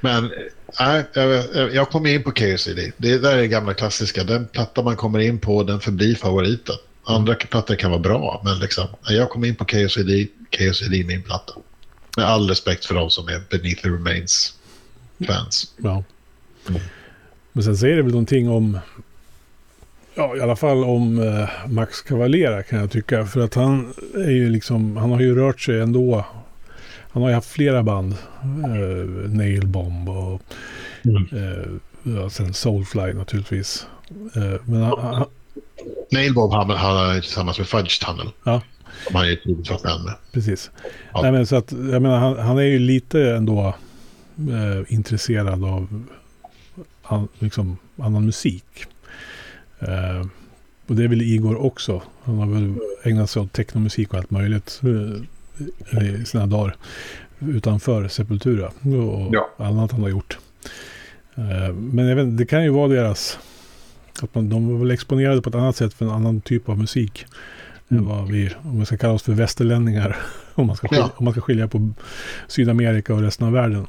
Men 0.00 0.32
nej, 0.80 1.04
jag, 1.12 1.74
jag 1.74 1.90
kommer 1.90 2.10
in 2.10 2.22
på 2.22 2.30
KSID. 2.30 2.92
Det 2.96 3.18
där 3.18 3.32
är 3.32 3.36
det 3.36 3.48
gamla 3.48 3.74
klassiska. 3.74 4.24
Den 4.24 4.46
platta 4.46 4.82
man 4.82 4.96
kommer 4.96 5.18
in 5.18 5.38
på, 5.38 5.62
den 5.62 5.80
förblir 5.80 6.14
favoriten. 6.14 6.76
Andra 7.04 7.34
plattor 7.34 7.74
kan 7.74 7.90
vara 7.90 8.00
bra, 8.00 8.42
men 8.44 8.58
liksom, 8.58 8.86
jag 9.08 9.30
kommer 9.30 9.48
in 9.48 9.54
på 9.54 9.64
KSID, 9.64 10.28
KSID 10.50 10.94
är 10.94 11.04
min 11.04 11.22
platta. 11.22 11.52
Med 12.16 12.26
all 12.26 12.48
respekt 12.48 12.84
för 12.84 12.94
de 12.94 13.10
som 13.10 13.28
är 13.28 13.42
Beneath 13.50 13.82
the 13.82 13.88
Remains-fans. 13.88 15.72
Ja. 15.76 16.04
Mm. 16.68 16.80
Men 17.52 17.64
sen 17.64 17.76
säger 17.76 17.96
det 17.96 18.02
väl 18.02 18.12
någonting 18.12 18.48
om, 18.48 18.78
ja 20.18 20.36
i 20.36 20.40
alla 20.40 20.56
fall 20.56 20.84
om 20.84 21.18
eh, 21.22 21.48
Max 21.68 22.02
Cavalera 22.02 22.62
kan 22.62 22.78
jag 22.78 22.90
tycka. 22.90 23.26
För 23.26 23.40
att 23.40 23.54
han 23.54 23.94
är 24.14 24.30
ju 24.30 24.50
liksom, 24.50 24.96
han 24.96 25.10
har 25.10 25.20
ju 25.20 25.34
rört 25.34 25.60
sig 25.60 25.80
ändå. 25.80 26.24
Han 27.10 27.22
har 27.22 27.28
ju 27.28 27.34
haft 27.34 27.50
flera 27.50 27.82
band. 27.82 28.14
Eh, 28.42 29.30
Nailbomb 29.30 30.08
och 30.08 30.42
mm. 31.04 31.28
eh, 31.32 31.66
ja, 32.02 32.30
sen 32.30 32.54
Soulfly 32.54 33.12
naturligtvis. 33.12 33.86
Eh, 34.34 34.60
men 34.64 34.82
han, 34.82 34.98
han, 34.98 35.26
Nailbomb 36.10 36.52
han, 36.52 36.70
han 36.70 37.20
tillsammans 37.20 37.58
med 37.58 37.68
Fudge 37.68 38.04
Tunnel. 38.04 38.28
Ja. 38.44 38.62
Som 39.06 39.16
han 39.16 39.28
är 39.28 39.32
ett 39.32 39.44
med. 40.04 40.14
Precis. 40.32 40.70
Ja. 41.12 41.22
Nej, 41.22 41.32
men 41.32 41.46
så 41.46 41.56
att, 41.56 41.72
jag 41.72 42.02
menar, 42.02 42.18
han, 42.18 42.38
han 42.38 42.58
är 42.58 42.62
ju 42.62 42.78
lite 42.78 43.20
ändå 43.20 43.74
eh, 44.36 44.94
intresserad 44.94 45.64
av 45.64 46.04
an, 47.02 47.28
liksom, 47.38 47.76
annan 47.96 48.26
musik. 48.26 48.86
Eh, 49.80 50.26
och 50.86 50.96
det 50.96 51.04
är 51.04 51.08
väl 51.08 51.22
Igor 51.22 51.56
också. 51.56 52.02
Han 52.22 52.38
har 52.38 52.46
väl 52.46 52.74
ägnat 53.02 53.30
sig 53.30 53.42
åt 53.42 53.52
technomusik 53.52 54.12
och 54.12 54.18
allt 54.18 54.30
möjligt 54.30 54.80
eh, 55.92 56.20
i 56.20 56.24
sina 56.24 56.46
dagar. 56.46 56.76
Utanför 57.38 58.08
Sepultura 58.08 58.66
och 58.66 59.34
ja. 59.34 59.50
annat 59.56 59.92
han 59.92 60.02
har 60.02 60.08
gjort. 60.08 60.38
Eh, 61.34 61.74
men 61.74 62.08
även, 62.08 62.36
det 62.36 62.46
kan 62.46 62.64
ju 62.64 62.70
vara 62.70 62.88
deras... 62.88 63.38
Att 64.22 64.34
man, 64.34 64.48
de 64.48 64.72
var 64.72 64.78
väl 64.78 64.90
exponerade 64.90 65.42
på 65.42 65.48
ett 65.48 65.54
annat 65.54 65.76
sätt 65.76 65.94
för 65.94 66.04
en 66.04 66.10
annan 66.10 66.40
typ 66.40 66.68
av 66.68 66.78
musik. 66.78 67.26
Mm. 67.88 68.02
Än 68.02 68.08
vad 68.08 68.28
vi, 68.28 68.50
om 68.62 68.80
vi 68.80 68.86
ska 68.86 68.96
kalla 68.96 69.12
oss 69.12 69.22
för 69.22 69.32
västerlänningar. 69.32 70.16
Om 70.58 70.66
man, 70.66 70.76
ska 70.76 70.88
skilja, 70.88 71.04
ja. 71.04 71.14
om 71.16 71.24
man 71.24 71.34
ska 71.34 71.40
skilja 71.40 71.68
på 71.68 71.90
Sydamerika 72.48 73.14
och 73.14 73.22
resten 73.22 73.46
av 73.46 73.52
världen. 73.52 73.86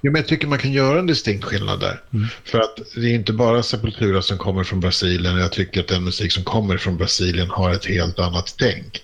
Ja, 0.00 0.10
men 0.10 0.14
jag 0.14 0.26
tycker 0.26 0.46
man 0.46 0.58
kan 0.58 0.72
göra 0.72 0.98
en 0.98 1.06
distinkt 1.06 1.44
skillnad 1.44 1.80
där. 1.80 2.00
Mm. 2.12 2.28
För 2.44 2.58
att 2.58 2.78
det 2.94 3.00
är 3.00 3.14
inte 3.14 3.32
bara 3.32 3.62
Sepultura 3.62 4.22
som 4.22 4.38
kommer 4.38 4.64
från 4.64 4.80
Brasilien. 4.80 5.36
Jag 5.36 5.52
tycker 5.52 5.80
att 5.80 5.88
den 5.88 6.04
musik 6.04 6.32
som 6.32 6.44
kommer 6.44 6.76
från 6.76 6.96
Brasilien 6.96 7.50
har 7.50 7.70
ett 7.70 7.86
helt 7.86 8.18
annat 8.18 8.54
tänk. 8.58 9.02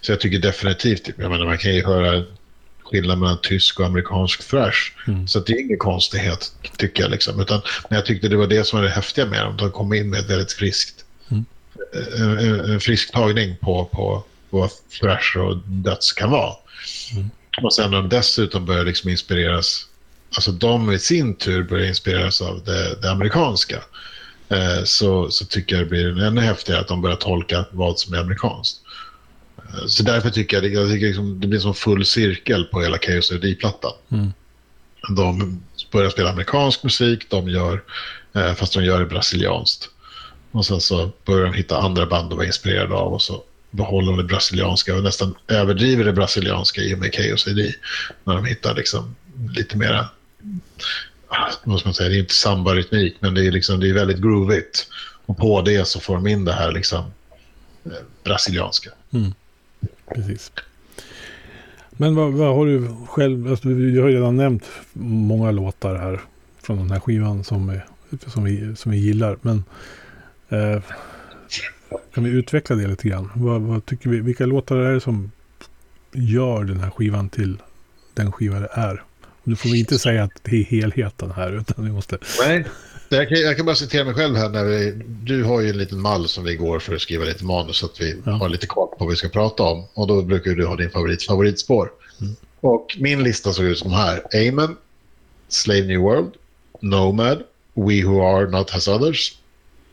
Så 0.00 0.12
jag 0.12 0.20
tycker 0.20 0.38
definitivt, 0.38 1.08
jag 1.16 1.30
menar 1.30 1.46
man 1.46 1.58
kan 1.58 1.74
ju 1.74 1.84
höra 1.84 2.24
skillnad 2.82 3.18
mellan 3.18 3.38
tysk 3.42 3.80
och 3.80 3.86
amerikansk 3.86 4.50
thrash. 4.50 4.92
Mm. 5.06 5.28
Så 5.28 5.40
det 5.40 5.52
är 5.52 5.60
ingen 5.60 5.78
konstighet 5.78 6.52
tycker 6.76 7.02
jag. 7.02 7.10
Liksom. 7.10 7.40
Utan, 7.40 7.60
men 7.88 7.96
jag 7.96 8.06
tyckte 8.06 8.28
det 8.28 8.36
var 8.36 8.46
det 8.46 8.64
som 8.64 8.78
var 8.78 8.84
det 8.84 8.92
häftiga 8.92 9.26
med 9.26 9.44
dem. 9.44 9.56
De 9.56 9.70
kom 9.70 9.92
in 9.92 10.10
med 10.10 10.20
ett 10.20 10.30
väldigt 10.30 10.52
friskt, 10.52 11.04
mm. 11.30 11.44
en, 12.16 12.70
en, 12.70 12.80
frisk 12.80 13.12
tagning 13.12 13.56
på, 13.60 13.84
på 13.84 14.24
vad 14.50 14.70
thrash 15.00 15.38
och 15.38 15.56
döds 15.58 16.12
kan 16.12 16.30
vara. 16.30 16.54
Mm. 17.12 17.30
Och 17.62 17.74
sen 17.74 17.90
de 17.90 18.08
dessutom 18.08 18.66
börjar 18.66 18.84
liksom 18.84 19.10
inspireras, 19.10 19.86
alltså 20.36 20.52
de 20.52 20.92
i 20.92 20.98
sin 20.98 21.34
tur 21.34 21.62
börjar 21.62 21.86
inspireras 21.86 22.40
av 22.42 22.64
det, 22.64 23.00
det 23.02 23.10
amerikanska. 23.10 23.82
Eh, 24.48 24.84
så, 24.84 25.30
så 25.30 25.44
tycker 25.44 25.76
jag 25.76 25.84
det 25.84 25.90
blir 25.90 26.22
ännu 26.22 26.40
häftigare 26.40 26.80
att 26.80 26.88
de 26.88 27.02
börjar 27.02 27.16
tolka 27.16 27.64
vad 27.70 27.98
som 27.98 28.14
är 28.14 28.18
amerikanskt. 28.18 28.80
Eh, 29.56 29.86
så 29.86 30.02
därför 30.02 30.30
tycker 30.30 30.62
jag, 30.62 30.72
jag 30.72 30.90
tycker 30.90 31.06
liksom, 31.06 31.40
det 31.40 31.46
blir 31.46 31.60
som 31.60 31.74
full 31.74 32.04
cirkel 32.04 32.64
på 32.64 32.80
hela 32.80 32.98
Chaos 32.98 33.32
plattan 33.60 33.92
mm. 34.10 34.32
De 35.08 35.60
börjar 35.92 36.10
spela 36.10 36.30
amerikansk 36.30 36.82
musik, 36.82 37.30
de 37.30 37.48
gör, 37.48 37.82
eh, 38.34 38.54
fast 38.54 38.74
de 38.74 38.84
gör 38.84 39.00
det 39.00 39.06
brasilianskt. 39.06 39.88
Och 40.52 40.66
sen 40.66 40.80
så 40.80 41.10
börjar 41.24 41.44
de 41.44 41.54
hitta 41.54 41.78
andra 41.78 42.06
band 42.06 42.32
att 42.32 42.36
vara 42.36 42.46
inspirerade 42.46 42.94
av 42.94 43.12
och 43.12 43.22
så 43.22 43.42
behåller 43.70 44.16
det 44.16 44.24
brasilianska 44.24 44.96
och 44.96 45.02
nästan 45.02 45.34
överdriver 45.48 46.04
det 46.04 46.12
brasilianska 46.12 46.80
i 46.80 46.94
och 46.94 46.98
med 46.98 47.14
KOCD. 47.14 47.58
När 48.24 48.34
de 48.34 48.44
hittar 48.44 48.74
liksom 48.74 49.14
lite 49.56 49.76
mera, 49.76 50.08
ah, 51.28 51.50
vad 51.64 51.80
ska 51.80 51.88
man 51.88 51.94
säga, 51.94 52.08
det 52.08 52.16
är 52.16 52.20
inte 52.20 52.34
samba-rytmik 52.34 53.16
men 53.20 53.34
det 53.34 53.46
är, 53.46 53.52
liksom, 53.52 53.80
det 53.80 53.88
är 53.88 53.94
väldigt 53.94 54.18
groovigt. 54.18 54.88
Och 55.26 55.38
på 55.38 55.62
det 55.62 55.88
så 55.88 56.00
får 56.00 56.14
de 56.14 56.26
in 56.26 56.44
det 56.44 56.52
här 56.52 56.72
liksom 56.72 57.04
eh, 57.84 57.92
brasilianska. 58.24 58.90
Mm. 59.10 59.34
Precis. 60.14 60.52
Men 61.90 62.14
vad, 62.14 62.32
vad, 62.32 62.54
har 62.54 62.66
du 62.66 62.88
själv, 63.06 63.50
alltså, 63.50 63.68
vi 63.68 64.00
har 64.00 64.08
ju 64.08 64.14
redan 64.14 64.36
nämnt 64.36 64.64
många 64.92 65.50
låtar 65.50 65.94
här 65.94 66.20
från 66.62 66.76
den 66.76 66.90
här 66.90 67.00
skivan 67.00 67.44
som, 67.44 67.70
eh, 67.70 67.80
som, 68.26 68.44
vi, 68.44 68.76
som 68.76 68.92
vi 68.92 68.98
gillar. 68.98 69.38
Men 69.42 69.64
eh, 70.48 70.82
kan 72.14 72.24
vi 72.24 72.30
utveckla 72.30 72.76
det 72.76 72.86
lite 72.86 73.08
grann? 73.08 73.30
Vad, 73.34 73.60
vad, 73.60 73.86
tycker 73.86 74.10
vi, 74.10 74.20
vilka 74.20 74.46
låtar 74.46 74.76
är 74.76 74.94
det 74.94 75.00
som 75.00 75.32
gör 76.12 76.64
den 76.64 76.80
här 76.80 76.90
skivan 76.90 77.28
till 77.28 77.56
den 78.14 78.32
skiva 78.32 78.60
det 78.60 78.68
är? 78.72 79.02
Du 79.44 79.56
får 79.56 79.76
inte 79.76 79.98
säga 79.98 80.22
att 80.22 80.40
det 80.42 80.56
är 80.56 80.64
helheten 80.64 81.30
här, 81.30 81.52
utan 81.52 81.84
vi 81.84 81.92
måste... 81.92 82.18
Nej, 82.40 82.64
jag 83.08 83.28
kan, 83.28 83.40
jag 83.40 83.56
kan 83.56 83.66
bara 83.66 83.76
citera 83.76 84.04
mig 84.04 84.14
själv 84.14 84.36
här. 84.36 84.48
När 84.48 84.64
vi, 84.64 85.02
du 85.06 85.44
har 85.44 85.60
ju 85.60 85.70
en 85.70 85.78
liten 85.78 86.00
mall 86.00 86.28
som 86.28 86.44
vi 86.44 86.56
går 86.56 86.78
för 86.78 86.94
att 86.94 87.00
skriva 87.00 87.24
lite 87.24 87.44
manus 87.44 87.76
så 87.76 87.86
att 87.86 88.00
vi 88.00 88.22
ja. 88.24 88.32
har 88.32 88.48
lite 88.48 88.66
koll 88.66 88.88
på 88.88 88.96
vad 88.98 89.08
vi 89.08 89.16
ska 89.16 89.28
prata 89.28 89.62
om. 89.62 89.84
Och 89.94 90.06
då 90.06 90.22
brukar 90.22 90.50
du 90.50 90.66
ha 90.66 90.76
din 90.76 90.90
favorit, 90.90 91.26
favoritspår. 91.26 91.90
Mm. 92.20 92.36
Och 92.60 92.96
min 93.00 93.22
lista 93.22 93.52
såg 93.52 93.64
ut 93.64 93.78
som 93.78 93.92
här. 93.92 94.48
Amen, 94.48 94.76
Slave 95.48 95.82
New 95.82 96.00
World, 96.00 96.32
Nomad, 96.80 97.42
We 97.74 98.04
Who 98.04 98.22
Are 98.22 98.50
Not 98.50 98.70
Has 98.70 98.88
Others, 98.88 99.38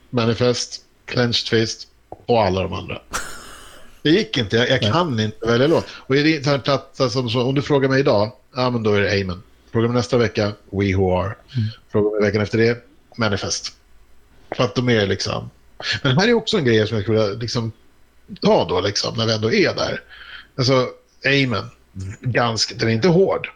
Manifest, 0.10 0.85
Clenched 1.06 1.48
Fist 1.48 1.88
och 2.26 2.44
alla 2.44 2.62
de 2.62 2.74
andra. 2.74 3.02
Det 4.02 4.10
gick 4.10 4.38
inte. 4.38 4.58
Jag, 4.58 4.70
jag 4.70 4.82
kan 4.82 5.20
inte 5.20 5.48
välja 5.48 5.68
låt. 5.68 5.86
Och 5.92 6.18
är 6.18 6.24
det 6.24 6.48
en 6.48 6.62
platta 6.62 7.10
som 7.10 7.30
så, 7.30 7.42
om 7.42 7.56
du 7.56 7.62
frågar 7.62 7.90
mig 7.90 8.00
idag, 8.00 8.32
ja 8.56 8.70
men 8.70 8.84
då 8.84 8.94
är 8.94 9.02
det 9.02 9.22
Amen. 9.22 9.44
Frågar 9.72 9.88
mig 9.88 9.96
nästa 9.96 10.18
vecka, 10.18 10.52
We 10.72 10.96
Who 10.96 11.20
Are. 11.20 11.26
Mm. 11.26 11.68
Frågar 11.92 12.12
mig 12.12 12.30
veckan 12.30 12.42
efter 12.42 12.58
det, 12.58 12.86
Manifest. 13.18 13.74
För 14.56 14.64
att 14.64 14.76
de 14.76 14.90
är 14.90 15.08
liksom... 15.08 15.50
Men 16.04 16.16
det 16.16 16.22
här 16.22 16.28
är 16.28 16.34
också 16.34 16.58
en 16.58 16.66
grej 16.66 16.88
som 16.88 16.96
jag 16.96 17.04
skulle 17.04 17.34
liksom 17.34 17.72
ta 18.42 18.66
då, 18.68 18.82
liksom, 18.82 19.18
när 19.18 19.26
vi 19.26 19.34
ändå 19.34 19.52
är 19.54 19.76
där. 19.76 20.02
Alltså, 20.58 20.88
Amen, 21.26 21.70
ganska, 22.22 22.76
den 22.76 22.90
är 22.90 22.94
inte 22.94 23.08
hård. 23.08 23.50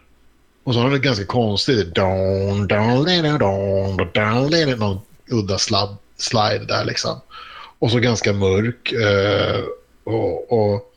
Och 0.64 0.74
så 0.74 0.80
har 0.80 0.86
den 0.86 0.96
ett 0.96 1.02
ganska 1.02 1.24
konstigt... 1.24 1.94
Don, 1.94 2.66
don, 2.68 3.04
don, 3.04 3.38
don, 3.38 3.96
don, 4.12 4.50
don, 4.50 4.78
någon 4.78 5.00
udda 5.30 5.58
slab, 5.58 5.96
slide 6.22 6.64
där 6.68 6.84
liksom. 6.84 7.20
Och 7.78 7.90
så 7.90 7.98
ganska 7.98 8.32
mörk. 8.32 8.92
Eh, 8.92 9.60
och, 10.04 10.52
och, 10.52 10.94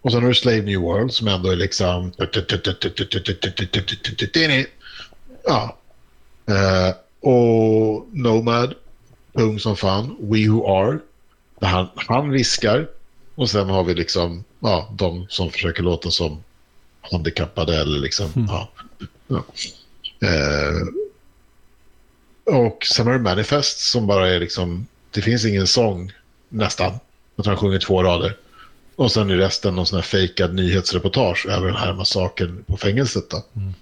och 0.00 0.12
sen 0.12 0.22
har 0.22 0.28
du 0.28 0.34
Slave 0.34 0.62
New 0.62 0.80
World 0.80 1.12
som 1.12 1.28
ändå 1.28 1.50
är 1.50 1.56
liksom... 1.56 2.12
Ja. 5.44 5.78
Eh, 6.48 6.94
och 7.20 8.06
Nomad, 8.12 8.74
tung 9.36 9.60
som 9.60 9.76
fan. 9.76 10.16
We 10.20 10.48
Who 10.48 10.66
Are, 10.66 10.98
där 11.60 11.68
han, 11.68 11.88
han 11.94 12.30
viskar. 12.30 12.88
Och 13.34 13.50
sen 13.50 13.68
har 13.68 13.84
vi 13.84 13.94
liksom 13.94 14.44
ja, 14.60 14.88
de 14.92 15.26
som 15.28 15.50
försöker 15.50 15.82
låta 15.82 16.10
som 16.10 16.42
handikappade 17.00 17.80
eller 17.80 17.98
liksom, 17.98 18.26
mm. 18.36 18.48
ja. 18.48 18.68
ja. 19.26 19.44
Eh, 20.28 20.86
och 22.44 22.86
sen 22.94 23.06
har 23.06 23.12
du 23.12 23.20
Manifest 23.20 23.78
som 23.78 24.06
bara 24.06 24.28
är 24.28 24.40
liksom, 24.40 24.86
det 25.10 25.22
finns 25.22 25.44
ingen 25.44 25.66
sång 25.66 26.12
nästan. 26.48 26.92
Att 27.36 27.46
han 27.46 27.56
sjunger 27.56 27.78
två 27.78 28.02
rader. 28.02 28.36
Och 28.96 29.12
sen 29.12 29.30
är 29.30 29.36
resten 29.36 29.74
någon 29.74 29.86
sån 29.86 29.96
här 29.96 30.02
fejkad 30.02 30.54
nyhetsreportage 30.54 31.46
över 31.46 31.66
den 31.66 31.76
här 31.76 31.92
massakern 31.92 32.64
på 32.66 32.76
fängelset. 32.76 33.30
Då. 33.30 33.44
Mm. 33.56 33.74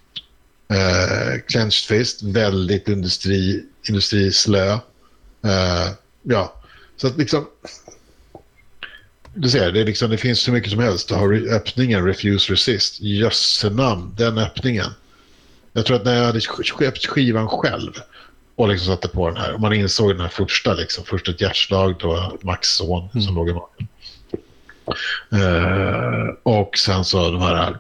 Eh, 0.69 1.41
Clenched 1.49 1.89
Fist, 1.89 2.23
väldigt 2.23 2.89
industri, 2.89 3.65
industrislö. 3.89 4.73
Eh, 5.45 5.91
ja, 6.23 6.63
så 6.97 7.07
att 7.07 7.19
liksom... 7.19 7.47
Du 9.35 9.49
ser, 9.49 9.73
det, 9.73 9.85
liksom, 9.85 10.11
det 10.11 10.19
finns 10.19 10.41
så 10.41 10.53
mycket 10.53 10.71
som 10.71 10.81
helst. 10.81 11.09
Du 11.09 11.15
har 11.15 11.55
öppningen 11.55 12.07
Refuse 12.07 12.53
Resist. 12.53 13.01
Jössenamn, 13.01 14.15
den 14.19 14.39
öppningen. 14.39 14.91
Jag 15.73 15.87
tror 15.87 15.97
att 15.97 16.05
när 16.05 16.17
jag 16.17 16.25
hade 16.25 16.41
köpt 16.41 17.07
skivan 17.07 17.49
själv 17.49 17.93
och 18.57 18.69
liksom 18.69 18.87
satte 18.87 19.09
på 19.09 19.29
den 19.29 19.37
här. 19.37 19.55
Och 19.55 19.61
man 19.61 19.73
insåg 19.73 20.11
den 20.11 20.21
här 20.21 20.29
första, 20.29 20.75
liksom, 20.75 21.05
först 21.05 21.29
ett 21.29 21.41
hjärtslag 21.41 21.95
då 21.99 22.39
Max 22.43 22.69
son 22.69 23.09
mm. 23.15 23.27
som 23.27 23.35
låg 23.35 23.49
i 23.49 23.53
magen. 23.53 23.89
Uh, 25.33 26.35
och 26.43 26.79
sen 26.79 27.05
så 27.05 27.31
de 27.31 27.43
här 27.43 27.79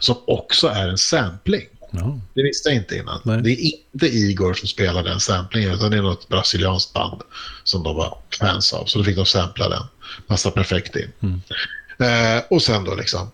som 0.00 0.16
också 0.26 0.68
är 0.68 0.88
en 0.88 0.98
sampling. 0.98 1.66
Ja. 1.90 2.18
Det 2.34 2.42
visste 2.42 2.68
jag 2.68 2.76
inte 2.76 2.96
innan. 2.96 3.20
Nej. 3.24 3.42
Det 3.42 3.50
är 3.50 3.72
inte 3.92 4.06
Igor 4.06 4.54
som 4.54 4.68
spelar 4.68 5.02
den 5.02 5.20
samplingen 5.20 5.72
utan 5.72 5.90
det 5.90 5.96
är 5.96 6.02
något 6.02 6.28
brasilianskt 6.28 6.92
band 6.92 7.22
som 7.64 7.82
de 7.82 7.96
var 7.96 8.18
fans 8.40 8.72
av. 8.72 8.84
Så 8.84 8.98
då 8.98 9.04
fick 9.04 9.16
de 9.16 9.26
sampla 9.26 9.68
den. 9.68 9.82
Passar 10.26 10.50
perfekt 10.50 10.96
in. 10.96 11.12
Mm. 11.20 11.42
Uh, 12.00 12.42
och 12.50 12.62
sen 12.62 12.84
då 12.84 12.94
liksom 12.94 13.30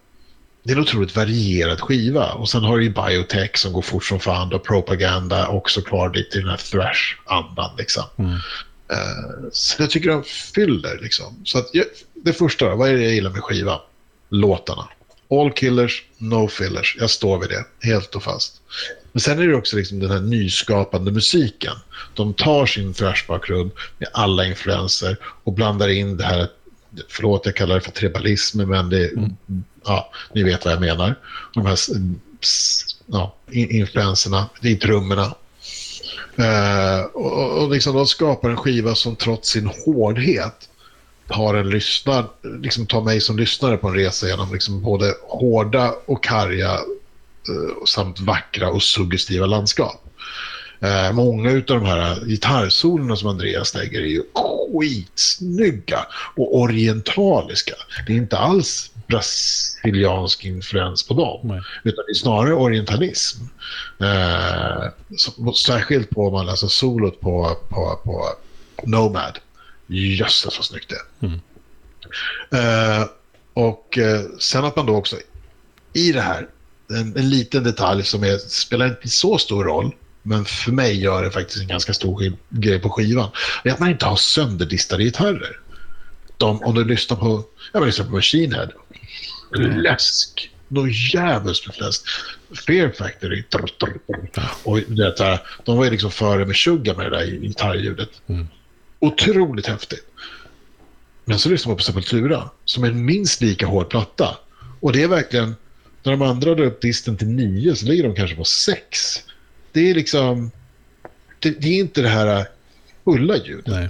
det 0.62 0.72
är 0.72 0.76
en 0.76 0.82
otroligt 0.82 1.16
varierad 1.16 1.80
skiva. 1.80 2.32
Och 2.32 2.48
sen 2.48 2.64
har 2.64 2.78
du 2.78 2.84
ju 2.84 2.90
biotech 2.90 3.56
som 3.56 3.72
går 3.72 3.82
fort 3.82 4.04
som 4.04 4.20
fan 4.20 4.52
och 4.52 4.64
propaganda 4.64 5.48
också 5.48 5.82
kvar 5.82 6.14
lite 6.14 6.38
i 6.38 6.40
den 6.40 6.50
här 6.50 6.56
thrash-andan. 6.56 7.70
Liksom. 7.78 8.04
Mm. 8.18 8.30
Uh, 8.32 9.48
så 9.52 9.82
jag 9.82 9.90
tycker 9.90 10.10
de 10.10 10.24
fyller 10.24 10.98
liksom. 11.02 11.36
Så 11.44 11.58
att, 11.58 11.66
det 12.14 12.32
första 12.32 12.74
vad 12.74 12.88
är 12.88 12.94
det 12.94 13.02
jag 13.02 13.12
gillar 13.12 13.30
med 13.30 13.42
skivan? 13.42 13.80
Låtarna. 14.28 14.88
All 15.30 15.52
killers, 15.52 16.04
no 16.18 16.48
fillers. 16.48 16.96
Jag 17.00 17.10
står 17.10 17.38
vid 17.38 17.48
det, 17.48 17.64
helt 17.86 18.14
och 18.14 18.22
fast. 18.22 18.60
Men 19.12 19.20
sen 19.20 19.38
är 19.38 19.46
det 19.46 19.54
också 19.54 19.76
liksom 19.76 20.00
den 20.00 20.10
här 20.10 20.20
nyskapande 20.20 21.12
musiken. 21.12 21.74
De 22.14 22.34
tar 22.34 22.66
sin 22.66 22.94
thrash-bakgrund 22.94 23.70
med 23.98 24.08
alla 24.12 24.46
influenser 24.46 25.16
och 25.22 25.52
blandar 25.52 25.88
in 25.88 26.16
det 26.16 26.24
här 26.24 26.48
förlåt 27.08 27.46
jag 27.46 27.56
kallar 27.56 27.74
det 27.74 27.80
för 27.80 27.90
tribalism, 27.90 28.62
men 28.62 28.90
det, 28.90 29.08
mm 29.08 29.34
ja, 29.84 30.10
ni 30.34 30.42
vet 30.42 30.64
vad 30.64 30.74
jag 30.74 30.80
menar. 30.80 31.14
De 31.54 31.66
här 31.66 31.78
ja, 33.06 33.34
influenserna 33.50 34.48
i 34.62 34.76
trummorna. 34.76 35.34
Eh, 36.36 37.04
och, 37.12 37.62
och 37.62 37.70
liksom 37.70 37.96
de 37.96 38.06
skapar 38.06 38.50
en 38.50 38.56
skiva 38.56 38.94
som 38.94 39.16
trots 39.16 39.48
sin 39.48 39.66
hårdhet 39.66 40.68
har 41.28 41.54
en 41.54 41.70
lyssnar, 41.70 42.26
liksom 42.62 42.86
tar 42.86 43.02
mig 43.02 43.20
som 43.20 43.38
lyssnare 43.38 43.76
på 43.76 43.88
en 43.88 43.94
resa 43.94 44.28
genom 44.28 44.52
liksom 44.52 44.82
både 44.82 45.14
hårda 45.22 45.94
och 46.06 46.22
karga 46.22 46.72
eh, 46.72 47.84
samt 47.86 48.20
vackra 48.20 48.70
och 48.70 48.82
suggestiva 48.82 49.46
landskap. 49.46 50.04
Eh, 50.80 51.12
många 51.12 51.50
av 51.50 51.62
de 51.66 51.84
här 51.84 52.24
gitarrsolorna 52.26 53.16
som 53.16 53.28
Andreas 53.28 53.74
lägger 53.74 54.00
är 54.00 54.06
ju 54.06 54.22
skitsnygga 54.34 56.06
och 56.36 56.58
orientaliska. 56.58 57.74
Det 58.06 58.12
är 58.12 58.16
inte 58.16 58.38
alls 58.38 58.90
brasiliansk 59.10 60.44
influens 60.44 61.02
på 61.02 61.14
dem, 61.14 61.40
Nej. 61.44 61.60
utan 61.84 62.04
det 62.06 62.12
är 62.12 62.14
snarare 62.14 62.54
orientalism. 62.54 63.42
Eh, 64.00 64.84
så, 65.16 65.52
särskilt 65.52 66.10
på 66.10 66.30
man 66.30 66.46
läser 66.46 66.68
solot 66.68 67.20
på, 67.20 67.56
på, 67.68 68.00
på 68.04 68.28
Nomad. 68.84 69.38
Jösses 69.86 70.58
vad 70.58 70.64
snyggt 70.64 70.90
det. 70.90 71.26
Mm. 71.26 71.40
Eh, 72.52 73.06
och 73.54 73.98
eh, 73.98 74.20
sen 74.38 74.64
att 74.64 74.76
man 74.76 74.86
då 74.86 74.96
också 74.96 75.16
i 75.92 76.12
det 76.12 76.20
här, 76.20 76.48
en, 76.90 77.16
en 77.16 77.30
liten 77.30 77.64
detalj 77.64 78.04
som 78.04 78.24
är, 78.24 78.38
spelar 78.38 78.86
inte 78.86 79.08
så 79.08 79.38
stor 79.38 79.64
roll, 79.64 79.94
men 80.22 80.44
för 80.44 80.72
mig 80.72 81.00
gör 81.00 81.24
det 81.24 81.30
faktiskt 81.30 81.60
en 81.60 81.68
ganska 81.68 81.94
stor 81.94 82.32
grej 82.48 82.78
på 82.80 82.90
skivan. 82.90 83.30
Det 83.62 83.68
är 83.68 83.72
att 83.72 83.80
man 83.80 83.90
inte 83.90 84.06
har 84.06 84.16
sönderdistade 84.16 85.04
gitarrer. 85.04 85.60
De, 86.36 86.62
om 86.62 86.74
du 86.74 86.84
lyssnar 86.84 87.16
på, 87.16 87.44
jag 87.72 87.86
lyssnar 87.86 88.06
på 88.06 88.12
Machine 88.12 88.52
Head. 88.52 88.68
Läsk. 89.58 90.50
Något 90.68 91.14
jävligt 91.14 91.66
med 91.66 91.74
fläsk. 91.74 92.02
Fear 92.66 92.92
Factory. 92.98 93.44
Och 94.64 94.80
det 94.80 95.40
de 95.64 95.76
var 95.76 95.84
ju 95.84 95.90
liksom 95.90 96.10
före 96.10 96.46
med 96.46 96.56
Sugar 96.56 96.94
med 96.94 97.12
det 97.12 97.18
där 97.18 97.26
gitarrljudet. 97.26 98.10
Mm. 98.26 98.46
Otroligt 98.98 99.66
häftigt. 99.66 100.06
Men 101.24 101.38
så 101.38 101.48
lyssnar 101.48 101.70
man 101.70 101.76
på 101.76 101.82
Sepultura 101.82 102.50
som 102.64 102.84
är 102.84 102.88
en 102.88 103.04
minst 103.04 103.40
lika 103.40 103.66
hård 103.66 103.90
platta. 103.90 104.36
Och 104.80 104.92
det 104.92 105.02
är 105.02 105.08
verkligen, 105.08 105.56
när 106.02 106.12
de 106.12 106.22
andra 106.22 106.54
drar 106.54 106.64
upp 106.64 106.80
disten 106.80 107.16
till 107.16 107.28
nio 107.28 107.76
så 107.76 107.86
ligger 107.86 108.02
de 108.02 108.14
kanske 108.14 108.36
på 108.36 108.44
sex 108.44 109.20
det 109.72 109.90
är 109.90 109.94
liksom... 109.94 110.50
Det, 111.38 111.50
det, 111.50 111.68
är 111.68 111.78
inte 111.80 112.02
det 112.02 112.08
här 112.08 112.46
fulla 113.04 113.36
ljudet. 113.36 113.66
Nej. 113.66 113.88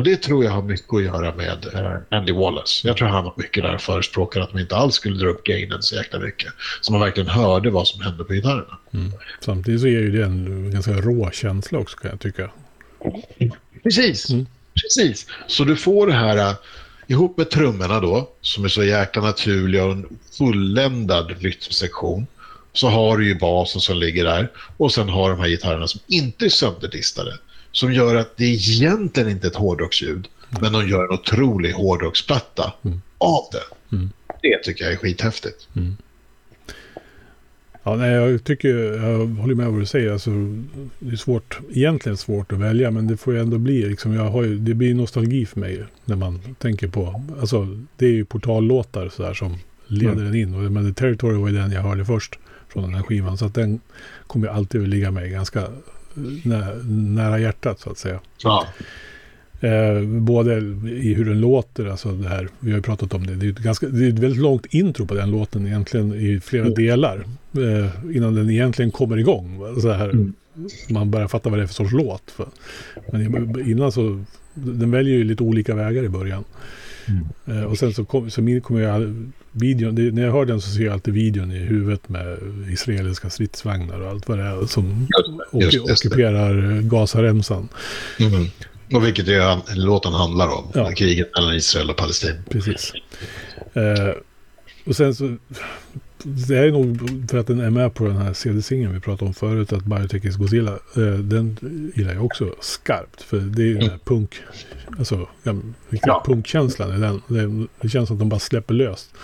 Och 0.00 0.04
det 0.04 0.16
tror 0.16 0.44
jag 0.44 0.50
har 0.50 0.62
mycket 0.62 0.94
att 0.94 1.02
göra 1.02 1.34
med 1.34 1.66
uh, 1.74 2.18
Andy 2.18 2.32
Wallace. 2.32 2.88
Jag 2.88 2.96
tror 2.96 3.08
han 3.08 3.24
har 3.24 3.34
mycket 3.36 3.62
där 3.62 3.78
förespråkar 3.78 4.40
att 4.40 4.52
man 4.52 4.62
inte 4.62 4.76
alls 4.76 4.94
skulle 4.94 5.18
dra 5.18 5.28
upp 5.28 5.44
gainen 5.44 5.82
så 5.82 5.94
jäkla 5.94 6.18
mycket. 6.18 6.52
Så 6.80 6.92
man 6.92 7.00
verkligen 7.00 7.28
hörde 7.28 7.70
vad 7.70 7.88
som 7.88 8.00
hände 8.00 8.24
på 8.24 8.32
gitarrerna. 8.32 8.78
Mm. 8.94 9.12
Samtidigt 9.40 9.80
så 9.80 9.86
ger 9.86 10.00
ju 10.00 10.10
det 10.10 10.24
en 10.24 10.70
ganska 10.70 10.92
rå 10.92 11.30
känsla 11.30 11.78
också 11.78 11.96
kan 11.96 12.10
jag 12.10 12.20
tycka. 12.20 12.50
Precis. 13.82 14.30
Mm. 14.30 14.46
Precis. 14.82 15.26
Så 15.46 15.64
du 15.64 15.76
får 15.76 16.06
det 16.06 16.12
här 16.12 16.36
uh, 16.36 16.54
ihop 17.06 17.36
med 17.36 17.50
trummorna 17.50 18.00
då, 18.00 18.30
som 18.40 18.64
är 18.64 18.68
så 18.68 18.84
jäkla 18.84 19.22
naturliga 19.22 19.84
och 19.84 19.92
en 19.92 20.18
fulländad 20.38 21.34
rytmsektion 21.38 22.26
så 22.72 22.88
har 22.88 23.18
du 23.18 23.28
ju 23.28 23.38
basen 23.38 23.80
som 23.80 23.96
ligger 23.96 24.24
där 24.24 24.50
och 24.76 24.92
sen 24.92 25.08
har 25.08 25.30
de 25.30 25.40
här 25.40 25.48
gitarrerna 25.48 25.86
som 25.86 26.00
inte 26.06 26.44
är 26.44 26.48
sönderdistade 26.48 27.38
som 27.72 27.92
gör 27.92 28.14
att 28.14 28.36
det 28.36 28.44
egentligen 28.44 29.30
inte 29.30 29.46
är 29.46 29.50
ett 29.50 29.56
hårdrocksljud 29.56 30.28
mm. 30.50 30.62
men 30.62 30.72
de 30.72 30.88
gör 30.88 31.04
en 31.04 31.10
otrolig 31.10 31.72
hårdrocksplatta 31.72 32.72
mm. 32.84 33.00
av 33.18 33.44
det. 33.52 33.96
Mm. 33.96 34.10
Det 34.42 34.58
tycker 34.62 34.84
jag 34.84 34.92
är 34.92 34.96
skithäftigt. 34.96 35.68
Mm. 35.76 35.96
Ja, 37.82 37.96
nej, 37.96 38.12
jag 38.12 38.44
tycker, 38.44 38.68
jag 38.76 39.26
håller 39.26 39.54
med 39.54 39.66
vad 39.66 39.80
du 39.80 39.86
säger. 39.86 40.12
Alltså, 40.12 40.30
det 40.98 41.12
är 41.12 41.16
svårt, 41.16 41.58
egentligen 41.70 42.16
svårt 42.16 42.52
att 42.52 42.58
välja, 42.58 42.90
men 42.90 43.06
det 43.06 43.16
får 43.16 43.34
ju 43.34 43.40
ändå 43.40 43.58
bli, 43.58 43.88
liksom, 43.88 44.14
jag 44.14 44.24
har 44.24 44.42
ju, 44.42 44.58
det 44.58 44.74
blir 44.74 44.94
nostalgi 44.94 45.46
för 45.46 45.60
mig 45.60 45.84
när 46.04 46.16
man 46.16 46.54
tänker 46.58 46.88
på, 46.88 47.22
alltså 47.40 47.76
det 47.96 48.06
är 48.06 48.10
ju 48.10 48.24
portallåtar 48.24 49.08
så 49.08 49.22
där, 49.22 49.34
som 49.34 49.58
leder 49.86 50.12
mm. 50.12 50.24
den 50.24 50.34
in. 50.34 50.54
Och, 50.54 50.72
men 50.72 50.94
The 50.94 51.00
Territory 51.00 51.36
var 51.36 51.48
ju 51.48 51.54
den 51.54 51.72
jag 51.72 51.82
hörde 51.82 52.04
först 52.04 52.38
från 52.68 52.82
den 52.82 52.94
här 52.94 53.02
skivan. 53.02 53.38
Så 53.38 53.46
att 53.46 53.54
den 53.54 53.80
kommer 54.26 54.48
alltid 54.48 54.82
att 54.82 54.88
ligga 54.88 55.10
mig 55.10 55.30
ganska 55.30 55.66
nära 56.88 57.38
hjärtat 57.38 57.80
så 57.80 57.90
att 57.90 57.98
säga. 57.98 58.20
Ja. 58.42 58.66
Eh, 59.60 60.02
både 60.02 60.56
i 60.90 61.14
hur 61.14 61.24
den 61.24 61.40
låter, 61.40 61.86
alltså 61.86 62.12
det 62.12 62.28
här, 62.28 62.48
vi 62.60 62.70
har 62.70 62.78
ju 62.78 62.82
pratat 62.82 63.14
om 63.14 63.26
det. 63.26 63.34
Det 63.34 63.46
är, 63.46 63.50
ett 63.50 63.58
ganska, 63.58 63.86
det 63.86 64.04
är 64.04 64.08
ett 64.08 64.18
väldigt 64.18 64.42
långt 64.42 64.66
intro 64.66 65.06
på 65.06 65.14
den 65.14 65.30
låten 65.30 65.66
egentligen 65.66 66.14
i 66.14 66.40
flera 66.40 66.62
mm. 66.62 66.74
delar. 66.74 67.24
Eh, 67.52 68.16
innan 68.16 68.34
den 68.34 68.50
egentligen 68.50 68.90
kommer 68.90 69.16
igång. 69.16 69.60
Så 69.80 69.92
här, 69.92 70.08
mm. 70.08 70.34
Man 70.90 71.10
börjar 71.10 71.28
fatta 71.28 71.50
vad 71.50 71.58
det 71.58 71.62
är 71.62 71.66
för 71.66 71.74
sorts 71.74 71.92
låt. 71.92 72.30
För. 72.30 72.48
Men 73.12 73.68
innan 73.70 73.92
så, 73.92 74.24
den 74.54 74.90
väljer 74.90 75.14
ju 75.14 75.24
lite 75.24 75.42
olika 75.42 75.74
vägar 75.74 76.02
i 76.02 76.08
början. 76.08 76.44
Mm. 77.08 77.58
Eh, 77.58 77.64
och 77.64 77.78
sen 77.78 77.94
så, 77.94 78.04
kom, 78.04 78.30
så 78.30 78.60
kommer 78.62 78.80
jag 78.80 79.30
videon, 79.52 79.94
det, 79.94 80.02
när 80.02 80.22
jag 80.22 80.32
hör 80.32 80.44
den 80.44 80.60
så 80.60 80.70
ser 80.70 80.84
jag 80.84 80.92
alltid 80.92 81.14
videon 81.14 81.52
i 81.52 81.58
huvudet 81.58 82.08
med 82.08 82.38
israeliska 82.72 83.30
stridsvagnar 83.30 84.00
och 84.00 84.08
allt 84.10 84.28
vad 84.28 84.38
det 84.38 84.44
är 84.44 84.66
som 84.66 85.08
just, 85.52 85.72
just, 85.72 85.90
ockuperar 85.90 86.80
Gazaremsan. 86.82 87.68
Mm. 88.18 88.46
Och 88.94 89.06
vilket 89.06 89.28
är, 89.28 89.76
låten 89.76 90.12
handlar 90.12 90.48
om, 90.48 90.70
ja. 90.74 90.90
kriget 90.90 91.28
mellan 91.36 91.54
Israel 91.54 91.90
och 91.90 91.96
Palestina. 91.96 92.42
Precis. 92.50 92.92
Eh, 93.74 94.14
och 94.86 94.96
sen 94.96 95.14
så, 95.14 95.36
det 96.24 96.58
är 96.58 96.70
nog 96.72 96.98
för 97.30 97.38
att 97.38 97.46
den 97.46 97.60
är 97.60 97.70
med 97.70 97.94
på 97.94 98.04
den 98.06 98.16
här 98.16 98.32
CD-singeln 98.32 98.94
vi 98.94 99.00
pratade 99.00 99.28
om 99.28 99.34
förut, 99.34 99.72
att 99.72 99.84
Biotech 99.84 100.24
is 100.24 100.36
Godzilla. 100.36 100.72
Eh, 100.96 101.18
den 101.18 101.56
gillar 101.94 102.14
jag 102.14 102.24
också 102.24 102.54
skarpt. 102.60 103.22
För 103.22 103.36
det 103.40 103.62
är 103.62 103.66
ju 103.66 103.74
den 103.78 103.90
här 103.90 103.98
punk, 104.04 104.34
alltså 104.98 105.28
ja, 106.02 106.22
punkkänslan 106.26 106.96
i 106.96 107.00
den. 107.00 107.22
Det, 107.28 107.66
det, 107.80 107.88
känns 107.88 108.06
som 108.08 108.16
att 108.16 108.20
de 108.20 108.28
bara 108.28 108.40
släpper 108.40 108.74
löst. 108.74 109.14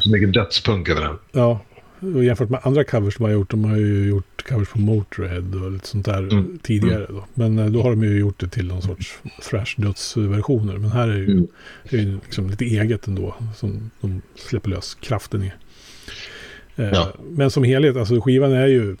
Så 0.00 0.10
mycket 0.10 0.32
dödspunk 0.32 0.88
över 0.88 1.00
den. 1.00 1.16
Ja, 1.32 1.60
och 2.14 2.24
jämfört 2.24 2.48
med 2.50 2.60
andra 2.62 2.84
covers 2.84 3.16
de 3.16 3.24
har 3.24 3.30
gjort, 3.30 3.50
de 3.50 3.64
har 3.64 3.76
ju 3.76 4.08
gjort 4.08 4.48
covers 4.48 4.68
på 4.68 4.78
Motörhead 4.78 5.64
och 5.64 5.72
lite 5.72 5.86
sånt 5.88 6.04
där 6.06 6.18
Mm. 6.22 6.58
tidigare. 6.62 7.06
Då. 7.08 7.24
Men 7.34 7.58
eh, 7.58 7.66
då 7.66 7.82
har 7.82 7.90
de 7.90 8.02
ju 8.04 8.18
gjort 8.18 8.40
det 8.40 8.48
till 8.48 8.66
någon 8.66 8.82
sorts 8.82 9.18
thrash-dödsversioner. 9.50 10.78
Men 10.78 10.90
här 10.90 11.08
är 11.08 11.16
ju, 11.16 11.24
Mm. 11.32 11.46
är 11.90 11.98
ju 11.98 12.14
liksom 12.24 12.50
lite 12.50 12.64
eget 12.64 13.06
ändå, 13.06 13.34
som 13.56 13.90
de 14.00 14.22
släpper 14.36 14.70
lös 14.70 14.94
kraften 14.94 15.42
i. 15.42 15.52
Eh, 16.76 16.88
Ja. 16.92 17.12
Men 17.30 17.50
som 17.50 17.64
helhet, 17.64 17.96
alltså 17.96 18.20
skivan 18.20 18.52
är 18.52 18.66
ju, 18.66 18.96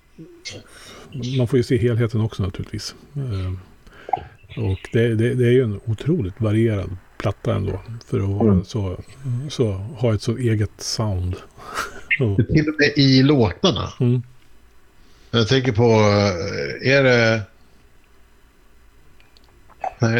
man 1.38 1.48
får 1.48 1.56
ju 1.56 1.62
se 1.62 1.76
helheten 1.78 2.20
också 2.20 2.42
naturligtvis. 2.42 2.94
Eh, 3.16 3.52
och 4.64 4.88
det, 4.92 5.14
det, 5.14 5.34
det 5.34 5.46
är 5.46 5.50
ju 5.50 5.62
en 5.62 5.80
otroligt 5.84 6.34
varierad 6.40 6.96
platta 7.18 7.54
ändå. 7.54 7.80
För 8.06 8.18
att 8.20 8.28
vara 8.28 8.52
Mm. 8.52 8.64
så, 8.64 9.00
så, 9.48 9.72
ha 9.72 10.14
ett 10.14 10.22
så 10.22 10.36
eget 10.36 10.70
sound. 10.78 11.36
Till 12.18 12.68
och 12.68 12.74
med 12.78 12.92
i 12.96 13.22
låtarna. 13.22 13.92
mm, 14.00 14.22
Jag 15.30 15.48
tänker 15.48 15.72
på, 15.72 15.82
eh, 16.82 16.92
är 16.92 17.02
det... 17.02 17.42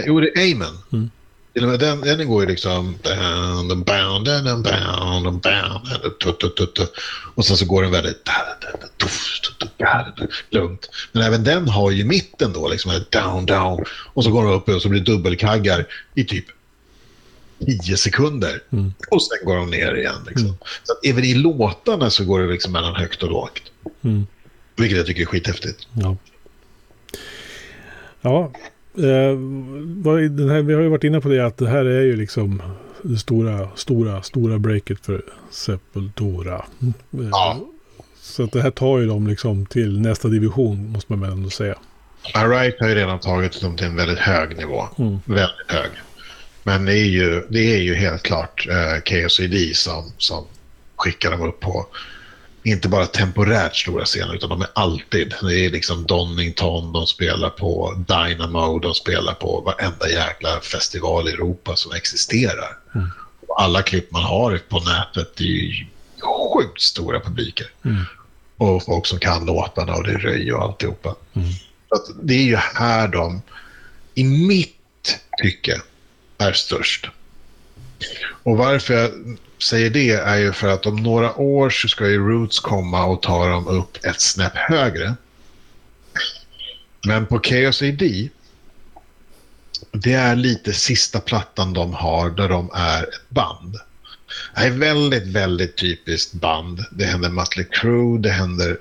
Jo, 0.07 0.20
det 0.20 0.28
är 0.28 0.55
Amen. 0.55 0.74
Mm. 0.93 1.11
Till 1.53 1.64
och 1.64 1.70
med 1.70 1.80
den, 1.80 2.01
den 2.01 2.28
går 2.28 2.42
ju 2.42 2.49
liksom... 2.49 2.99
Och 7.34 7.44
sen 7.44 7.57
så 7.57 7.66
går 7.66 7.82
den 7.82 7.90
väldigt 7.90 8.28
lugnt. 10.51 10.90
Men 11.12 11.22
även 11.22 11.44
den 11.44 11.68
har 11.68 11.90
ju 11.90 12.05
mitten 12.05 12.53
då, 12.53 12.68
liksom 12.68 12.92
down, 13.11 13.46
down. 13.46 13.84
Och 14.14 14.24
så 14.24 14.30
går 14.30 14.44
den 14.44 14.53
upp 14.53 14.68
och 14.68 14.82
så 14.82 14.88
blir 14.88 15.01
det 15.01 15.12
dubbelkaggar 15.12 15.86
i 16.14 16.24
typ 16.24 16.44
tio 17.66 17.96
sekunder. 17.96 18.62
Mm. 18.70 18.94
Och 19.11 19.22
sen 19.22 19.38
går 19.44 19.57
de 19.57 19.70
ner 19.70 19.94
igen. 19.94 20.24
Liksom. 20.26 20.46
Mm. 20.46 20.59
Så 20.82 20.92
att 20.92 21.05
även 21.05 21.24
i 21.24 21.34
låtarna 21.34 22.11
så 22.11 22.24
går 22.24 22.40
det 22.40 22.53
liksom 22.53 22.72
mellan 22.72 22.94
högt 22.94 23.22
och 23.22 23.30
lågt. 23.30 23.62
Mm. 24.03 24.26
Vilket 24.76 24.99
jag 24.99 25.07
tycker 25.07 25.22
är 25.22 25.26
skithäftigt. 25.26 25.86
Ja. 25.92 26.16
ja, 28.20 28.53
Eh, 28.99 29.38
den 30.30 30.49
här, 30.51 30.62
vi 30.62 30.74
har 30.74 30.82
ju 30.82 30.88
varit 30.88 31.05
inne 31.05 31.20
på 31.20 31.28
det 31.28 31.40
att 31.46 31.57
det 31.57 31.68
här 31.68 31.84
är 31.84 32.01
ju 32.03 32.16
liksom 32.16 32.62
det 33.03 33.16
stora, 33.18 33.68
stora, 33.74 34.22
stora 34.22 34.59
breaket 34.59 35.07
för 35.07 35.22
Sepultura. 35.51 36.64
Eh, 36.80 37.28
Ja. 37.30 37.61
Så 38.20 38.44
att 38.44 38.53
det 38.53 38.62
här 38.62 38.70
tar 38.70 38.99
ju 38.99 39.07
dem 39.07 39.26
liksom 39.26 39.66
till 39.66 40.01
nästa 40.01 40.28
division 40.28 40.88
måste 40.92 41.12
man 41.12 41.20
väl 41.20 41.32
ändå 41.32 41.51
säga. 41.51 41.74
Alright 42.34 42.80
har 42.80 42.88
ju 42.88 42.94
redan 42.94 43.18
tagit 43.18 43.61
dem 43.61 43.76
till 43.76 43.86
en 43.86 43.96
väldigt 43.96 44.18
hög 44.18 44.57
nivå. 44.57 44.82
Mm. 44.99 45.18
Väldigt 45.24 45.70
hög. 45.72 45.90
Men 46.62 46.84
det 46.84 46.92
är 46.99 47.05
ju, 47.05 47.42
det 47.49 47.74
är 47.74 47.78
ju 47.78 47.94
helt 47.94 48.22
klart 48.22 48.68
eh, 48.70 49.01
KSID 49.01 49.76
som, 49.76 50.12
som 50.18 50.44
skickar 50.96 51.30
dem 51.30 51.42
upp 51.42 51.61
på 51.61 51.86
inte 52.72 52.88
bara 52.88 53.06
temporärt 53.06 53.76
stora 53.76 54.04
scener 54.04 54.34
utan 54.34 54.48
de 54.48 54.62
är 54.62 54.68
alltid. 54.72 55.34
Det 55.42 55.66
är 55.66 55.70
liksom 55.70 56.06
Donington, 56.06 56.92
de 56.92 57.06
spelar 57.06 57.50
på 57.50 57.94
Dynamo, 58.08 58.78
de 58.78 58.94
spelar 58.94 59.34
på 59.34 59.60
varenda 59.60 60.08
jäkla 60.08 60.60
festival 60.60 61.28
i 61.28 61.32
Europa 61.32 61.76
som 61.76 61.92
existerar. 61.92 62.78
Mm. 62.94 63.08
Och 63.48 63.62
alla 63.62 63.82
klipp 63.82 64.10
man 64.10 64.22
har 64.22 64.60
på 64.68 64.80
nätet 64.80 65.40
är 65.40 65.44
ju 65.44 65.86
sjukt 66.20 66.82
stora 66.82 67.20
publiker. 67.20 67.66
Mm. 67.84 68.04
Och 68.56 68.84
folk 68.84 69.06
som 69.06 69.18
kan 69.18 69.46
låtarna 69.46 69.94
och 69.94 70.04
det 70.04 70.12
är 70.12 70.18
röj 70.18 70.52
och 70.52 70.62
alltihopa. 70.62 71.14
Mm. 71.34 71.48
Så 71.88 72.12
det 72.22 72.34
är 72.34 72.44
ju 72.44 72.56
här 72.56 73.08
de, 73.08 73.42
i 74.14 74.24
mitt 74.24 75.20
tycke, 75.42 75.80
är 76.38 76.52
störst. 76.52 77.08
Och 78.42 78.56
varför 78.56 78.94
jag 78.94 79.10
säger 79.62 79.90
det 79.90 80.11
är 80.11 80.36
ju 80.36 80.52
för 80.52 80.68
att 80.68 80.86
om 80.86 80.96
några 80.96 81.36
år 81.36 81.70
så 81.70 81.88
ska 81.88 82.09
ju 82.09 82.18
Roots 82.18 82.61
komma 82.61 83.04
och 83.04 83.22
ta 83.22 83.48
dem 83.48 83.68
upp 83.68 84.04
ett 84.04 84.20
snäpp 84.20 84.56
högre. 84.56 85.14
Men 87.06 87.26
på 87.26 87.40
Chaos 87.40 87.82
AD, 87.82 88.28
det 89.92 90.12
är 90.12 90.36
lite 90.36 90.72
sista 90.72 91.20
plattan 91.20 91.72
de 91.72 91.94
har 91.94 92.30
där 92.30 92.48
de 92.48 92.70
är 92.74 93.02
ett 93.02 93.28
band. 93.28 93.76
Det 94.54 94.61
är 94.61 94.70
väldigt, 94.70 95.26
väldigt 95.26 95.76
typiskt 95.76 96.32
band. 96.32 96.84
Det 96.90 97.04
händer 97.04 97.30
Mötley 97.30 97.66
Crüe, 97.66 98.18
det 98.18 98.30
händer, 98.30 98.78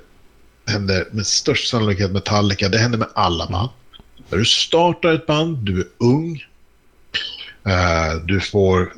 händer 0.67 1.07
med 1.11 1.27
störst 1.27 1.69
sannolikhet 1.69 2.11
Metallica, 2.11 2.69
det 2.69 2.77
händer 2.77 2.97
med 2.97 3.09
alla 3.15 3.47
band. 3.47 3.69
När 4.29 4.37
du 4.37 4.45
startar 4.45 5.13
ett 5.13 5.25
band, 5.25 5.57
du 5.57 5.79
är 5.79 5.87
ung, 5.97 6.45
eh, 7.65 8.15
du 8.25 8.39
får 8.39 8.93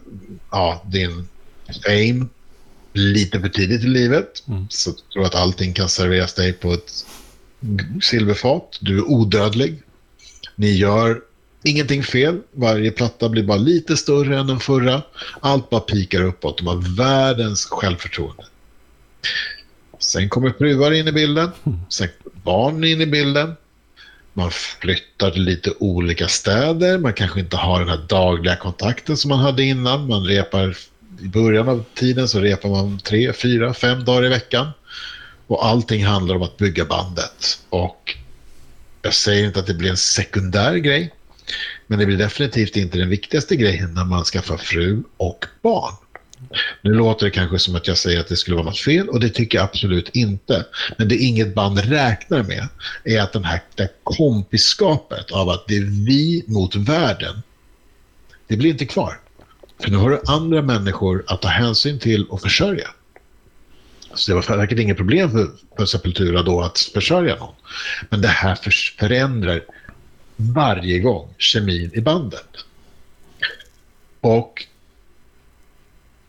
ja, 0.51 0.83
din 0.85 1.27
fame 1.85 2.25
lite 2.93 3.39
för 3.39 3.49
tidigt 3.49 3.83
i 3.83 3.87
livet. 3.87 4.43
Mm. 4.47 4.67
Så 4.69 4.89
jag 4.89 5.13
tror 5.13 5.25
att 5.25 5.35
allting 5.35 5.73
kan 5.73 5.89
serveras 5.89 6.33
dig 6.33 6.53
på 6.53 6.73
ett 6.73 7.05
silverfat. 8.01 8.77
Du 8.81 8.97
är 8.97 9.09
odödlig. 9.09 9.81
Ni 10.55 10.71
gör 10.71 11.21
ingenting 11.63 12.03
fel. 12.03 12.41
Varje 12.51 12.91
platta 12.91 13.29
blir 13.29 13.43
bara 13.43 13.57
lite 13.57 13.97
större 13.97 14.39
än 14.39 14.47
den 14.47 14.59
förra. 14.59 15.01
Allt 15.41 15.69
bara 15.69 15.81
pikar 15.81 16.21
uppåt. 16.21 16.57
De 16.57 16.67
har 16.67 16.95
världens 16.97 17.65
självförtroende. 17.65 18.43
Sen 19.99 20.29
kommer 20.29 20.49
fruar 20.49 20.91
in 20.91 21.07
i 21.07 21.11
bilden. 21.11 21.49
Sen 21.89 22.09
barn 22.43 22.83
in 22.83 23.01
i 23.01 23.05
bilden. 23.05 23.55
Man 24.33 24.51
flyttar 24.51 25.31
till 25.31 25.43
lite 25.43 25.73
olika 25.79 26.27
städer. 26.27 26.97
Man 26.97 27.13
kanske 27.13 27.39
inte 27.39 27.57
har 27.57 27.79
den 27.79 27.89
här 27.89 28.05
dagliga 28.09 28.55
kontakten 28.55 29.17
som 29.17 29.29
man 29.29 29.39
hade 29.39 29.63
innan. 29.63 30.07
Man 30.07 30.23
repar 30.25 30.77
i 31.21 31.27
början 31.27 31.69
av 31.69 31.83
tiden 31.93 32.27
så 32.27 32.39
repar 32.39 32.69
man 32.69 32.99
tre, 32.99 33.33
fyra, 33.33 33.73
fem 33.73 34.05
dagar 34.05 34.25
i 34.25 34.29
veckan. 34.29 34.67
Och 35.47 35.65
allting 35.65 36.05
handlar 36.05 36.35
om 36.35 36.41
att 36.41 36.57
bygga 36.57 36.85
bandet. 36.85 37.59
Och 37.69 38.15
jag 39.01 39.13
säger 39.13 39.47
inte 39.47 39.59
att 39.59 39.67
det 39.67 39.73
blir 39.73 39.89
en 39.89 39.97
sekundär 39.97 40.75
grej. 40.75 41.13
Men 41.87 41.99
det 41.99 42.05
blir 42.05 42.17
definitivt 42.17 42.75
inte 42.75 42.97
den 42.97 43.09
viktigaste 43.09 43.55
grejen 43.55 43.93
när 43.93 44.05
man 44.05 44.23
skaffar 44.23 44.57
fru 44.57 45.03
och 45.17 45.45
barn. 45.61 45.93
Nu 46.81 46.93
låter 46.93 47.25
det 47.25 47.31
kanske 47.31 47.59
som 47.59 47.75
att 47.75 47.87
jag 47.87 47.97
säger 47.97 48.19
att 48.19 48.27
det 48.27 48.35
skulle 48.35 48.55
vara 48.55 48.65
något 48.65 48.79
fel 48.79 49.09
och 49.09 49.19
det 49.19 49.29
tycker 49.29 49.57
jag 49.57 49.65
absolut 49.65 50.09
inte. 50.09 50.65
Men 50.97 51.07
det 51.07 51.15
inget 51.15 51.55
band 51.55 51.79
räknar 51.79 52.43
med 52.43 52.67
är 53.03 53.21
att 53.21 53.33
den 53.33 53.43
här, 53.43 53.61
det 53.75 53.83
här 53.83 53.91
kompiskapet 54.03 55.31
av 55.31 55.49
att 55.49 55.67
det 55.67 55.77
är 55.77 56.05
vi 56.05 56.43
mot 56.47 56.75
världen, 56.75 57.41
det 58.47 58.57
blir 58.57 58.69
inte 58.69 58.85
kvar. 58.85 59.19
För 59.79 59.91
nu 59.91 59.97
har 59.97 60.09
du 60.09 60.21
andra 60.25 60.61
människor 60.61 61.23
att 61.27 61.41
ta 61.41 61.47
hänsyn 61.47 61.99
till 61.99 62.25
och 62.25 62.41
försörja. 62.41 62.87
Så 64.13 64.31
det 64.31 64.35
var 64.35 64.41
säkert 64.41 64.79
inget 64.79 64.97
problem 64.97 65.31
för, 65.31 65.49
för 65.77 65.85
Sepultura 65.85 66.43
då 66.43 66.61
att 66.61 66.79
försörja 66.79 67.35
någon. 67.35 67.55
Men 68.09 68.21
det 68.21 68.27
här 68.27 68.55
för, 68.55 68.71
förändrar 68.99 69.63
varje 70.35 70.99
gång 70.99 71.33
kemin 71.37 71.91
i 71.93 72.01
bandet. 72.01 72.47
Och 74.21 74.65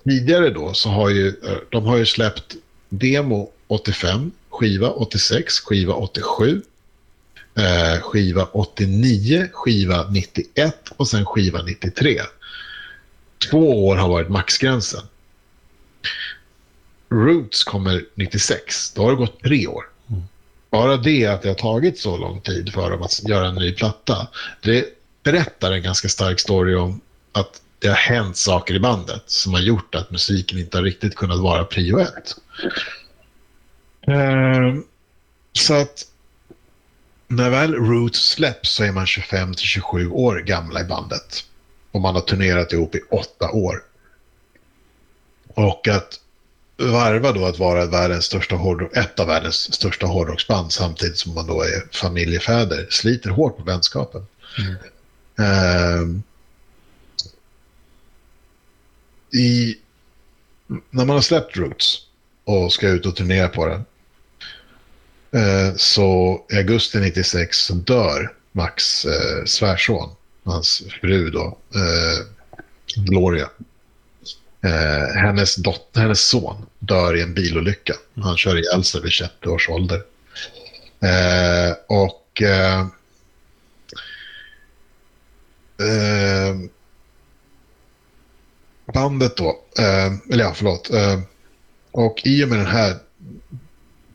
tidigare 0.05 0.51
då 0.51 0.74
så 0.74 0.88
har 0.88 1.11
ju 1.11 1.28
eh, 1.28 1.57
de 1.70 1.84
har 1.84 1.96
ju 1.96 2.07
släppt 2.07 2.57
demo 2.88 3.51
85, 3.66 4.30
skiva 4.51 4.90
86, 4.90 5.61
skiva 5.61 5.94
87, 5.94 6.62
eh, 7.55 8.01
skiva 8.01 8.44
89, 8.44 9.48
skiva 9.53 10.11
91 10.11 10.92
och 10.96 11.09
sen 11.09 11.26
skiva 11.26 11.62
93. 11.62 12.20
Två 13.49 13.86
år 13.86 13.97
har 13.97 14.09
varit 14.09 14.28
maxgränsen. 14.28 15.03
Roots 17.09 17.64
kommer 17.64 18.05
96. 18.14 18.93
Då 18.95 19.03
har 19.03 19.11
det 19.11 19.16
gått 19.16 19.43
tre 19.43 19.66
år. 19.66 19.84
Bara 20.70 20.97
det 20.97 21.26
att 21.26 21.43
det 21.43 21.49
har 21.49 21.55
tagit 21.55 21.99
så 21.99 22.16
lång 22.16 22.41
tid 22.41 22.72
för 22.72 22.91
dem 22.91 23.03
att 23.03 23.28
göra 23.28 23.47
en 23.47 23.55
ny 23.55 23.72
platta, 23.72 24.28
det 24.62 24.84
berättar 25.22 25.72
en 25.72 25.82
ganska 25.82 26.09
stark 26.09 26.41
story 26.41 26.74
om 26.74 27.01
att 27.32 27.62
det 27.78 27.88
har 27.88 27.95
hänt 27.95 28.36
saker 28.36 28.74
i 28.74 28.80
bandet 28.80 29.22
som 29.26 29.53
har 29.53 29.61
gjort 29.61 29.95
att 29.95 30.11
musiken 30.11 30.59
inte 30.59 30.76
har 30.76 30.84
riktigt 30.84 31.14
kunnat 31.14 31.38
vara 31.38 31.64
prio 31.64 31.99
ett. 31.99 32.36
Ehm, 34.07 34.84
så 35.53 35.74
att 35.74 36.07
när 37.28 37.51
väl 37.51 37.74
Roots 37.74 38.30
släpps 38.30 38.70
så 38.70 38.84
är 38.84 38.93
man 38.93 39.07
25 39.07 39.55
till 39.55 39.66
27 39.66 40.11
år 40.11 40.38
gamla 40.38 40.80
i 40.80 40.84
bandet. 40.84 41.45
Och 41.93 42.01
man 42.01 42.14
har 42.14 42.22
turnerat 42.22 42.72
ihop 42.72 42.95
i 42.95 43.01
åtta 43.11 43.51
år. 43.51 43.82
Och 45.49 45.88
att 45.88 46.20
varva 46.76 47.32
då 47.32 47.47
att 47.47 47.59
vara 47.59 47.86
världens 47.86 48.24
största 48.24 48.57
hårdrock, 48.57 48.97
ett 48.97 49.20
av 49.20 49.26
världens 49.26 49.74
största 49.74 50.07
hårdrocksband 50.07 50.72
samtidigt 50.72 51.18
som 51.18 51.34
man 51.34 51.47
då 51.47 51.62
är 51.62 51.97
familjefäder 51.97 52.86
sliter 52.91 53.30
hårt 53.30 53.57
på 53.57 53.62
vänskapen. 53.62 54.26
Mm. 54.59 54.76
Ehm, 55.38 56.22
i, 59.32 59.78
när 60.91 61.05
man 61.05 61.16
har 61.16 61.20
släppt 61.20 61.57
Roots 61.57 62.07
och 62.45 62.72
ska 62.72 62.88
ut 62.88 63.07
och 63.07 63.16
turnera 63.16 63.49
på 63.49 63.66
den 63.66 63.84
eh, 65.43 65.74
så 65.76 66.41
i 66.53 66.57
augusti 66.57 67.01
96 67.01 67.59
så 67.59 67.74
dör 67.74 68.32
Max 68.53 69.05
eh, 69.05 69.45
svärson, 69.45 70.11
hans 70.45 70.82
fru 71.01 71.30
då, 71.30 71.59
eh, 71.74 72.26
Gloria. 72.97 73.51
Eh, 74.64 75.16
hennes, 75.22 75.57
dotter, 75.57 76.01
hennes 76.01 76.20
son 76.20 76.66
dör 76.78 77.16
i 77.16 77.22
en 77.22 77.34
bilolycka. 77.34 77.95
Han 78.14 78.36
kör 78.36 78.57
ihjäl 78.59 78.84
sig 78.84 79.01
vid 79.03 79.12
21 79.12 79.47
års 79.47 79.68
ålder. 79.68 80.03
Eh, 81.01 81.74
och... 81.88 82.43
Eh, 82.43 82.80
eh, 85.80 86.57
bandet 88.93 89.36
då, 89.36 89.64
eh, 89.78 90.32
eller 90.32 90.45
ja, 90.45 90.53
förlåt. 90.57 90.91
Eh, 90.91 91.20
och 91.91 92.20
i 92.24 92.45
och 92.45 92.49
med 92.49 92.59
den 92.59 92.66
här 92.66 92.97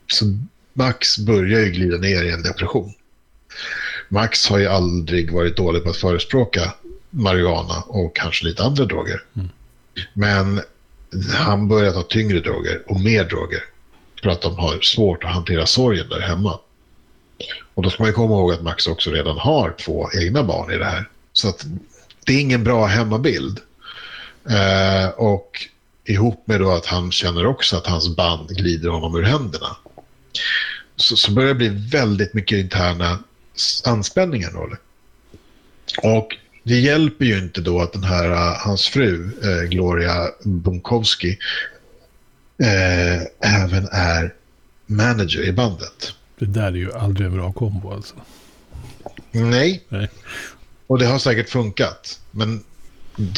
så 0.07 0.25
Max 0.73 1.17
börjar 1.17 1.59
ju 1.59 1.71
glida 1.71 1.97
ner 1.97 2.23
i 2.23 2.31
en 2.31 2.43
depression. 2.43 2.93
Max 4.09 4.47
har 4.47 4.57
ju 4.57 4.67
aldrig 4.67 5.31
varit 5.31 5.57
dålig 5.57 5.83
på 5.83 5.89
att 5.89 5.97
förespråka 5.97 6.73
marijuana 7.09 7.83
och 7.87 8.15
kanske 8.15 8.45
lite 8.45 8.63
andra 8.63 8.85
droger. 8.85 9.23
Mm. 9.35 9.49
Men 10.13 10.61
han 11.33 11.67
börjar 11.67 11.91
ta 11.91 12.01
tyngre 12.01 12.39
droger 12.39 12.83
och 12.87 12.99
mer 12.99 13.23
droger 13.23 13.63
för 14.23 14.29
att 14.29 14.41
de 14.41 14.57
har 14.57 14.79
svårt 14.81 15.23
att 15.23 15.33
hantera 15.33 15.65
sorgen 15.65 16.09
där 16.09 16.19
hemma. 16.19 16.59
Och 17.73 17.83
då 17.83 17.89
ska 17.89 18.03
man 18.03 18.13
komma 18.13 18.33
ihåg 18.33 18.53
att 18.53 18.63
Max 18.63 18.87
också 18.87 19.11
redan 19.11 19.37
har 19.37 19.75
två 19.79 20.09
egna 20.13 20.43
barn 20.43 20.71
i 20.71 20.77
det 20.77 20.85
här. 20.85 21.09
Så 21.33 21.49
att 21.49 21.65
det 22.25 22.33
är 22.33 22.41
ingen 22.41 22.63
bra 22.63 22.85
hemmabild. 22.85 23.59
Eh, 24.49 25.09
och 25.09 25.67
ihop 26.05 26.47
med 26.47 26.59
då 26.59 26.71
att 26.71 26.85
han 26.85 27.11
känner 27.11 27.45
också 27.45 27.77
att 27.77 27.87
hans 27.87 28.15
band 28.15 28.49
glider 28.49 28.89
honom 28.89 29.15
ur 29.15 29.23
händerna. 29.23 29.77
Så, 30.95 31.17
så 31.17 31.31
börjar 31.31 31.47
det 31.47 31.55
bli 31.55 31.69
väldigt 31.69 32.33
mycket 32.33 32.57
interna 32.57 33.19
anspänningar. 33.85 34.51
Då. 34.51 34.77
Och 36.03 36.35
det 36.63 36.79
hjälper 36.79 37.25
ju 37.25 37.37
inte 37.37 37.61
då 37.61 37.81
att 37.81 37.93
den 37.93 38.03
här, 38.03 38.31
uh, 38.31 38.57
hans 38.57 38.87
fru, 38.87 39.31
eh, 39.43 39.69
Gloria 39.69 40.29
Bunkowski, 40.43 41.37
eh, 42.57 43.21
även 43.55 43.87
är 43.91 44.33
manager 44.85 45.43
i 45.43 45.51
bandet. 45.51 46.13
Det 46.39 46.45
där 46.45 46.67
är 46.67 46.71
ju 46.71 46.93
aldrig 46.93 47.27
en 47.27 47.33
bra 47.33 47.51
kombo 47.51 47.93
alltså. 47.93 48.15
Nej. 49.31 49.83
Nej. 49.89 50.09
Och 50.87 50.99
det 50.99 51.05
har 51.05 51.19
säkert 51.19 51.49
funkat. 51.49 52.19
Men 52.31 52.63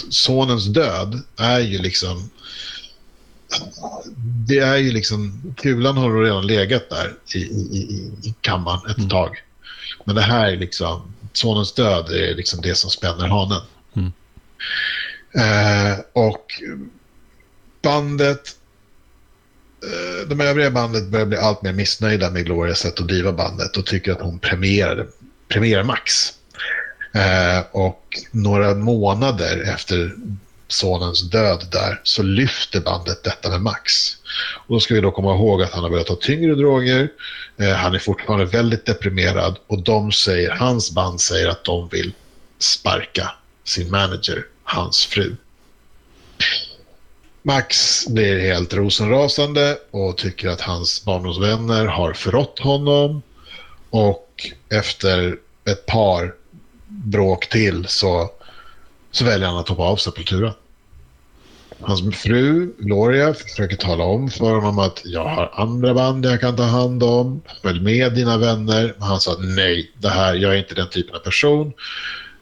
sonens 0.10 0.66
död 0.66 1.22
är 1.38 1.60
ju 1.60 1.78
liksom... 1.78 2.30
Det 4.48 4.58
är 4.58 4.78
ju 4.78 4.92
liksom... 4.92 5.54
Kulan 5.58 5.98
har 5.98 6.24
redan 6.24 6.48
legat 6.48 6.90
där 6.90 7.14
i, 7.36 7.40
i, 7.40 8.12
i 8.24 8.36
kammaren 8.42 8.92
ett 8.92 8.98
mm. 8.98 9.10
tag. 9.10 9.44
Men 10.08 10.16
det 10.16 10.22
här 10.22 10.52
är 10.52 10.58
liksom... 10.58 11.14
Sonens 11.34 11.74
död 11.74 12.10
är 12.10 12.36
liksom 12.36 12.62
det 12.62 12.76
som 12.76 12.90
spänner 12.90 13.28
hanen. 13.28 13.62
Mm. 13.96 14.12
Eh, 15.34 16.00
och 16.14 16.46
bandet... 17.82 18.56
Eh, 19.84 20.28
de 20.28 20.42
övriga 20.42 20.72
bandet 20.72 21.08
börjar 21.08 21.26
bli 21.26 21.38
allt 21.38 21.62
mer 21.62 21.74
missnöjda 21.74 22.32
med 22.32 22.46
Glorias 22.46 22.80
sätt 22.80 23.00
att 23.00 23.08
driva 23.08 23.32
bandet 23.32 23.78
och 23.78 23.86
tycker 23.86 24.12
att 24.12 24.22
hon 24.22 24.40
premierar, 24.40 25.08
premierar 25.48 25.84
Max. 25.84 26.34
Eh, 27.14 27.66
och 27.72 28.18
några 28.32 28.76
månader 28.76 29.74
efter 29.74 30.16
sonens 30.68 31.30
död 31.30 31.68
där 31.72 32.02
så 32.04 32.24
lyfter 32.24 32.80
bandet 32.80 33.24
detta 33.24 33.50
med 33.50 33.62
Max. 33.62 33.92
Och 34.68 34.76
då 34.76 34.80
ska 34.80 34.94
vi 34.94 35.02
då 35.02 35.12
komma 35.12 35.36
ihåg 35.36 35.64
att 35.64 35.74
han 35.74 35.84
har 35.84 35.90
börjat 35.90 36.08
ta 36.08 36.16
tyngre 36.16 36.56
droger. 36.56 37.10
Eh, 37.58 37.74
han 37.74 37.96
är 37.96 38.00
fortfarande 38.00 38.46
väldigt 38.46 38.86
deprimerad 38.86 39.60
och 39.68 39.84
de 39.84 40.12
säger, 40.12 40.52
hans 40.52 40.92
band 40.92 41.22
säger 41.22 41.48
att 41.48 41.64
de 41.64 41.88
vill 41.88 42.14
sparka 42.60 43.32
sin 43.64 43.92
manager, 43.92 44.46
hans 44.64 45.06
fru. 45.06 45.36
Max 47.42 48.04
blir 48.08 48.40
helt 48.40 48.74
rosenrasande 48.74 49.78
och 49.92 50.18
tycker 50.18 50.50
att 50.50 50.62
hans 50.62 51.06
barndomsvänner 51.06 51.86
har 51.86 52.14
förrått 52.14 52.60
honom. 52.60 53.22
Och 53.90 54.52
efter 54.70 55.38
ett 55.70 55.86
par 55.86 56.34
bråk 56.88 57.50
till 57.50 57.86
så, 57.88 58.32
så 59.18 59.26
väljer 59.26 59.48
han 59.48 59.58
att 59.58 59.70
hoppa 59.70 59.84
av 59.84 59.96
Sepultura. 59.96 60.54
Hans 61.82 62.16
fru 62.16 62.74
Gloria 62.80 63.34
försöker 63.34 63.76
tala 63.76 64.04
om 64.04 64.30
för 64.30 64.52
honom 64.52 64.80
att 64.80 65.02
jag 65.06 65.24
har 65.24 65.52
andra 65.54 65.94
band 65.94 66.26
jag 66.26 66.42
kan 66.42 66.56
ta 66.56 66.64
hand 66.64 67.04
om. 67.04 67.42
Följ 67.62 67.80
med 67.80 68.14
dina 68.14 68.38
vänner. 68.38 68.96
Men 68.98 69.08
han 69.08 69.20
sa 69.20 69.36
nej, 69.40 69.92
det 69.98 70.10
här, 70.10 70.34
jag 70.36 70.54
är 70.54 70.58
inte 70.58 70.76
den 70.76 70.90
typen 70.90 71.16
av 71.16 71.20
person. 71.20 71.74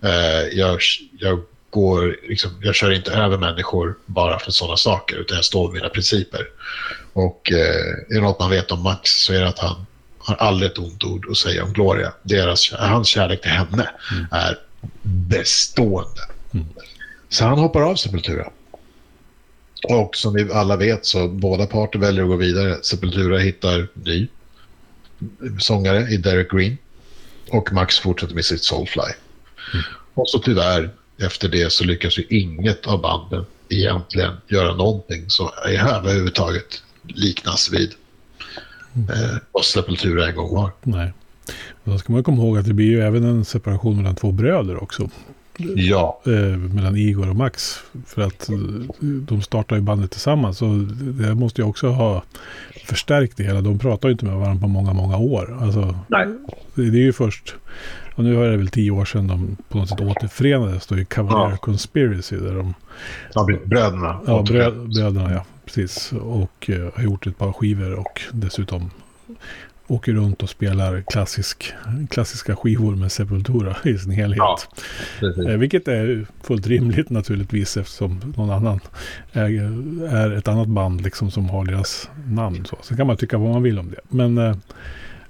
Uh, 0.04 0.58
jag, 0.60 0.80
jag, 1.20 1.42
går, 1.70 2.18
liksom, 2.30 2.52
jag 2.62 2.76
kör 2.76 2.92
inte 2.92 3.12
över 3.12 3.38
människor 3.38 3.98
bara 4.06 4.40
för 4.40 4.52
sådana 4.52 4.78
saker 4.78 5.16
utan 5.16 5.36
jag 5.36 5.46
står 5.46 5.68
med 5.68 5.74
mina 5.74 5.90
principer. 5.90 6.48
Och 7.14 7.52
uh, 7.54 7.58
är 8.10 8.16
det 8.16 8.22
något 8.22 8.40
man 8.40 8.50
vet 8.50 8.72
om 8.72 8.84
Max 8.84 9.10
så 9.10 9.34
är 9.34 9.40
det 9.40 9.48
att 9.48 9.60
han 9.60 9.86
har 10.18 10.36
aldrig 10.36 10.72
ett 10.72 10.78
ont 10.78 11.04
ord 11.04 11.28
att 11.32 11.38
säga 11.38 11.64
om 11.64 11.74
Gloria. 11.74 12.14
Deras, 12.24 12.72
hans 12.72 13.08
kärlek 13.08 13.42
till 13.42 13.52
henne 13.52 13.90
mm. 14.12 14.26
är 14.32 14.58
bestående. 15.04 16.22
Mm. 16.56 16.68
Så 17.30 17.46
han 17.46 17.60
hoppar 17.60 17.82
av 17.82 17.96
Sepultura. 17.96 18.50
Och 19.90 20.16
som 20.16 20.34
vi 20.34 20.52
alla 20.52 20.76
vet 20.76 21.06
så 21.06 21.28
båda 21.28 21.66
parter 21.66 22.00
väljer 22.00 22.24
att 22.24 22.30
gå 22.30 22.36
vidare. 22.36 22.84
Sepultura 22.84 23.38
hittar 23.38 23.88
ny 23.94 24.28
sångare 25.60 26.10
i 26.10 26.18
Derek 26.18 26.52
Green. 26.52 26.78
Och 27.50 27.74
Max 27.74 28.00
fortsätter 28.00 28.36
med 28.36 28.46
sitt 28.46 28.64
Soulfly. 28.64 29.02
Mm. 29.74 29.86
Och 30.14 30.30
så 30.30 30.40
tyvärr, 30.40 30.90
efter 31.18 31.50
det 31.50 31.72
så 31.72 31.84
lyckas 31.84 32.18
ju 32.18 32.24
inget 32.30 32.88
av 32.88 33.02
banden 33.02 33.46
egentligen 33.70 34.34
göra 34.48 34.76
någonting 34.76 35.30
som 35.30 35.50
överhuvudtaget 35.66 36.84
liknas 37.08 37.74
vid 37.74 37.94
eh, 38.96 39.38
vad 39.52 39.66
Sepultura 39.66 40.28
en 40.28 40.36
gång 40.36 40.56
var. 40.56 40.72
Nej. 40.84 41.14
då 41.84 41.98
ska 41.98 42.14
man 42.14 42.24
komma 42.24 42.44
ihåg 42.44 42.58
att 42.58 42.66
det 42.66 42.74
blir 42.74 42.86
ju 42.86 43.02
även 43.02 43.24
en 43.24 43.46
separation 43.46 43.98
mellan 43.98 44.16
två 44.16 44.32
bröder 44.32 44.84
också. 44.84 45.10
Ja. 45.58 46.22
Eh, 46.26 46.58
mellan 46.58 46.96
Igor 46.96 47.30
och 47.30 47.36
Max. 47.36 47.80
För 48.06 48.22
att 48.22 48.50
eh, 48.50 48.58
de 49.00 49.42
startar 49.42 49.76
ju 49.76 49.82
bandet 49.82 50.12
tillsammans. 50.12 50.58
Så 50.58 50.66
det 51.02 51.36
måste 51.36 51.62
ju 51.62 51.68
också 51.68 51.88
ha 51.88 52.24
förstärkt 52.86 53.38
det 53.38 53.44
hela. 53.44 53.62
De 53.62 53.80
pratar 53.80 54.08
ju 54.08 54.12
inte 54.12 54.26
med 54.26 54.36
varandra 54.36 54.62
på 54.62 54.68
många, 54.68 54.94
många 54.94 55.18
år. 55.18 55.58
Alltså, 55.62 56.00
Nej. 56.08 56.28
Det, 56.76 56.82
är 56.82 57.04
ju 57.04 57.14
först, 57.14 57.56
och 58.16 58.24
nu 58.24 58.46
är 58.46 58.52
det 58.52 58.58
väl 58.58 58.68
tio 58.68 58.92
år 58.92 59.06
sedan 59.06 59.28
de 59.28 59.58
på 59.70 59.78
något 59.78 59.90
sätt 59.90 60.02
återförenades 60.02 60.88
då 60.88 60.98
i 60.98 61.06
Cavalier 61.06 61.52
ja. 61.52 61.58
Conspiracy. 61.58 62.38
Där 62.38 62.56
de, 62.56 62.74
ja, 63.34 63.48
bröderna. 63.66 64.20
Ja, 64.28 64.44
brö, 64.48 64.72
bröderna 64.72 65.34
ja 65.34 65.46
precis. 65.66 66.14
Och 66.14 66.70
uh, 66.70 66.90
har 66.96 67.04
gjort 67.04 67.28
ett 67.28 67.38
par 67.38 67.54
skivor 67.54 67.94
och 67.94 68.22
dessutom 68.32 68.92
åker 69.88 70.14
runt 70.14 70.44
och 70.44 70.50
spelar 70.50 71.04
klassisk, 71.08 71.74
klassiska 72.10 72.56
skivor 72.56 72.96
med 72.96 73.12
Sepultura 73.12 73.76
i 73.84 73.98
sin 73.98 74.12
helhet. 74.12 74.38
Ja, 74.38 74.60
eh, 75.48 75.58
vilket 75.58 75.88
är 75.88 76.28
fullt 76.44 76.68
rimligt 76.68 77.10
naturligtvis 77.10 77.78
eftersom 77.78 78.34
någon 78.38 78.50
annan 78.50 78.80
är, 79.32 79.50
är 80.06 80.38
ett 80.38 80.48
annat 80.48 80.68
band 80.68 81.02
liksom 81.02 81.32
som 81.32 81.50
har 81.50 81.66
deras 81.66 82.10
namn. 82.28 82.66
Så. 82.66 82.78
Sen 82.82 82.98
kan 82.98 83.08
man 83.08 83.18
tycka 83.18 83.38
vad 83.38 83.50
man 83.50 83.64
vill 83.64 83.80
om 83.80 83.92
det. 83.92 84.00
Men 84.10 84.38
eh, 84.38 84.56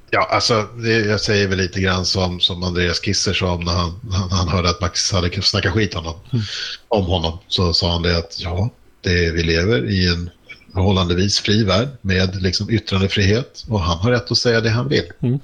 Ja, 0.09 0.27
alltså 0.31 0.67
det, 0.77 0.99
jag 0.99 1.21
säger 1.21 1.47
väl 1.47 1.57
lite 1.57 1.81
grann 1.81 2.05
som, 2.05 2.39
som 2.39 2.63
Andreas 2.63 3.01
Kisser 3.01 3.33
sa 3.33 3.57
när 3.57 3.71
han, 3.71 3.99
när 4.01 4.37
han 4.37 4.47
hörde 4.47 4.69
att 4.69 4.81
Max 4.81 5.11
hade 5.11 5.41
snackat 5.41 5.73
skit 5.73 5.93
honom, 5.93 6.15
mm. 6.33 6.45
om 6.87 7.05
honom. 7.05 7.39
Så 7.47 7.73
sa 7.73 7.91
han 7.91 8.01
det 8.01 8.17
att 8.17 8.41
ja, 8.41 8.69
det, 9.01 9.31
vi 9.31 9.43
lever 9.43 9.89
i 9.89 10.07
en 10.07 10.29
förhållandevis 10.75 11.39
fri 11.39 11.63
värld 11.63 11.87
med 12.01 12.41
liksom 12.41 12.69
yttrandefrihet 12.69 13.65
och 13.69 13.79
han 13.79 13.97
har 13.97 14.11
rätt 14.11 14.31
att 14.31 14.37
säga 14.37 14.61
det 14.61 14.69
han 14.69 14.87
vill. 14.87 15.11
Mm. 15.19 15.39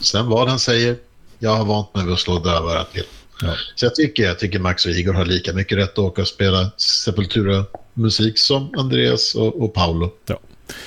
Sen 0.00 0.26
vad 0.26 0.48
han 0.48 0.58
säger, 0.58 0.96
jag 1.38 1.56
har 1.56 1.64
vant 1.64 1.94
mig 1.94 2.04
vid 2.04 2.12
att 2.12 2.20
slå 2.20 2.38
dövörat 2.38 2.92
till. 2.92 3.04
Ja. 3.42 3.54
Så 3.74 3.86
jag 3.86 3.94
tycker, 3.94 4.22
jag 4.22 4.38
tycker 4.38 4.58
Max 4.58 4.86
och 4.86 4.92
Igor 4.92 5.12
har 5.12 5.24
lika 5.24 5.52
mycket 5.52 5.78
rätt 5.78 5.92
att 5.92 5.98
åka 5.98 6.22
och 6.22 6.28
spela 6.28 6.70
Sepultura-musik 6.76 8.38
som 8.38 8.74
Andreas 8.78 9.34
och, 9.34 9.62
och 9.62 9.74
Paolo 9.74 10.10
ja. 10.26 10.38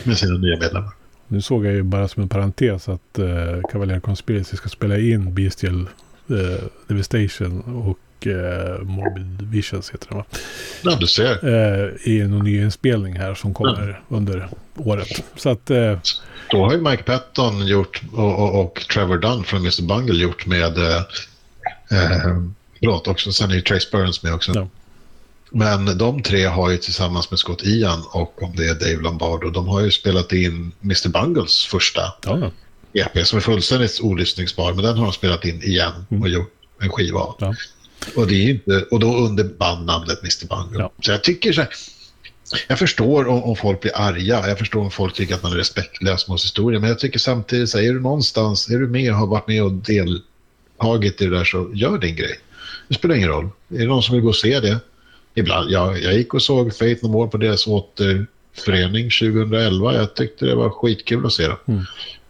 med 0.04 0.18
sina 0.18 0.38
nya 0.38 0.60
medlemmar. 0.60 0.91
Nu 1.28 1.41
såg 1.41 1.66
jag 1.66 1.74
ju 1.74 1.84
bara 1.84 2.08
som 2.08 2.24
en 2.24 2.30
parentes 2.30 2.89
att 2.89 3.20
uh, 3.20 3.62
Cavalier 3.72 4.00
Conspiracy 4.00 4.58
ska 4.58 4.70
spela 4.70 4.97
in 4.97 5.34
Bestial 5.34 5.89
uh, 6.32 6.38
Devastation 6.88 7.62
och 7.62 8.00
eh, 8.28 8.82
Morbid 8.82 9.42
Visions 9.42 9.92
heter 9.92 10.08
den 10.10 10.18
va? 10.18 10.26
Ja, 10.82 10.98
du 11.00 11.08
ser. 11.08 11.48
Eh, 11.48 11.90
I 12.04 12.22
en 12.22 12.40
ny 12.40 12.62
inspelning 12.62 13.16
här 13.16 13.34
som 13.34 13.54
kommer 13.54 13.90
ja. 14.10 14.16
under 14.16 14.50
året. 14.76 15.24
Så 15.36 15.50
att... 15.50 15.70
Eh, 15.70 16.00
Då 16.52 16.66
har 16.66 16.74
ju 16.74 16.82
Mike 16.82 17.04
Patton 17.04 17.68
gjort 17.68 18.02
och, 18.14 18.40
och, 18.40 18.62
och, 18.62 18.86
Trevor 18.94 19.18
Dunn 19.18 19.44
från 19.44 19.60
Mr. 19.60 19.82
Bungle 19.82 20.24
gjort 20.24 20.46
med... 20.46 20.78
Eh, 20.78 20.98
eh, 21.92 22.42
förlåt, 22.80 23.08
också, 23.08 23.32
sen 23.32 23.52
är 23.52 23.56
ju 23.56 23.62
Trace 23.62 23.88
Burns 23.92 24.24
med 24.24 24.34
också. 24.34 24.52
Ja. 24.56 24.68
Men 25.52 25.98
de 25.98 26.24
tre 26.24 26.46
har 26.46 26.70
ju 26.70 26.78
tillsammans 26.78 27.32
med 27.32 27.40
Scott 27.40 27.64
Ian 27.64 28.04
och 28.12 28.44
om 28.44 28.56
det 28.56 28.68
är 28.68 28.74
Dave 28.74 29.02
Lombardo, 29.02 29.50
de 29.50 29.68
har 29.68 29.82
ju 29.82 29.92
spelat 29.92 30.34
in 30.34 30.72
Mr. 30.84 31.10
Bungles 31.10 31.66
första 31.66 32.02
ja. 32.24 32.52
EP 32.94 33.28
som 33.28 33.38
är 33.38 33.42
fullständigt 33.42 34.00
olyssningsbar, 34.02 34.74
men 34.74 34.84
den 34.84 34.98
har 34.98 35.04
de 35.04 35.14
spelat 35.14 35.46
in 35.46 35.64
igen 35.64 36.06
mm. 36.12 36.24
och 36.24 36.30
gjort 36.30 36.54
en 36.82 36.90
skiva 36.90 37.20
av. 37.20 37.36
Ja. 37.40 37.56
Och, 38.16 38.28
det 38.28 38.36
är 38.36 38.50
inte, 38.50 38.86
och 38.91 39.00
då 39.00 39.18
under 39.18 39.43
bandnamnet 39.43 40.20
Mr. 40.20 40.47
Bungle. 40.47 40.80
Ja. 40.80 40.91
Så 41.02 41.12
jag 41.12 41.24
tycker 41.24 41.54
så 41.54 41.62
här, 41.62 41.70
Jag 42.68 42.80
förstår 42.80 43.28
om, 43.28 43.43
om, 43.43 43.56
folk 43.56 43.82
blir 43.82 43.91
arga, 43.95 44.47
jag 44.47 44.58
förstår 44.58 44.82
om 44.82 44.91
folk 44.91 45.14
tycker 45.14 45.36
att 45.36 45.43
man 45.43 45.52
är 45.52 45.58
respektlös 45.58 46.28
mot 46.28 46.43
historien, 46.43 46.82
men 46.82 46.89
jag 46.89 47.00
tycker 47.00 47.20
samtidigt, 47.20 47.70
så 47.70 47.80
är 47.80 47.93
du 47.93 48.00
någonstans, 48.00 48.70
är 48.70 48.80
du 48.80 48.88
med 48.88 49.12
och 49.12 49.18
har 49.18 49.28
varit 49.28 49.47
med 49.47 49.64
och 49.64 49.72
deltagit 49.72 51.22
i 51.22 51.26
det 51.26 51.38
där 51.38 51.43
så 51.43 51.72
gör 51.74 51.97
din 51.97 52.16
grej. 52.16 52.39
Det 52.88 52.93
spelar 52.93 53.16
ingen 53.16 53.30
roll. 53.30 53.50
Är 53.70 53.80
det 53.80 53.86
någon 53.86 54.04
som 54.04 54.16
vill 54.16 54.24
gå 54.24 54.30
och 54.30 54.36
se 54.36 54.60
det? 54.60 54.80
Ibland, 55.34 55.72
ja, 55.72 55.97
jag 55.97 56.14
gick 56.14 56.34
och 56.34 56.41
såg 56.41 56.76
Faith 56.76 57.06
No 57.06 57.08
More 57.08 57.30
på 57.30 57.38
deras 57.38 57.68
återförening 57.68 59.10
2011. 59.10 59.93
Jag 59.93 60.16
tyckte 60.16 60.45
det 60.45 60.56
var 60.56 60.70
skitkul 60.70 61.26
att 61.26 61.34
se 61.34 61.47
det. 61.47 61.58
Mm. 61.66 61.80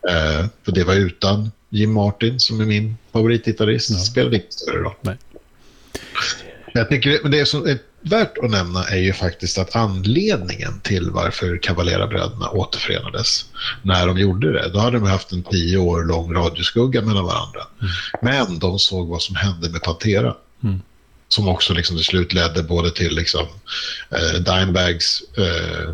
Eh, 0.10 0.46
för 0.64 0.72
det 0.72 0.84
var 0.84 0.96
utan 0.96 1.52
Jim 1.70 1.94
Martin 1.94 2.40
som 2.40 2.62
är 2.62 2.66
min 2.66 2.98
favoritgitarrist. 3.14 3.90
Ja. 3.90 3.98
Spelade 3.98 4.36
inte 4.36 4.52
större 4.52 4.78
roll. 4.78 4.94
Jag 6.74 6.90
tycker 6.90 7.30
det, 7.30 7.46
som 7.46 7.68
är 7.68 7.78
värt 8.02 8.38
att 8.38 8.50
nämna 8.50 8.84
är 8.84 8.98
ju 8.98 9.14
faktiskt 9.14 9.58
att 9.58 9.76
anledningen 9.76 10.80
till 10.84 11.12
varför 11.12 11.58
Cavalera-bröderna 11.58 12.50
återförenades 12.50 13.46
när 13.82 14.08
de 14.08 14.18
gjorde 14.18 14.54
det, 14.54 14.70
då 14.70 14.80
hade 14.80 15.00
de 15.00 15.08
haft 15.08 15.32
en 15.32 15.44
tio 15.44 15.78
år 15.78 16.04
lång 16.04 16.34
radioskugga 16.34 17.02
mellan 17.02 17.26
varandra. 17.26 17.62
Mm. 17.82 17.92
Men 18.22 18.60
de 18.60 18.80
såg 18.80 19.08
vad 19.08 19.22
som 19.22 19.36
hände 19.36 19.70
med 19.70 19.82
Pantera. 19.82 20.36
Mm. 20.64 20.82
Som 21.28 21.48
också 21.48 21.74
liksom 21.74 21.96
till 21.96 22.06
slut 22.06 22.34
ledde 22.34 22.64
både 22.64 22.92
till 22.92 23.16
liksom, 23.16 23.48
eh, 24.12 24.42
Dimebags 24.42 25.24
eh, 25.38 25.94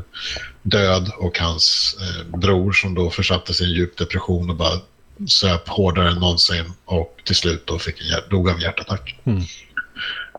död 0.61 1.11
och 1.17 1.39
hans 1.39 1.97
eh, 2.01 2.37
bror 2.37 2.71
som 2.71 2.93
då 2.93 3.09
försatte 3.09 3.53
sig 3.53 3.67
i 3.67 3.69
en 3.69 3.75
djup 3.75 3.97
depression 3.97 4.49
och 4.49 4.55
bara 4.55 4.79
söp 5.27 5.67
hårdare 5.67 6.09
än 6.09 6.19
någonsin 6.19 6.73
och 6.85 7.17
till 7.23 7.35
slut 7.35 7.67
då 7.67 7.79
fick 7.79 7.95
en, 8.01 8.29
dog 8.29 8.49
av 8.49 8.55
en 8.55 8.61
hjärtattack. 8.61 9.19
Mm. 9.23 9.43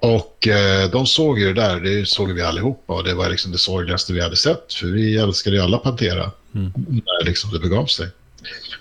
Och 0.01 0.49
eh, 0.49 0.91
de 0.91 1.07
såg 1.07 1.39
ju 1.39 1.53
det 1.53 1.61
där, 1.61 1.81
det 1.81 2.09
såg 2.09 2.33
vi 2.33 2.43
allihopa 2.43 2.93
och 2.93 3.05
det 3.05 3.15
var 3.15 3.31
liksom 3.31 3.53
det 3.53 3.59
sorgligaste 3.59 4.13
vi 4.13 4.21
hade 4.21 4.37
sett. 4.37 4.73
För 4.73 4.87
vi 4.87 5.19
älskade 5.19 5.57
ju 5.57 5.63
alla 5.63 5.79
Pantera 5.79 6.31
mm. 6.55 6.73
när 6.77 7.25
liksom 7.25 7.51
det 7.53 7.59
begav 7.59 7.87
sig. 7.87 8.09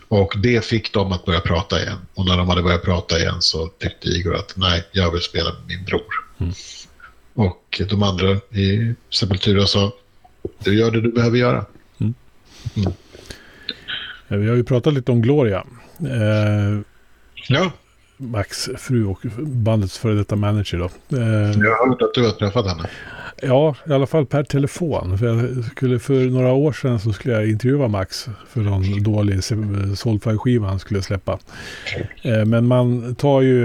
Och 0.07 0.33
det 0.37 0.65
fick 0.65 0.93
dem 0.93 1.11
att 1.11 1.25
börja 1.25 1.39
prata 1.39 1.81
igen. 1.81 1.97
Och 2.13 2.25
när 2.25 2.37
de 2.37 2.49
hade 2.49 2.63
börjat 2.63 2.83
prata 2.83 3.19
igen 3.19 3.41
så 3.41 3.67
tyckte 3.67 4.07
Igor 4.07 4.35
att 4.35 4.53
nej, 4.57 4.83
jag 4.91 5.11
vill 5.11 5.21
spela 5.21 5.49
med 5.53 5.67
min 5.67 5.85
bror. 5.85 6.13
Mm. 6.37 6.53
Och 7.33 7.81
de 7.89 8.03
andra 8.03 8.31
i 8.35 8.93
Sepultura 9.09 9.67
sa, 9.67 9.93
du 10.63 10.79
gör 10.79 10.91
det 10.91 11.01
du 11.01 11.11
behöver 11.11 11.37
göra. 11.37 11.65
Mm. 11.99 12.13
mm. 12.75 12.93
Vi 14.27 14.49
har 14.49 14.55
ju 14.55 14.63
pratat 14.63 14.93
lite 14.93 15.11
om 15.11 15.21
Gloria. 15.21 15.65
Eh, 15.99 16.81
ja. 17.47 17.71
Max 18.17 18.69
fru 18.77 19.05
och 19.05 19.19
bandets 19.39 19.97
före 19.97 20.13
detta 20.13 20.35
manager 20.35 20.77
då. 20.77 21.17
Eh, 21.17 21.51
jag 21.51 21.77
har 21.77 21.89
hört 21.89 22.01
att 22.01 22.13
du 22.13 22.23
har 22.23 22.31
träffat 22.31 22.67
henne. 22.67 22.89
Ja, 23.41 23.75
i 23.89 23.91
alla 23.91 24.07
fall 24.07 24.25
per 24.25 24.43
telefon. 24.43 25.17
För, 25.17 25.25
jag 25.25 25.65
skulle, 25.65 25.99
för 25.99 26.13
några 26.13 26.53
år 26.53 26.71
sedan 26.71 26.99
så 26.99 27.13
skulle 27.13 27.33
jag 27.33 27.49
intervjua 27.49 27.87
Max 27.87 28.27
för 28.49 28.61
någon 28.61 29.03
dålig 29.03 29.39
Soulfire-skiva 29.95 30.67
han 30.67 30.79
skulle 30.79 31.01
släppa. 31.01 31.39
Eh, 32.21 32.45
men 32.45 32.67
man 32.67 33.15
tar 33.15 33.41
ju 33.41 33.57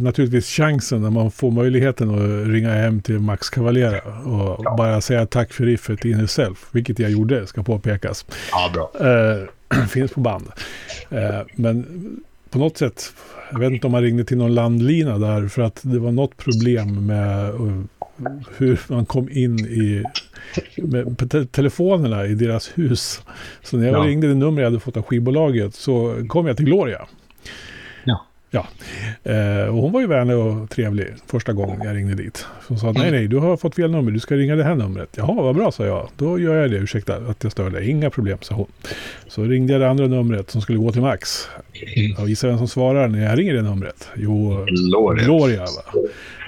naturligtvis 0.00 0.48
chansen 0.48 1.02
när 1.02 1.10
man 1.10 1.30
får 1.30 1.50
möjligheten 1.50 2.10
att 2.10 2.48
ringa 2.48 2.72
hem 2.72 3.02
till 3.02 3.18
Max 3.18 3.50
Cavalera 3.50 4.00
och 4.24 4.60
ja. 4.64 4.76
bara 4.76 5.00
säga 5.00 5.26
tack 5.26 5.52
för 5.52 5.64
riffet 5.64 6.04
in 6.04 6.20
itself, 6.20 6.68
vilket 6.72 6.98
jag 6.98 7.10
gjorde, 7.10 7.46
ska 7.46 7.62
påpekas. 7.62 8.26
Ja, 8.50 8.70
bra. 8.74 9.08
Eh, 9.10 9.84
finns 9.88 10.12
på 10.12 10.20
band. 10.20 10.46
Eh, 11.10 11.40
men 11.54 11.86
på 12.50 12.58
något 12.58 12.76
sätt, 12.78 13.12
jag 13.52 13.58
vet 13.58 13.72
inte 13.72 13.86
om 13.86 13.92
man 13.92 14.02
ringde 14.02 14.24
till 14.24 14.36
någon 14.36 14.54
landlina 14.54 15.18
där 15.18 15.48
för 15.48 15.62
att 15.62 15.80
det 15.82 15.98
var 15.98 16.12
något 16.12 16.36
problem 16.36 17.06
med 17.06 17.54
uh, 17.54 17.82
hur 18.56 18.80
man 18.88 19.06
kom 19.06 19.28
in 19.30 19.58
i 19.58 20.02
med 20.76 21.30
te 21.30 21.44
telefonerna 21.44 22.26
i 22.26 22.34
deras 22.34 22.70
hus. 22.74 23.22
Så 23.62 23.76
när 23.76 23.86
jag 23.86 24.04
ja. 24.04 24.08
ringde 24.08 24.28
det 24.28 24.34
nummer 24.34 24.62
jag 24.62 24.66
hade 24.70 24.80
fått 24.80 24.96
av 24.96 25.02
skivbolaget 25.02 25.74
så 25.74 26.24
kom 26.28 26.46
jag 26.46 26.56
till 26.56 26.66
Gloria. 26.66 27.08
Ja, 28.50 28.66
eh, 29.22 29.68
och 29.68 29.82
hon 29.82 29.92
var 29.92 30.00
ju 30.00 30.06
vänlig 30.06 30.36
och 30.36 30.70
trevlig 30.70 31.06
första 31.26 31.52
gången 31.52 31.80
jag 31.84 31.96
ringde 31.96 32.14
dit. 32.14 32.46
Hon 32.68 32.78
sa 32.78 32.92
nej, 32.92 33.10
nej, 33.10 33.28
du 33.28 33.36
har 33.36 33.56
fått 33.56 33.74
fel 33.74 33.90
nummer, 33.90 34.10
du 34.10 34.20
ska 34.20 34.34
ringa 34.34 34.56
det 34.56 34.64
här 34.64 34.74
numret. 34.74 35.08
Jaha, 35.16 35.42
vad 35.42 35.56
bra, 35.56 35.72
sa 35.72 35.86
jag. 35.86 36.08
Då 36.16 36.38
gör 36.38 36.54
jag 36.54 36.70
det, 36.70 36.76
ursäkta 36.76 37.16
att 37.16 37.42
jag 37.42 37.52
stör 37.52 37.70
dig. 37.70 37.90
Inga 37.90 38.10
problem, 38.10 38.38
sa 38.40 38.54
hon. 38.54 38.66
Så 39.28 39.42
ringde 39.42 39.72
jag 39.72 39.82
det 39.82 39.90
andra 39.90 40.06
numret 40.06 40.50
som 40.50 40.60
skulle 40.60 40.78
gå 40.78 40.92
till 40.92 41.00
Max. 41.00 41.48
Och 42.18 42.28
gissa 42.28 42.46
vem 42.46 42.58
som 42.58 42.68
svarar 42.68 43.08
när 43.08 43.24
jag 43.24 43.38
ringer 43.38 43.54
det 43.54 43.62
numret? 43.62 44.08
Jo, 44.16 44.66
Gloria. 44.66 45.24
Gloria 45.24 45.60
va? 45.60 46.00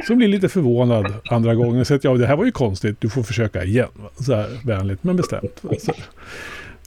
Så 0.07 0.15
blir 0.15 0.29
lite 0.29 0.49
förvånad 0.49 1.13
andra 1.31 1.55
gången. 1.55 1.85
Så 1.85 1.95
att, 1.95 2.05
ja, 2.05 2.15
det 2.15 2.27
här 2.27 2.37
var 2.37 2.45
ju 2.45 2.53
konstigt, 2.53 3.01
du 3.01 3.09
får 3.09 3.23
försöka 3.23 3.65
igen. 3.65 3.89
Så 4.21 4.35
här 4.35 4.49
vänligt 4.65 5.05
men 5.05 5.17
bestämt. 5.17 5.63
Så, 5.79 5.93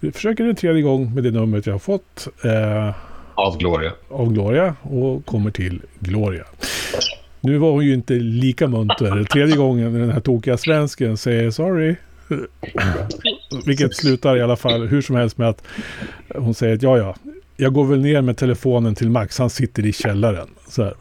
vi 0.02 0.12
försöker 0.12 0.44
en 0.44 0.56
tredje 0.56 0.82
gång 0.82 1.14
med 1.14 1.24
det 1.24 1.32
numret 1.32 1.66
jag 1.66 1.74
har 1.74 1.80
fått. 1.80 2.28
Eh, 2.44 2.96
av 3.36 3.58
Gloria. 3.58 3.92
Av 4.10 4.34
Gloria 4.34 4.76
och 4.82 5.26
kommer 5.26 5.52
till 5.52 5.82
Gloria. 6.00 6.46
Nu 7.42 7.58
var 7.58 7.72
hon 7.72 7.86
ju 7.86 7.94
inte 7.94 8.14
lika 8.14 8.68
munter. 8.68 9.24
Tredje 9.24 9.56
gången 9.56 9.94
den 9.94 10.12
här 10.12 10.20
tokiga 10.20 10.58
svensken 10.58 11.18
säger 11.18 11.52
sorry. 11.52 11.96
Vilket 13.66 13.96
slutar 13.96 14.38
i 14.38 14.42
alla 14.42 14.56
fall 14.56 14.88
hur 14.88 15.02
som 15.02 15.16
helst 15.16 15.38
med 15.38 15.50
att 15.50 15.64
hon 16.36 16.54
säger 16.54 16.76
att 16.76 16.82
ja, 16.82 16.98
ja, 16.98 17.16
jag 17.58 17.74
går 17.74 17.86
väl 17.86 18.02
ner 18.02 18.22
med 18.22 18.38
telefonen 18.38 18.96
till 18.96 19.10
Max, 19.10 19.40
han 19.40 19.50
sitter 19.50 19.86
i 19.86 19.94
källaren. 19.94 20.48
Så 20.68 20.84
här. 20.84 20.94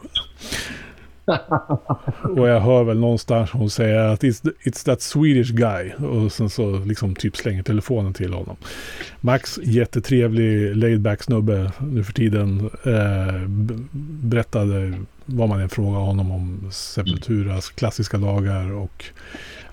och 2.37 2.47
jag 2.47 2.59
hör 2.59 2.83
väl 2.83 2.99
någonstans 2.99 3.51
hon 3.51 3.69
säger 3.69 3.99
att 3.99 4.23
it's, 4.23 4.53
it's 4.63 4.85
that 4.85 5.01
Swedish 5.01 5.51
guy. 5.51 5.91
Och 5.93 6.31
sen 6.31 6.49
så 6.49 6.79
liksom 6.79 7.15
typ 7.15 7.37
slänger 7.37 7.63
telefonen 7.63 8.13
till 8.13 8.33
honom. 8.33 8.55
Max, 9.21 9.59
jättetrevlig 9.63 10.75
laid 10.75 11.01
back 11.01 11.23
snubbe 11.23 11.71
nu 11.79 12.03
för 12.03 12.13
tiden. 12.13 12.69
Eh, 12.85 13.47
berättade 14.21 14.93
vad 15.25 15.49
man 15.49 15.59
än 15.59 15.69
frågade 15.69 16.05
honom 16.05 16.31
om 16.31 16.71
Sepulturas 16.71 17.69
klassiska 17.69 18.17
dagar 18.17 18.71
och 18.71 19.05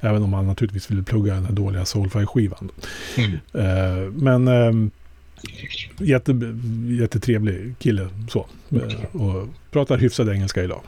även 0.01 0.23
om 0.23 0.33
han 0.33 0.47
naturligtvis 0.47 0.91
ville 0.91 1.03
plugga 1.03 1.35
den 1.35 1.45
här 1.45 1.53
dåliga 1.53 1.85
Soulfire-skivan. 1.85 2.71
Mm. 3.17 3.33
Eh, 3.55 4.13
men 4.13 4.49
eh, 4.49 4.91
jätte, 5.99 6.33
jättetrevlig 7.01 7.75
kille 7.79 8.09
så. 8.29 8.47
Eh, 8.71 9.21
och 9.23 9.49
pratar 9.71 9.99
hyfsad 9.99 10.29
engelska 10.29 10.65
idag. 10.65 10.81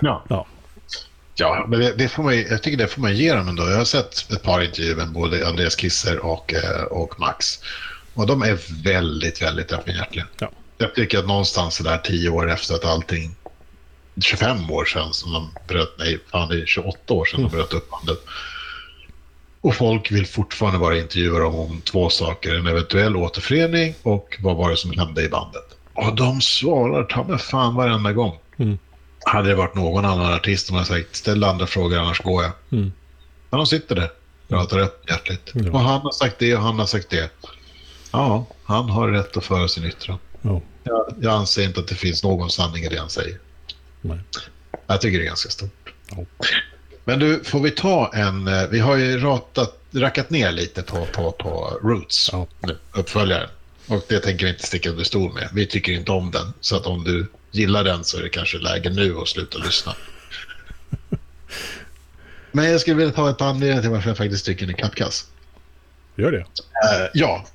Ja. 0.00 0.24
ja. 0.28 0.46
Ja, 1.36 1.66
men 1.68 1.80
det, 1.80 1.94
det, 1.98 2.08
får 2.08 2.22
man, 2.22 2.38
jag 2.38 2.62
tycker 2.62 2.78
det 2.78 2.88
får 2.88 3.00
man 3.00 3.16
ge 3.16 3.34
dem 3.34 3.48
ändå. 3.48 3.70
Jag 3.70 3.76
har 3.76 3.84
sett 3.84 4.32
ett 4.32 4.42
par 4.42 4.62
intervjuer 4.62 4.96
med 4.96 5.08
både 5.08 5.48
Andreas 5.48 5.76
Kisser 5.76 6.18
och, 6.18 6.54
eh, 6.54 6.82
och 6.82 7.20
Max. 7.20 7.60
Och 8.14 8.26
de 8.26 8.42
är 8.42 8.82
väldigt, 8.84 9.42
väldigt 9.42 9.72
öppenhjärtiga. 9.72 10.26
Ja. 10.38 10.50
Jag 10.78 10.94
tycker 10.94 11.18
att 11.18 11.26
någonstans 11.26 11.78
där 11.78 11.98
tio 11.98 12.30
år 12.30 12.50
efter 12.50 12.74
att 12.74 12.84
allting... 12.84 13.36
25 14.22 14.70
år 14.70 14.84
sedan 14.84 15.12
som 15.12 15.32
de 15.32 15.50
bröt... 15.68 15.94
Nej, 15.98 16.18
fan 16.30 16.48
det 16.48 16.62
är 16.62 16.66
28 16.66 17.14
år 17.14 17.24
sedan 17.24 17.40
mm. 17.40 17.50
de 17.50 17.56
bröt 17.56 17.72
upp 17.72 17.90
bandet. 17.90 18.18
Och 19.60 19.74
folk 19.74 20.12
vill 20.12 20.26
fortfarande 20.26 20.78
bara 20.78 20.98
intervjua 20.98 21.38
dem 21.38 21.54
om 21.54 21.80
två 21.80 22.10
saker. 22.10 22.54
En 22.54 22.66
eventuell 22.66 23.16
återförening 23.16 23.94
och 24.02 24.36
vad 24.40 24.56
var 24.56 24.70
det 24.70 24.76
som 24.76 24.98
hände 24.98 25.22
i 25.22 25.28
bandet. 25.28 25.64
Och 25.94 26.14
de 26.16 26.40
svarar 26.40 27.04
ta 27.04 27.24
mig 27.24 27.38
fan 27.38 27.74
varenda 27.74 28.12
gång. 28.12 28.38
Mm. 28.58 28.78
Hade 29.24 29.48
det 29.48 29.54
varit 29.54 29.74
någon 29.74 30.04
annan 30.04 30.32
artist 30.32 30.66
som 30.66 30.76
hade 30.76 30.88
sagt 30.88 31.16
ställ 31.16 31.44
andra 31.44 31.66
frågor 31.66 31.98
annars 31.98 32.20
går 32.20 32.42
jag. 32.42 32.52
Mm. 32.72 32.92
Men 33.50 33.58
de 33.58 33.66
sitter 33.66 33.94
där 33.94 34.10
och 34.42 34.48
pratar 34.48 34.78
öppenhjärtigt. 34.78 35.50
Ja. 35.54 35.70
Och 35.70 35.80
han 35.80 36.00
har 36.00 36.12
sagt 36.12 36.38
det 36.38 36.54
och 36.54 36.62
han 36.62 36.78
har 36.78 36.86
sagt 36.86 37.10
det. 37.10 37.30
Ja, 38.12 38.46
han 38.64 38.88
har 38.88 39.08
rätt 39.08 39.36
att 39.36 39.44
föra 39.44 39.68
sin 39.68 39.84
yttran. 39.84 40.18
Ja. 40.42 40.62
Jag, 40.82 41.14
jag, 41.20 41.32
anser 41.32 41.62
inte 41.62 41.80
att 41.80 41.88
det 41.88 41.94
finns 41.94 42.24
någon 42.24 42.50
sanning 42.50 42.84
i 42.84 42.88
det 42.88 42.98
han 42.98 43.10
säger. 43.10 43.38
Nej. 44.00 44.18
Jag 44.86 45.00
tycker 45.00 45.18
det 45.18 45.24
är 45.24 45.26
ganska 45.26 45.50
stort. 45.50 45.92
Ja. 46.10 46.24
Men 47.04 47.18
du, 47.18 47.44
får 47.44 47.60
vi 47.60 47.70
ta 47.70 48.10
en... 48.14 48.48
Eh, 48.48 48.68
vi 48.70 48.78
har 48.78 48.96
ju 48.96 49.18
ratat, 49.18 49.78
rackat 49.92 50.30
ner 50.30 50.52
lite 50.52 50.82
på, 50.82 51.06
på, 51.06 51.32
på 51.32 51.78
Roots, 51.82 52.30
ja. 52.32 52.46
uppföljaren. 52.92 53.48
Och 53.86 54.04
det 54.08 54.20
tänker 54.20 54.46
vi 54.46 54.52
inte 54.52 54.66
sticka 54.66 54.90
under 54.90 55.04
stol 55.04 55.32
med. 55.32 55.48
Vi 55.52 55.66
tycker 55.66 55.92
inte 55.92 56.12
om 56.12 56.30
den. 56.30 56.52
Så 56.60 56.76
att 56.76 56.86
om 56.86 57.04
du 57.04 57.26
gillar 57.54 57.84
den 57.84 58.04
så 58.04 58.18
är 58.18 58.22
det 58.22 58.28
kanske 58.28 58.58
läge 58.58 58.90
nu 58.90 59.18
att 59.18 59.28
sluta 59.28 59.58
lyssna. 59.58 59.96
Men 62.52 62.70
jag 62.70 62.80
skulle 62.80 62.96
vilja 62.96 63.12
ta 63.12 63.30
ett 63.30 63.38
par 63.38 63.46
anledningar 63.46 63.82
till 63.82 63.90
varför 63.90 64.10
jag 64.10 64.16
faktiskt 64.16 64.46
tycker 64.46 64.66
den 64.66 64.74
är 64.74 64.78
kappkass. 64.78 65.26
Gör 66.16 66.32
det? 66.32 66.38
Uh, 66.38 67.10
ja. 67.14 67.46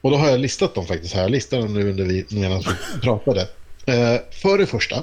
Och 0.00 0.10
då 0.10 0.16
har 0.16 0.28
jag 0.28 0.40
listat 0.40 0.74
dem 0.74 0.86
faktiskt 0.86 1.14
här. 1.14 1.22
Jag 1.22 1.30
listade 1.30 1.62
dem 1.62 1.74
nu 1.74 1.90
under 1.90 2.04
vi, 2.04 2.26
medan 2.30 2.58
vi 2.60 3.00
pratade. 3.00 3.40
Uh, 3.40 4.20
för 4.30 4.58
det 4.58 4.66
första. 4.66 4.96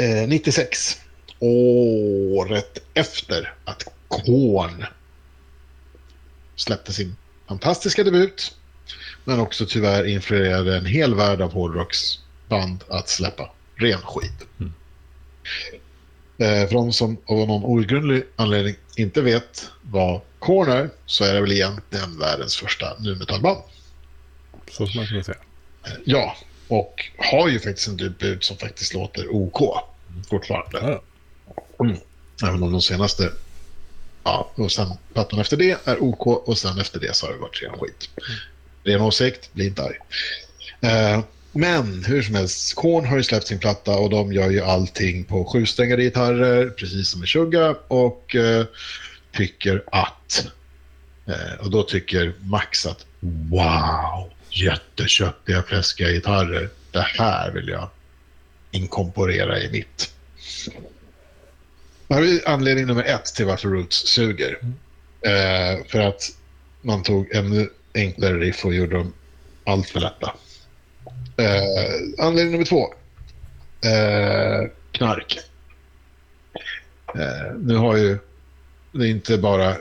Uh, 0.00 0.28
96. 0.28 1.00
Året 1.38 2.78
efter 2.94 3.54
att 3.64 3.84
Korn 4.08 4.84
släppte 6.56 6.92
sin 6.92 7.16
fantastiska 7.48 8.04
debut 8.04 8.54
men 9.28 9.40
också 9.40 9.66
tyvärr 9.66 10.04
influerade 10.06 10.76
en 10.76 10.86
hel 10.86 11.14
värld 11.14 11.40
av 11.40 11.52
hårdrocksband 11.52 12.84
att 12.88 13.08
släppa 13.08 13.50
ren 13.74 13.98
skit. 13.98 14.46
Mm. 14.60 14.72
Eh, 16.38 16.68
för 16.68 16.74
de 16.74 16.92
som 16.92 17.16
av 17.26 17.36
någon 17.36 17.64
outgrundlig 17.64 18.22
anledning 18.36 18.74
inte 18.96 19.20
vet 19.20 19.70
vad 19.82 20.20
Korn 20.38 20.68
är 20.68 20.90
så 21.06 21.24
är 21.24 21.34
det 21.34 21.40
väl 21.40 21.52
egentligen 21.52 22.18
världens 22.18 22.56
första 22.56 22.96
nu-metallband. 22.98 23.58
Så 24.70 24.86
som 24.86 25.00
man 25.00 25.06
kan 25.06 25.24
säga. 25.24 25.38
Ja, 26.04 26.36
och 26.68 27.04
har 27.18 27.48
ju 27.48 27.60
faktiskt 27.60 27.88
en 27.88 28.00
utbud 28.00 28.44
som 28.44 28.56
faktiskt 28.56 28.94
låter 28.94 29.34
OK 29.34 29.60
fortfarande. 30.30 30.78
Ja. 30.82 31.02
Mm. 31.84 31.96
Även 32.42 32.62
om 32.62 32.72
de 32.72 32.82
senaste... 32.82 33.32
Ja, 34.24 34.50
och 34.54 34.72
sen 34.72 34.88
plattan 35.12 35.40
efter 35.40 35.56
det 35.56 35.78
är 35.84 36.02
OK 36.02 36.26
och 36.26 36.58
sen 36.58 36.78
efter 36.78 37.00
det 37.00 37.16
så 37.16 37.26
har 37.26 37.32
det 37.32 37.38
varit 37.38 37.62
ren 37.62 37.78
skit. 37.78 38.10
Ren 38.88 39.00
åsikt, 39.00 39.52
bli 39.52 39.66
inte 39.66 39.82
arg. 39.82 39.96
Eh, 40.80 41.20
men 41.52 42.04
hur 42.04 42.22
som 42.22 42.34
helst, 42.34 42.74
Korn 42.74 43.04
har 43.04 43.16
ju 43.16 43.22
släppt 43.22 43.46
sin 43.46 43.58
platta 43.58 43.98
och 43.98 44.10
de 44.10 44.32
gör 44.32 44.50
ju 44.50 44.60
allting 44.60 45.24
på 45.24 45.44
sjusträngade 45.44 46.02
gitarrer, 46.02 46.70
precis 46.70 47.08
som 47.08 47.24
i 47.24 47.26
Sugar, 47.26 47.76
och 47.88 48.36
eh, 48.36 48.64
tycker 49.32 49.82
att... 49.92 50.46
Eh, 51.26 51.60
och 51.60 51.70
då 51.70 51.82
tycker 51.82 52.34
Max 52.40 52.86
att 52.86 53.06
wow, 53.20 54.30
jätteköttiga, 54.50 55.62
fläskiga 55.62 56.10
gitarrer. 56.10 56.68
Det 56.90 57.06
här 57.18 57.50
vill 57.50 57.68
jag 57.68 57.90
inkorporera 58.70 59.60
i 59.60 59.70
mitt. 59.70 60.10
Det 62.08 62.14
här 62.14 62.22
är 62.22 62.48
anledning 62.48 62.86
nummer 62.86 63.04
ett 63.04 63.24
till 63.24 63.46
varför 63.46 63.68
Roots 63.68 64.06
suger. 64.06 64.58
Eh, 65.20 65.86
för 65.88 66.00
att 66.00 66.22
man 66.82 67.02
tog 67.02 67.34
ännu 67.34 67.70
enklare 67.98 68.38
riff 68.38 68.64
och 68.64 68.74
gjorde 68.74 68.96
dem 68.96 69.12
allt 69.64 69.88
för 69.88 70.00
lätta. 70.00 70.34
Eh, 71.36 72.24
anledning 72.26 72.52
nummer 72.52 72.64
två. 72.64 72.94
Eh, 73.84 74.70
knark. 74.92 75.38
Eh, 77.14 77.56
nu 77.58 77.76
har 77.76 77.96
ju 77.96 78.18
det 78.92 79.04
är 79.04 79.10
inte 79.10 79.38
bara 79.38 79.76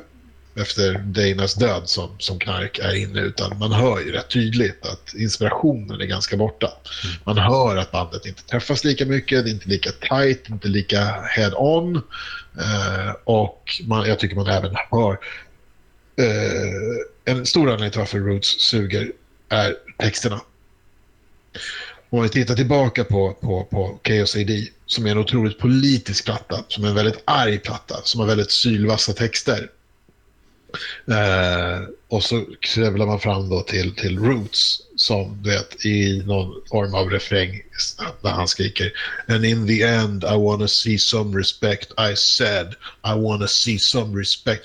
efter 0.55 0.93
Danas 0.97 1.53
död 1.53 1.81
som, 1.85 2.15
som 2.19 2.39
knark 2.39 2.79
är 2.79 2.95
inne 2.95 3.21
utan 3.21 3.59
man 3.59 3.71
hör 3.71 3.99
ju 3.99 4.11
rätt 4.11 4.29
tydligt 4.29 4.85
att 4.85 5.13
inspirationen 5.13 6.01
är 6.01 6.05
ganska 6.05 6.37
borta. 6.37 6.73
Man 7.23 7.37
hör 7.37 7.77
att 7.77 7.91
bandet 7.91 8.25
inte 8.25 8.43
träffas 8.43 8.83
lika 8.83 9.05
mycket, 9.05 9.43
det 9.43 9.49
är 9.49 9.53
inte 9.53 9.69
lika 9.69 9.91
tight, 9.91 10.49
inte 10.49 10.67
lika 10.67 10.99
head-on. 11.35 11.95
Eh, 12.59 13.11
och 13.23 13.81
man, 13.87 14.07
jag 14.07 14.19
tycker 14.19 14.35
man 14.35 14.47
även 14.47 14.75
hör 14.91 15.19
eh, 16.17 17.33
en 17.33 17.45
stor 17.45 17.69
anledning 17.69 17.91
till 17.91 17.99
varför 17.99 18.19
Roots 18.19 18.61
suger 18.61 19.11
är 19.49 19.75
texterna. 19.97 20.41
Om 22.09 22.23
vi 22.23 22.29
tittar 22.29 22.55
tillbaka 22.55 23.03
på, 23.03 23.33
på, 23.33 23.63
på 23.63 23.99
KOCD 24.03 24.51
som 24.85 25.05
är 25.05 25.11
en 25.11 25.17
otroligt 25.17 25.59
politisk 25.59 26.25
platta, 26.25 26.63
som 26.67 26.83
är 26.83 26.87
en 26.87 26.95
väldigt 26.95 27.23
arg 27.25 27.57
platta, 27.57 28.01
som 28.03 28.19
har 28.19 28.27
väldigt 28.27 28.51
sylvassa 28.51 29.13
texter. 29.13 29.69
Eh, 31.07 31.87
och 32.07 32.23
så 32.23 32.45
krävlar 32.59 33.05
man 33.05 33.19
fram 33.19 33.49
då 33.49 33.61
till, 33.61 33.95
till 33.95 34.19
Roots 34.19 34.81
som 34.95 35.43
du 35.43 35.49
vet 35.49 35.85
i 35.85 36.23
någon 36.25 36.61
form 36.69 36.93
av 36.93 37.09
refräng 37.09 37.61
där 38.21 38.29
han 38.29 38.47
skriker 38.47 38.91
And 39.27 39.45
in 39.45 39.67
the 39.67 39.83
end 39.83 40.23
I 40.23 40.37
wanna 40.37 40.67
see 40.67 40.97
some 40.97 41.37
respect 41.37 41.91
I 41.91 42.15
said 42.15 42.67
I 43.03 43.19
wanna 43.21 43.47
see 43.47 43.79
some 43.79 44.19
respect. 44.19 44.61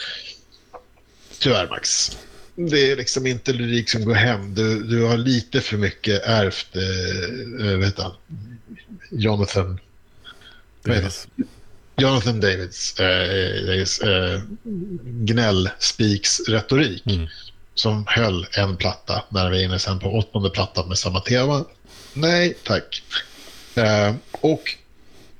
Tyvärr 1.42 1.68
Max. 1.68 2.16
Det 2.54 2.90
är 2.92 2.96
liksom 2.96 3.26
inte 3.26 3.52
lyrik 3.52 3.90
som 3.90 4.04
går 4.04 4.14
hem. 4.14 4.54
Du, 4.54 4.82
du 4.82 5.04
har 5.04 5.16
lite 5.16 5.60
för 5.60 5.76
mycket 5.76 6.22
ärvt, 6.24 6.76
eh, 6.76 7.66
eh, 7.68 7.76
vet 7.78 7.98
han, 7.98 8.12
Jonathan 9.10 9.80
Davis. 10.84 11.26
Jonathan 11.96 12.40
Davids 12.40 13.00
eh, 13.00 13.82
eh, 14.08 14.40
gnäll-speaks-retorik 15.04 17.02
Mm. 17.06 17.28
som 17.74 18.04
höll 18.06 18.46
en 18.58 18.76
platta 18.76 19.24
när 19.28 19.50
vi 19.50 19.60
är 19.60 19.64
inne 19.64 19.78
sen 19.78 19.98
på 19.98 20.08
åttonde 20.18 20.50
plattan 20.50 20.88
med 20.88 20.98
samma 20.98 21.20
tema. 21.20 21.64
Nej, 22.14 22.56
tack. 22.64 23.02
Eh, 23.74 24.14
och 24.30 24.62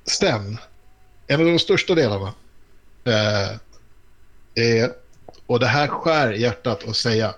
sen, 0.04 0.58
en 1.26 1.40
av 1.40 1.46
de 1.46 1.58
största 1.58 1.94
delarna 1.94 2.32
eh, 3.04 3.50
är, 4.54 4.90
och 5.46 5.60
det 5.60 5.66
här 5.66 5.88
skär 5.88 6.32
i 6.32 6.40
hjärtat 6.40 6.88
att 6.88 6.96
säga, 6.96 7.34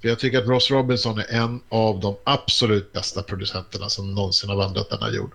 för 0.00 0.08
jag 0.08 0.18
tycker 0.18 0.38
att 0.38 0.48
Ross 0.48 0.70
Robinson 0.70 1.18
är 1.18 1.32
en 1.32 1.60
av 1.68 2.00
de 2.00 2.16
absolut 2.24 2.92
bästa 2.92 3.22
producenterna 3.22 3.88
som 3.88 4.14
någonsin 4.14 4.50
har 4.50 4.56
vandrat 4.56 4.90
denna 4.90 5.10
jord. 5.10 5.32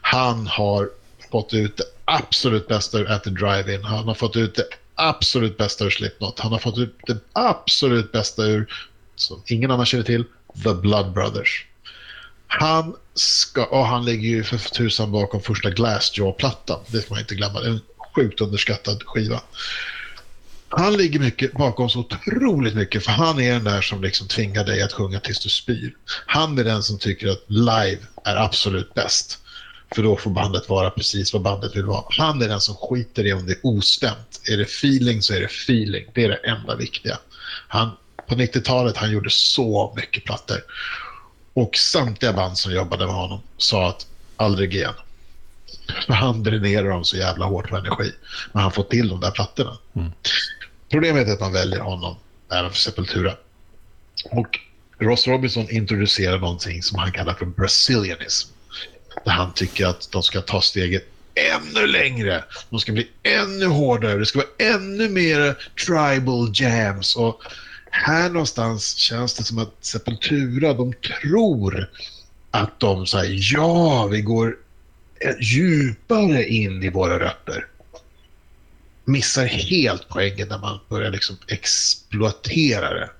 Han 0.00 0.46
har 0.46 0.90
fått 1.30 1.54
ut 1.54 1.76
det 1.76 1.84
absolut 2.04 2.68
bästa 2.68 2.98
ur 2.98 3.10
At 3.10 3.24
the 3.24 3.30
Drive-In. 3.30 3.84
Han 3.84 4.08
har 4.08 4.14
fått 4.14 4.36
ut 4.36 4.54
det 4.54 4.64
absolut 4.94 5.56
bästa 5.56 5.84
ur 5.84 5.90
Slipknot. 5.90 6.40
Han 6.40 6.52
har 6.52 6.58
fått 6.58 6.78
ut 6.78 6.96
det 7.06 7.18
absolut 7.32 8.12
bästa 8.12 8.44
ur, 8.44 8.72
som 9.16 9.42
ingen 9.46 9.70
annan 9.70 9.86
känner 9.86 10.04
till, 10.04 10.24
The 10.64 10.74
Blood 10.74 11.12
Brothers. 11.12 11.66
Han 12.46 12.96
ska, 13.14 13.66
och 13.66 13.86
han 13.86 14.04
ligger 14.04 14.28
ju 14.28 14.44
för 14.44 14.58
tusan 14.58 15.12
bakom 15.12 15.42
första 15.42 15.70
Glassjaw-plattan. 15.70 16.80
Det 16.86 17.02
får 17.02 17.14
man 17.14 17.20
inte 17.20 17.34
glömma. 17.34 17.60
Det 17.60 17.66
är 17.66 17.70
en 17.70 17.80
sjukt 18.14 18.40
underskattad 18.40 19.02
skiva. 19.06 19.40
Han 20.72 20.96
ligger 20.96 21.20
mycket 21.20 21.52
bakom 21.52 21.90
så 21.90 21.98
otroligt 21.98 22.74
mycket 22.74 23.04
för 23.04 23.10
han 23.12 23.40
är 23.40 23.52
den 23.52 23.64
där 23.64 23.80
som 23.80 24.02
liksom 24.02 24.28
tvingar 24.28 24.64
dig 24.64 24.82
att 24.82 24.92
sjunga 24.92 25.20
tills 25.20 25.40
du 25.40 25.48
spyr. 25.48 25.94
Han 26.26 26.58
är 26.58 26.64
den 26.64 26.82
som 26.82 26.98
tycker 26.98 27.28
att 27.28 27.44
live 27.46 27.98
är 28.24 28.36
absolut 28.36 28.94
bäst. 28.94 29.38
För 29.94 30.02
då 30.02 30.16
får 30.16 30.30
bandet 30.30 30.68
vara 30.68 30.90
precis 30.90 31.32
vad 31.32 31.42
bandet 31.42 31.76
vill 31.76 31.84
vara. 31.84 32.04
Han 32.08 32.42
är 32.42 32.48
den 32.48 32.60
som 32.60 32.74
skiter 32.74 33.26
i 33.26 33.32
om 33.32 33.46
det 33.46 33.52
är 33.52 33.58
ostämt. 33.62 34.40
Är 34.52 34.56
det 34.56 34.62
feeling 34.62 35.22
så 35.22 35.34
är 35.34 35.40
det 35.40 35.46
feeling. 35.46 36.06
Det 36.14 36.24
är 36.24 36.28
det 36.28 36.40
enda 36.50 36.76
viktiga. 36.76 37.18
Han, 37.68 37.90
på 38.28 38.34
90-talet 38.34 38.96
han 38.96 39.10
gjorde 39.10 39.30
så 39.30 39.92
mycket 39.96 40.24
plattor. 40.24 40.58
Och 41.54 41.76
samtliga 41.76 42.32
band 42.32 42.58
som 42.58 42.72
jobbade 42.72 43.06
med 43.06 43.14
honom 43.14 43.40
sa 43.56 43.88
att 43.88 44.06
aldrig 44.36 44.74
igen. 44.74 44.94
För 46.06 46.12
han 46.12 46.42
dränerar 46.42 46.88
dem 46.88 47.04
så 47.04 47.16
jävla 47.16 47.44
hårt 47.44 47.68
på 47.68 47.76
energi. 47.76 48.12
Men 48.52 48.62
han 48.62 48.72
får 48.72 48.82
till 48.82 49.08
de 49.08 49.20
där 49.20 49.30
plattorna. 49.30 49.78
Mm. 49.96 50.12
Problemet 50.90 51.28
är 51.28 51.32
att 51.32 51.40
man 51.40 51.52
väljer 51.52 51.80
honom 51.80 52.16
även 52.52 52.70
för 52.70 52.78
Sepultura. 52.78 53.34
Och 54.30 54.58
Ross 54.98 55.26
Robinson 55.26 55.70
introducerar 55.70 56.38
någonting 56.38 56.82
som 56.82 56.98
han 56.98 57.12
kallar 57.12 57.34
för 57.34 57.46
Brazilianism. 57.46 58.48
Där 59.24 59.32
han 59.32 59.52
tycker 59.54 59.86
att 59.86 60.08
de 60.12 60.22
ska 60.22 60.40
ta 60.40 60.60
steget 60.60 61.04
ännu 61.34 61.86
längre. 61.86 62.44
De 62.70 62.80
ska 62.80 62.92
bli 62.92 63.08
ännu 63.22 63.66
hårdare. 63.66 64.18
Det 64.18 64.26
ska 64.26 64.38
vara 64.38 64.74
ännu 64.74 65.08
mer 65.08 65.56
tribal 65.86 66.50
jams. 66.54 67.16
Och 67.16 67.42
här 67.90 68.30
någonstans 68.30 68.96
känns 68.96 69.34
det 69.34 69.44
som 69.44 69.58
att 69.58 69.74
Sepultura, 69.80 70.74
de 70.74 70.92
tror 70.92 71.90
att 72.50 72.80
de 72.80 73.06
säger 73.06 73.38
ja, 73.54 74.06
vi 74.06 74.20
går 74.20 74.56
djupare 75.40 76.48
in 76.48 76.82
i 76.82 76.90
våra 76.90 77.18
rötter. 77.18 77.66
Missar 79.10 79.44
helt 79.44 80.08
poängen 80.08 80.48
när 80.48 80.58
man 80.58 80.80
börjar 80.88 81.10
liksom 81.10 81.36
exploatera 81.46 82.94
det. 82.94 83.10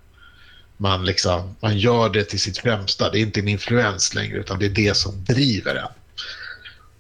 Man, 0.77 1.05
liksom, 1.05 1.57
man 1.61 1.79
gör 1.79 2.09
det 2.09 2.25
till 2.25 2.41
sitt 2.41 2.59
främsta. 2.59 3.11
Det 3.11 3.19
är 3.19 3.21
inte 3.21 3.41
en 3.41 3.49
influens 3.49 4.15
längre, 4.15 4.39
utan 4.39 4.59
det 4.59 4.67
är 4.67 4.71
det 4.71 4.97
som 4.97 5.25
driver 5.25 5.75
en. 5.75 5.89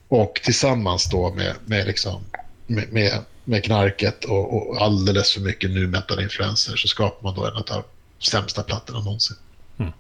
Och 0.08 0.40
tillsammans 0.44 1.10
då 1.10 1.34
med, 1.34 1.54
med, 1.66 1.86
liksom, 1.86 2.24
med, 2.66 2.92
med, 2.92 3.18
med 3.44 3.64
knarket 3.64 4.24
och, 4.24 4.70
och 4.70 4.82
alldeles 4.82 5.32
för 5.32 5.40
mycket 5.40 5.70
nu 5.70 5.92
influenser 6.22 6.76
så 6.76 6.88
skapar 6.88 7.22
man 7.22 7.34
då 7.34 7.46
en 7.46 7.56
av 7.56 7.64
de 7.66 7.82
sämsta 8.18 8.62
plattorna 8.62 8.98
någonsin. 8.98 9.36
Mm. 9.78 9.92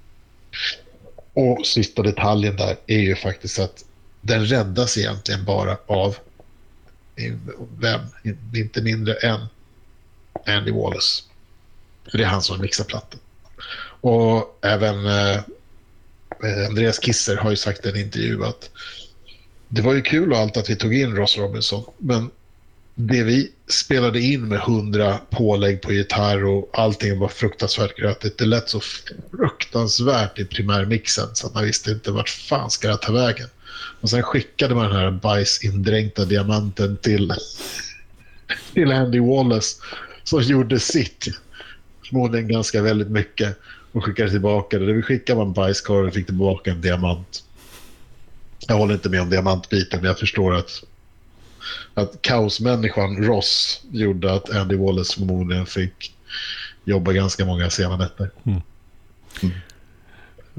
Och 1.34 1.66
sista 1.66 2.02
detaljen 2.02 2.56
där 2.56 2.76
är 2.86 2.98
ju 2.98 3.16
faktiskt 3.16 3.58
att 3.58 3.84
den 4.20 4.46
räddas 4.46 4.98
egentligen 4.98 5.44
bara 5.44 5.76
av 5.86 6.16
vem? 7.78 8.00
Inte 8.54 8.82
mindre 8.82 9.14
än 9.14 9.40
Andy 10.46 10.72
Wallace. 10.72 11.22
För 12.10 12.18
det 12.18 12.24
är 12.24 12.28
han 12.28 12.42
som 12.42 12.60
mixar 12.60 12.84
plattan. 12.84 13.20
Och 14.00 14.58
även 14.62 15.06
eh, 15.06 15.40
Andreas 16.68 17.00
Kisser 17.00 17.36
har 17.36 17.50
ju 17.50 17.56
sagt 17.56 17.86
i 17.86 17.88
en 17.88 17.96
intervju 17.96 18.44
att 18.44 18.70
det 19.68 19.82
var 19.82 19.94
ju 19.94 20.02
kul 20.02 20.32
och 20.32 20.38
allt 20.38 20.56
att 20.56 20.70
vi 20.70 20.76
tog 20.76 20.94
in 20.94 21.16
Ross 21.16 21.38
Robinson, 21.38 21.84
men 21.98 22.30
det 22.94 23.22
vi 23.22 23.52
spelade 23.68 24.20
in 24.20 24.48
med 24.48 24.60
hundra 24.60 25.18
pålägg 25.30 25.82
på 25.82 25.92
gitarr 25.92 26.44
och 26.44 26.70
allting 26.72 27.18
var 27.18 27.28
fruktansvärt 27.28 27.96
grötigt. 27.96 28.38
Det 28.38 28.46
lät 28.46 28.68
så 28.68 28.80
fruktansvärt 29.30 30.38
i 30.38 30.44
primärmixen 30.44 31.28
så 31.34 31.46
att 31.46 31.54
man 31.54 31.64
visste 31.64 31.90
inte 31.90 32.10
vart 32.10 32.28
fan 32.28 32.70
ska 32.70 32.88
det 32.88 32.96
ta 32.96 33.12
vägen. 33.12 33.48
Och 34.00 34.10
sen 34.10 34.22
skickade 34.22 34.74
man 34.74 34.84
den 34.84 34.96
här 34.96 35.10
bajsindränkta 35.10 36.24
diamanten 36.24 36.96
till, 36.96 37.32
till 38.74 38.92
Andy 38.92 39.20
Wallace 39.20 39.76
som 40.24 40.42
gjorde 40.42 40.80
sitt. 40.80 41.26
Förmodligen 42.08 42.48
ganska 42.48 42.82
väldigt 42.82 43.10
mycket 43.10 43.58
och 43.92 44.04
skickade 44.04 44.30
tillbaka 44.30 44.78
det. 44.78 44.92
Vi 44.92 45.02
skickade 45.02 45.42
en 45.42 45.52
bajskorv 45.52 46.06
och 46.06 46.14
fick 46.14 46.26
tillbaka 46.26 46.70
en 46.70 46.80
diamant. 46.80 47.44
Jag 48.68 48.74
håller 48.76 48.94
inte 48.94 49.08
med 49.08 49.20
om 49.20 49.30
diamantbiten, 49.30 50.00
men 50.00 50.08
jag 50.08 50.18
förstår 50.18 50.54
att 50.54 50.84
att 51.94 52.22
kaosmänniskan 52.22 53.24
Ross 53.24 53.80
gjorde 53.90 54.32
att 54.32 54.50
Andy 54.50 54.76
Wallace 54.76 55.14
förmodligen 55.14 55.66
fick 55.66 56.14
jobba 56.84 57.12
ganska 57.12 57.44
många 57.44 57.70
sena 57.70 57.96
nätter. 57.96 58.30
Mm. 58.46 58.60
Mm. 59.42 59.54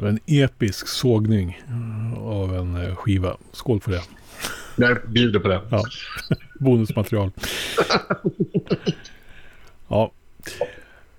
En 0.08 0.20
episk 0.26 0.88
sågning 0.88 1.62
av 2.18 2.56
en 2.56 2.76
eh, 2.76 2.96
skiva. 2.96 3.38
Skål 3.52 3.82
för 3.82 3.92
det. 3.92 4.02
Jag 4.76 4.98
bjuder 5.08 5.40
på 5.40 5.48
det. 5.48 5.62
Ja. 5.72 5.84
Bonusmaterial. 6.60 7.32
ja. 9.88 10.12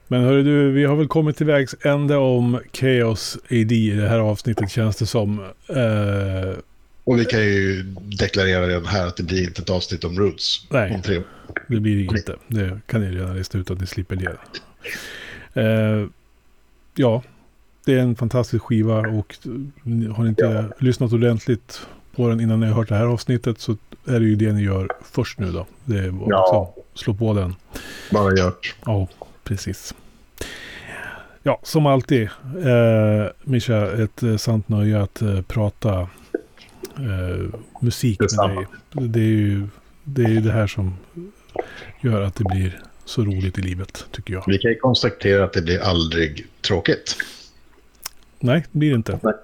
Men 0.09 0.23
hörru 0.23 0.43
du, 0.43 0.73
vi 0.73 0.85
har 0.85 0.97
väl 0.97 1.09
kommit 1.09 1.37
till 1.37 1.47
vägs 1.47 1.75
ände 1.83 2.17
om 2.17 2.61
Chaos 2.73 3.39
AD 3.51 3.75
i 3.75 3.91
det 3.91 4.09
här 4.09 4.19
avsnittet 4.19 4.71
känns 4.71 4.97
det 4.97 5.07
som. 5.07 5.39
Eh... 5.69 6.59
Och 7.05 7.19
vi 7.19 7.25
kan 7.25 7.41
ju 7.41 7.83
deklarera 8.19 8.69
redan 8.69 8.87
här 8.87 9.07
att 9.07 9.17
det 9.17 9.23
blir 9.23 9.43
inte 9.43 9.63
ett 9.63 9.71
avsnitt 9.71 10.05
om 10.05 10.19
Roots. 10.19 10.67
Nej, 10.71 10.95
om 10.95 11.03
tre. 11.03 11.23
det 11.69 11.81
blir 11.81 11.97
det 11.97 12.19
inte. 12.19 12.37
Det 12.47 12.81
kan 12.87 13.01
ni 13.01 13.17
redan 13.17 13.37
lista 13.37 13.59
ut 13.59 13.71
att 13.71 13.81
ni 13.81 13.87
slipper 13.87 14.17
det. 14.17 14.37
Eh, 15.61 16.07
ja, 16.95 17.23
det 17.85 17.95
är 17.95 17.99
en 17.99 18.17
fantastisk 18.17 18.65
skiva 18.65 18.99
och 18.99 19.37
har 20.15 20.23
ni 20.23 20.29
inte 20.29 20.45
ja. 20.45 20.65
lyssnat 20.79 21.13
ordentligt 21.13 21.87
på 22.17 22.29
den 22.29 22.41
innan 22.41 22.61
ni 22.61 22.67
har 22.67 22.75
hört 22.75 22.89
det 22.89 22.95
här 22.95 23.07
avsnittet 23.07 23.61
så 23.61 23.77
är 24.05 24.21
det 24.21 24.27
ju 24.27 24.37
det 24.37 24.53
ni 24.53 24.63
gör 24.63 24.89
först 25.03 25.39
nu 25.39 25.53
då. 25.53 25.67
Det 25.85 25.99
är 25.99 26.15
ja. 26.29 26.75
slå 26.95 27.15
på 27.15 27.35
den. 27.35 27.55
Bara 28.11 28.37
gjort. 28.37 28.75
Ja, 28.85 29.09
precis. 29.45 29.95
Ja, 31.43 31.61
som 31.63 31.87
alltid, 31.87 32.23
eh, 32.65 33.27
Mischa, 33.43 34.03
ett 34.03 34.23
eh, 34.23 34.37
sant 34.37 34.69
nöje 34.69 35.03
att 35.03 35.23
eh, 35.23 35.43
prata 35.43 36.01
eh, 36.97 37.59
musik 37.81 38.21
med 38.21 38.57
dig. 38.57 38.67
Det 39.09 39.21
är 39.21 39.25
ju 39.25 39.69
det, 40.05 40.23
är 40.23 40.41
det 40.41 40.53
här 40.53 40.67
som 40.67 40.95
gör 42.01 42.23
att 42.23 42.35
det 42.35 42.45
blir 42.45 42.81
så 43.05 43.25
roligt 43.25 43.59
i 43.59 43.63
livet, 43.63 44.07
tycker 44.11 44.35
jag. 44.35 44.45
Vi 44.47 44.59
kan 44.59 44.71
ju 44.71 44.79
konstatera 44.79 45.45
att 45.45 45.53
det 45.53 45.63
blir 45.63 45.81
aldrig 45.81 46.47
tråkigt. 46.61 47.17
Nej, 48.43 48.65
det 48.73 48.79
blir 48.79 48.91
det 48.91 48.97
inte. 48.97 49.19
Nej. 49.23 49.35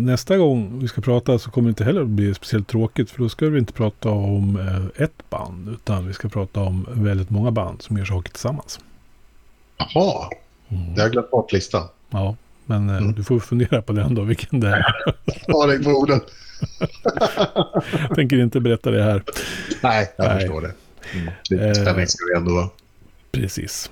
Nästa 0.00 0.36
gång 0.36 0.78
vi 0.80 0.88
ska 0.88 1.00
prata 1.00 1.38
så 1.38 1.50
kommer 1.50 1.68
det 1.68 1.70
inte 1.70 1.84
heller 1.84 2.04
bli 2.04 2.34
speciellt 2.34 2.68
tråkigt. 2.68 3.10
För 3.10 3.18
då 3.18 3.28
ska 3.28 3.48
vi 3.48 3.58
inte 3.58 3.72
prata 3.72 4.08
om 4.08 4.56
eh, 4.56 5.02
ett 5.04 5.30
band. 5.30 5.68
Utan 5.68 6.06
vi 6.06 6.12
ska 6.12 6.28
prata 6.28 6.60
om 6.60 6.86
väldigt 6.90 7.30
många 7.30 7.50
band 7.50 7.82
som 7.82 7.98
gör 7.98 8.04
saker 8.04 8.30
tillsammans. 8.30 8.80
Jaha, 9.76 10.30
mm. 10.68 10.94
jag 10.96 11.02
har 11.02 11.10
glömt 11.10 11.30
bort 11.30 11.52
listan. 11.52 11.88
Ja, 12.10 12.36
men 12.64 12.90
eh, 12.90 12.96
mm. 12.96 13.12
du 13.12 13.24
får 13.24 13.38
fundera 13.38 13.82
på 13.82 13.92
den 13.92 14.14
då, 14.14 14.22
vilken 14.22 14.60
det 14.60 14.68
är. 14.68 14.84
Ha 15.52 15.66
dig 15.66 15.84
på 15.84 15.90
orden. 15.90 16.20
jag 18.08 18.14
tänker 18.14 18.36
inte 18.36 18.60
berätta 18.60 18.90
det 18.90 19.02
här. 19.02 19.22
Nej, 19.82 20.12
jag 20.16 20.28
Nej. 20.28 20.40
förstår 20.40 20.60
det. 20.60 20.72
Mm. 21.14 21.32
Lite 21.50 21.74
spänning 21.74 22.06
ska 22.06 22.24
det 22.24 22.36
ändå 22.36 22.54
vara. 22.54 22.68
Precis. 23.32 23.90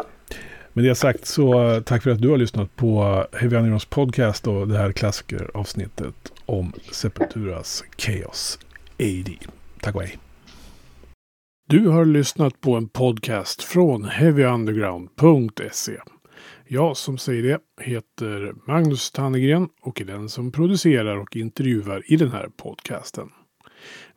Med 0.77 0.85
det 0.85 0.95
sagt 0.95 1.27
så 1.27 1.71
eh, 1.71 1.81
tack 1.81 2.03
för 2.03 2.11
att 2.11 2.23
du 2.23 2.29
har 2.29 2.37
lyssnat 2.37 2.77
på 2.77 3.03
Heavy 3.33 3.57
Undergrounds 3.57 3.85
podcast 3.85 4.47
och 4.47 4.69
det 4.69 4.79
här 4.79 4.93
klassikeravsnittet 4.93 6.33
om 6.47 6.73
Sepulturas 6.93 7.85
Chaos 7.99 8.59
AD. 8.99 9.39
Tack 9.81 9.95
och 9.95 10.03
hej. 10.03 10.19
Du 11.69 11.89
har 11.89 12.05
lyssnat 12.05 12.61
på 12.61 12.77
en 12.77 12.89
podcast 12.89 13.63
från 13.63 14.05
heavyunderground.se. 14.05 15.97
Jag 16.69 16.97
som 16.97 17.19
säger 17.19 17.43
det 17.43 17.59
heter 17.85 18.55
Magnus 18.67 19.11
Tannegren 19.11 19.69
och 19.83 20.01
är 20.01 20.05
den 20.05 20.29
som 20.29 20.53
producerar 20.53 21.17
och 21.17 21.37
intervjuar 21.37 22.03
i 22.13 22.17
den 22.17 22.31
här 22.31 22.49
podcasten. 22.57 23.29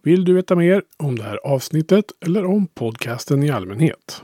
Vill 0.04 0.26
du 0.26 0.34
veta 0.34 0.56
mer 0.56 0.84
om 0.98 1.18
det 1.18 1.24
här 1.24 1.38
avsnittet 1.44 2.06
eller 2.26 2.46
om 2.46 2.68
podcasten 2.68 3.44
i 3.44 3.50
allmänhet? 3.50 4.24